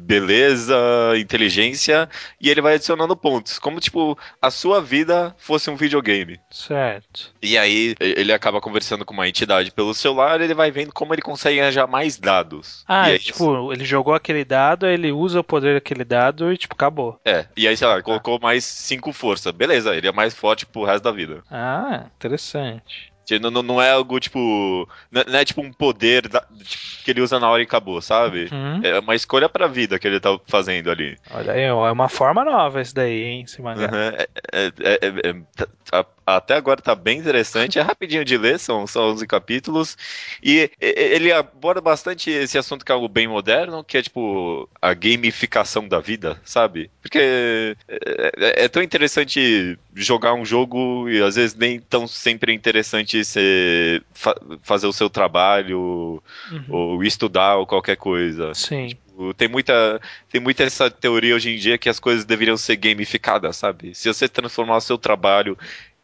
beleza, 0.00 0.76
inteligência, 1.16 2.08
e 2.40 2.50
ele 2.50 2.60
vai 2.60 2.74
adicionando 2.74 3.16
pontos. 3.16 3.58
Como, 3.58 3.80
tipo, 3.80 4.18
a 4.40 4.50
sua 4.50 4.80
vida 4.80 5.34
fosse 5.38 5.70
um 5.70 5.76
videogame. 5.76 6.40
certo. 6.50 7.32
E 7.42 7.56
aí 7.56 7.94
ele 8.00 8.32
acaba 8.32 8.60
conversando 8.60 9.04
com 9.04 9.14
uma 9.14 9.28
entidade 9.28 9.70
pelo 9.70 9.94
celular 9.94 10.40
e 10.40 10.44
ele 10.44 10.54
vai 10.54 10.70
vendo 10.70 10.92
como 10.92 11.14
ele 11.14 11.22
consegue 11.22 11.60
arranjar 11.60 11.86
mais 11.86 12.18
dados. 12.18 12.84
Ah, 12.88 13.08
e 13.10 13.12
aí, 13.12 13.18
tipo, 13.18 13.72
ele 13.72 13.84
jogou 13.84 14.14
aquele 14.14 14.44
dado, 14.44 14.86
ele 14.86 15.12
usa 15.12 15.40
o 15.40 15.44
poder 15.44 15.74
daquele 15.74 16.04
dado 16.04 16.52
e, 16.52 16.56
tipo, 16.56 16.74
acabou. 16.74 17.20
É, 17.24 17.46
e 17.56 17.66
aí, 17.68 17.76
sei 17.76 17.86
lá, 17.86 18.02
colocou 18.02 18.38
mais 18.40 18.64
cinco 18.64 19.12
força. 19.12 19.52
Beleza, 19.52 19.94
ele 19.94 20.08
é 20.08 20.12
mais 20.12 20.34
forte 20.34 20.66
pro 20.66 20.84
resto 20.84 21.04
da 21.04 21.12
vida. 21.12 21.42
Ah, 21.50 22.06
interessante. 22.16 23.11
Não, 23.40 23.50
não- 23.50 23.62
não 23.62 23.82
é 23.82 23.90
algo, 23.90 24.18
tipo. 24.20 24.88
Não 25.10 25.22
não 25.26 25.38
é 25.38 25.44
tipo 25.44 25.60
um 25.62 25.72
poder 25.72 26.28
da- 26.28 26.44
tipo, 26.64 27.04
que 27.04 27.10
ele 27.10 27.20
usa 27.20 27.38
na 27.40 27.48
hora 27.48 27.62
e 27.62 27.64
acabou, 27.64 28.00
sabe? 28.02 28.48
Hum, 28.52 28.80
É 28.82 28.98
uma 28.98 29.14
escolha 29.14 29.48
pra 29.48 29.66
vida 29.66 29.98
que 29.98 30.06
ele 30.06 30.20
tá 30.20 30.38
fazendo 30.46 30.90
ali. 30.90 31.16
Olha 31.30 31.52
aí, 31.52 31.62
é 31.62 31.72
uma 31.72 32.08
forma 32.08 32.44
nova 32.44 32.80
esse 32.80 32.94
daí, 32.94 33.22
hein, 33.22 33.42
esse 33.44 33.60
mangá. 33.62 33.86
Uhum, 33.90 33.98
é- 33.98 34.28
é- 34.52 34.72
é- 34.80 34.98
é- 35.02 35.28
é- 35.30 35.34
tá- 35.56 35.66
tá- 35.90 36.06
até 36.26 36.54
agora 36.54 36.80
tá 36.80 36.94
bem 36.94 37.18
interessante, 37.18 37.78
é 37.78 37.82
rapidinho 37.82 38.24
de 38.24 38.36
ler, 38.38 38.58
são 38.58 38.86
só 38.86 39.10
11 39.10 39.26
capítulos, 39.26 39.96
e 40.42 40.70
ele 40.80 41.32
aborda 41.32 41.80
bastante 41.80 42.30
esse 42.30 42.56
assunto 42.56 42.84
que 42.84 42.92
é 42.92 42.94
algo 42.94 43.08
bem 43.08 43.26
moderno, 43.26 43.82
que 43.84 43.98
é 43.98 44.02
tipo 44.02 44.68
a 44.80 44.94
gamificação 44.94 45.86
da 45.88 45.98
vida, 46.00 46.40
sabe? 46.44 46.90
Porque 47.02 47.18
é, 47.18 48.32
é- 48.36 48.64
é 48.64 48.68
tão 48.68 48.82
interessante 48.82 49.78
jogar 49.94 50.34
um 50.34 50.44
jogo 50.44 51.08
e 51.08 51.22
às 51.22 51.36
vezes 51.36 51.54
nem 51.54 51.78
tão 51.78 52.06
sempre 52.06 52.52
é 52.52 52.54
interessante 52.54 53.24
você 53.24 54.00
fa- 54.14 54.36
fazer 54.62 54.86
o 54.86 54.92
seu 54.92 55.10
trabalho 55.10 56.22
Uhum. 56.50 56.64
ou 56.68 57.04
estudar 57.04 57.56
ou 57.56 57.66
qualquer 57.66 57.96
coisa. 57.96 58.54
Sim. 58.54 58.96
Tem 59.36 59.46
muita, 59.46 60.00
tem 60.30 60.40
muita 60.40 60.64
essa 60.64 60.90
teoria 60.90 61.34
hoje 61.34 61.50
em 61.50 61.58
dia 61.58 61.76
que 61.76 61.88
as 61.88 62.00
coisas 62.00 62.24
deveriam 62.24 62.56
ser 62.56 62.76
gamificadas, 62.76 63.56
sabe? 63.56 63.94
Se 63.94 64.08
você 64.08 64.26
transformar 64.28 64.78
o 64.78 64.80
seu 64.80 64.96
trabalho 64.96 65.56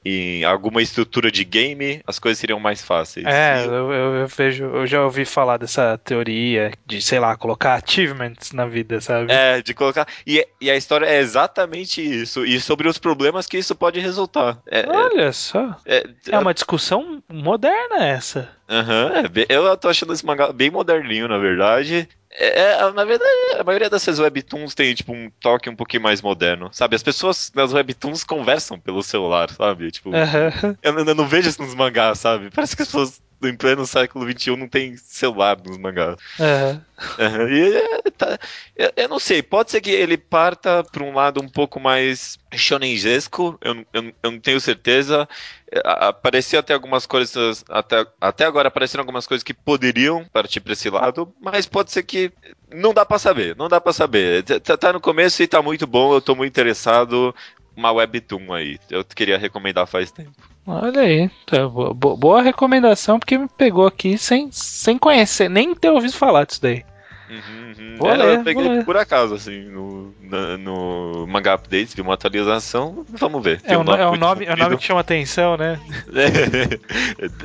em 0.04 0.44
alguma 0.44 0.80
estrutura 0.80 1.30
de 1.30 1.44
game, 1.44 2.00
as 2.06 2.18
coisas 2.18 2.38
seriam 2.38 2.60
mais 2.60 2.82
fáceis. 2.82 3.26
É, 3.26 3.64
eu, 3.66 3.92
eu- 3.92 4.14
eu 4.16 4.26
vejo, 4.28 4.64
eu 4.64 4.86
já 4.86 5.02
ouvi 5.02 5.24
falar 5.24 5.56
dessa 5.56 5.98
teoria 5.98 6.70
de, 6.86 7.02
sei 7.02 7.18
lá, 7.18 7.36
colocar 7.36 7.74
achievements 7.74 8.52
na 8.52 8.64
vida, 8.66 9.00
sabe? 9.00 9.32
É, 9.32 9.60
de 9.60 9.74
colocar. 9.74 10.06
E, 10.26 10.46
e 10.60 10.70
a 10.70 10.76
história 10.76 11.06
é 11.06 11.18
exatamente 11.18 12.00
isso. 12.00 12.44
E 12.44 12.60
sobre 12.60 12.88
os 12.88 12.98
problemas 12.98 13.46
que 13.46 13.58
isso 13.58 13.74
pode 13.74 13.98
resultar. 14.00 14.58
É, 14.70 14.80
é- 14.80 14.88
Olha 14.88 15.32
só. 15.32 15.76
é- 15.84 16.04
É 16.30 16.38
uma 16.38 16.54
discussão 16.54 17.22
moderna 17.28 18.06
essa. 18.06 18.48
Aham, 18.68 19.12
é 19.24 19.28
bem- 19.28 19.46
eu 19.48 19.76
tô 19.76 19.88
achando 19.88 20.12
esse 20.12 20.24
mangá 20.24 20.52
bem 20.52 20.70
moderninho, 20.70 21.26
na 21.26 21.38
verdade. 21.38 22.08
É, 22.40 22.60
é, 22.72 22.92
na 22.92 23.04
verdade, 23.04 23.30
a 23.58 23.64
maioria 23.64 23.90
dessas 23.90 24.20
webtoons 24.20 24.74
tem, 24.74 24.94
tipo, 24.94 25.12
um 25.12 25.28
toque 25.40 25.68
um 25.68 25.74
pouquinho 25.74 26.02
mais 26.04 26.22
moderno, 26.22 26.68
sabe? 26.72 26.94
As 26.94 27.02
pessoas 27.02 27.50
nas 27.54 27.72
webtoons 27.72 28.22
conversam 28.22 28.78
pelo 28.78 29.02
celular, 29.02 29.50
sabe? 29.50 29.90
Tipo, 29.90 30.14
Aham. 30.14 30.76
eu, 30.80 30.92
não- 30.92 31.04
eu 31.04 31.14
não 31.16 31.26
vejo 31.26 31.48
isso 31.48 31.60
nos 31.60 31.74
mangás, 31.74 32.20
sabe? 32.20 32.50
Parece 32.50 32.76
que 32.76 32.82
as 32.82 32.88
pessoas 32.88 33.20
em 33.42 33.56
pleno 33.56 33.86
século 33.86 34.24
XXI 34.24 34.56
não 34.56 34.68
tem 34.68 34.96
celular 34.96 35.56
nos 35.64 35.78
mangás. 35.78 36.16
Aham, 37.18 37.48
E 37.48 37.76
é, 37.76 38.10
tá- 38.10 38.38
eu, 38.76 38.92
eu 38.96 39.08
não 39.08 39.18
sei, 39.20 39.40
pode 39.42 39.70
ser 39.70 39.80
que 39.80 39.90
ele 39.90 40.16
parta 40.16 40.82
pra 40.82 41.02
um 41.04 41.14
lado 41.14 41.40
um 41.40 41.48
pouco 41.48 41.78
mais 41.78 42.38
shonenesco, 42.54 43.56
eu, 43.62 43.74
não- 43.74 43.86
eu, 43.92 44.12
eu 44.22 44.30
não 44.32 44.40
tenho 44.40 44.60
certeza. 44.60 45.28
É, 45.70 45.80
Apareceu 45.84 46.58
até 46.60 46.74
algumas 46.74 47.06
coisas, 47.06 47.64
até, 47.68 48.04
até 48.20 48.44
agora 48.44 48.68
apareceram 48.68 49.02
algumas 49.02 49.26
coisas 49.26 49.44
que 49.44 49.54
poderiam 49.54 50.24
partir 50.32 50.60
pra 50.60 50.72
esse 50.72 50.90
lado, 50.90 51.32
mas 51.40 51.66
pode 51.66 51.92
ser 51.92 52.02
que 52.02 52.32
não 52.72 52.92
dá 52.92 53.04
pra 53.04 53.18
saber, 53.18 53.54
não 53.56 53.68
dá 53.68 53.80
pra 53.80 53.92
saber. 53.92 54.42
Tá, 54.60 54.76
tá 54.76 54.92
no 54.92 55.00
começo 55.00 55.42
e 55.42 55.46
tá 55.46 55.62
muito 55.62 55.86
bom, 55.86 56.12
eu 56.14 56.20
tô 56.20 56.34
muito 56.34 56.50
interessado. 56.50 57.34
Uma 57.78 57.92
webtoon 57.92 58.52
aí, 58.52 58.76
eu 58.90 59.04
queria 59.04 59.38
recomendar 59.38 59.86
faz 59.86 60.10
tempo. 60.10 60.32
Olha 60.66 61.00
aí. 61.02 61.30
Tá, 61.46 61.68
bo- 61.68 61.94
bo- 61.94 62.16
boa 62.16 62.42
recomendação, 62.42 63.20
porque 63.20 63.38
me 63.38 63.46
pegou 63.48 63.86
aqui 63.86 64.18
sem, 64.18 64.48
sem 64.50 64.98
conhecer, 64.98 65.48
nem 65.48 65.76
ter 65.76 65.88
ouvido 65.90 66.12
falar 66.12 66.44
disso 66.44 66.60
daí. 66.60 66.84
Uhum, 67.30 67.98
uhum. 68.00 68.16
Ler, 68.16 68.38
eu 68.38 68.44
peguei 68.44 68.82
por 68.84 68.96
acaso, 68.96 69.34
assim, 69.34 69.64
no, 69.64 70.14
na- 70.22 70.56
no 70.56 71.26
Manga 71.28 71.54
Updates, 71.54 71.92
vi 71.94 72.00
uma 72.00 72.14
atualização, 72.14 73.04
vamos 73.10 73.42
ver. 73.44 73.60
É 73.64 73.76
um, 73.76 73.84
no- 73.84 73.92
é 73.94 74.06
um 74.06 74.10
muito 74.10 74.20
nome, 74.20 74.44
é 74.46 74.52
um 74.54 74.56
nome 74.56 74.76
que 74.78 74.84
chama 74.84 75.00
atenção, 75.00 75.56
né? 75.56 75.78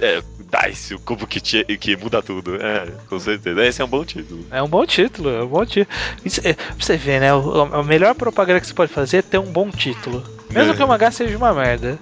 É, 0.01 0.17
é, 0.17 0.23
Dice, 0.69 0.93
o 0.93 0.99
cubo 0.99 1.25
que, 1.27 1.39
te- 1.41 1.65
que 1.77 1.95
muda 1.97 2.21
tudo. 2.21 2.55
É, 2.61 2.85
com 3.09 3.19
certeza. 3.19 3.65
Esse 3.65 3.81
é 3.81 3.85
um 3.85 3.87
bom 3.87 4.05
título. 4.05 4.45
É 4.51 4.61
um 4.61 4.67
bom 4.67 4.85
título, 4.85 5.29
é 5.29 5.43
um 5.43 5.47
bom 5.47 5.65
título. 5.65 5.87
Isso, 6.23 6.39
é, 6.43 6.53
pra 6.53 6.65
você 6.79 6.95
ver, 6.95 7.19
né? 7.19 7.33
o- 7.33 7.61
A 7.73 7.83
melhor 7.83 8.13
propaganda 8.15 8.59
que 8.59 8.67
você 8.67 8.73
pode 8.73 8.91
fazer 8.91 9.17
é 9.17 9.21
ter 9.21 9.37
um 9.39 9.51
bom 9.51 9.69
título. 9.69 10.23
Mesmo 10.53 10.73
É. 10.73 10.75
que 10.75 10.83
o 10.83 10.87
mangá 10.87 11.11
seja 11.11 11.37
uma 11.37 11.53
merda. 11.53 11.97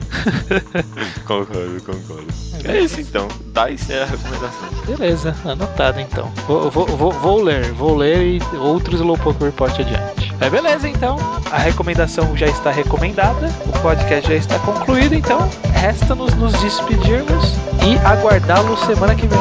Concordo, 1.25 1.81
concordo. 1.85 2.27
É 2.63 2.79
isso 2.79 3.01
então. 3.01 3.27
Dice 3.67 3.91
é 3.93 4.03
a 4.03 4.05
recomendação. 4.05 4.69
Beleza, 4.85 5.35
anotado 5.45 5.99
então. 5.99 6.31
Vou, 6.47 6.69
vou, 6.69 6.85
vou, 6.85 7.11
vou 7.11 7.41
ler, 7.41 7.71
vou 7.73 7.95
ler 7.95 8.21
e 8.35 8.57
outros 8.57 8.99
Slowpoke 8.99 9.43
Report 9.43 9.79
adiante. 9.79 10.31
Mas 10.39 10.51
beleza, 10.51 10.87
então. 10.87 11.17
A 11.51 11.57
recomendação 11.57 12.35
já 12.37 12.45
está 12.47 12.69
recomendada, 12.71 13.47
o 13.65 13.79
podcast 13.81 14.27
já 14.29 14.35
está 14.35 14.59
concluído, 14.59 15.13
então 15.15 15.49
resta-nos 15.73 16.33
nos 16.35 16.53
despedirmos 16.61 17.55
e 17.83 17.97
aguardá-lo 18.05 18.77
semana 18.85 19.15
que 19.15 19.27
vem. 19.27 19.39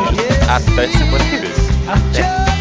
Até 0.49 0.89
semana 0.89 1.25
que 1.25 1.37
vem. 1.37 1.51
Até. 1.89 2.60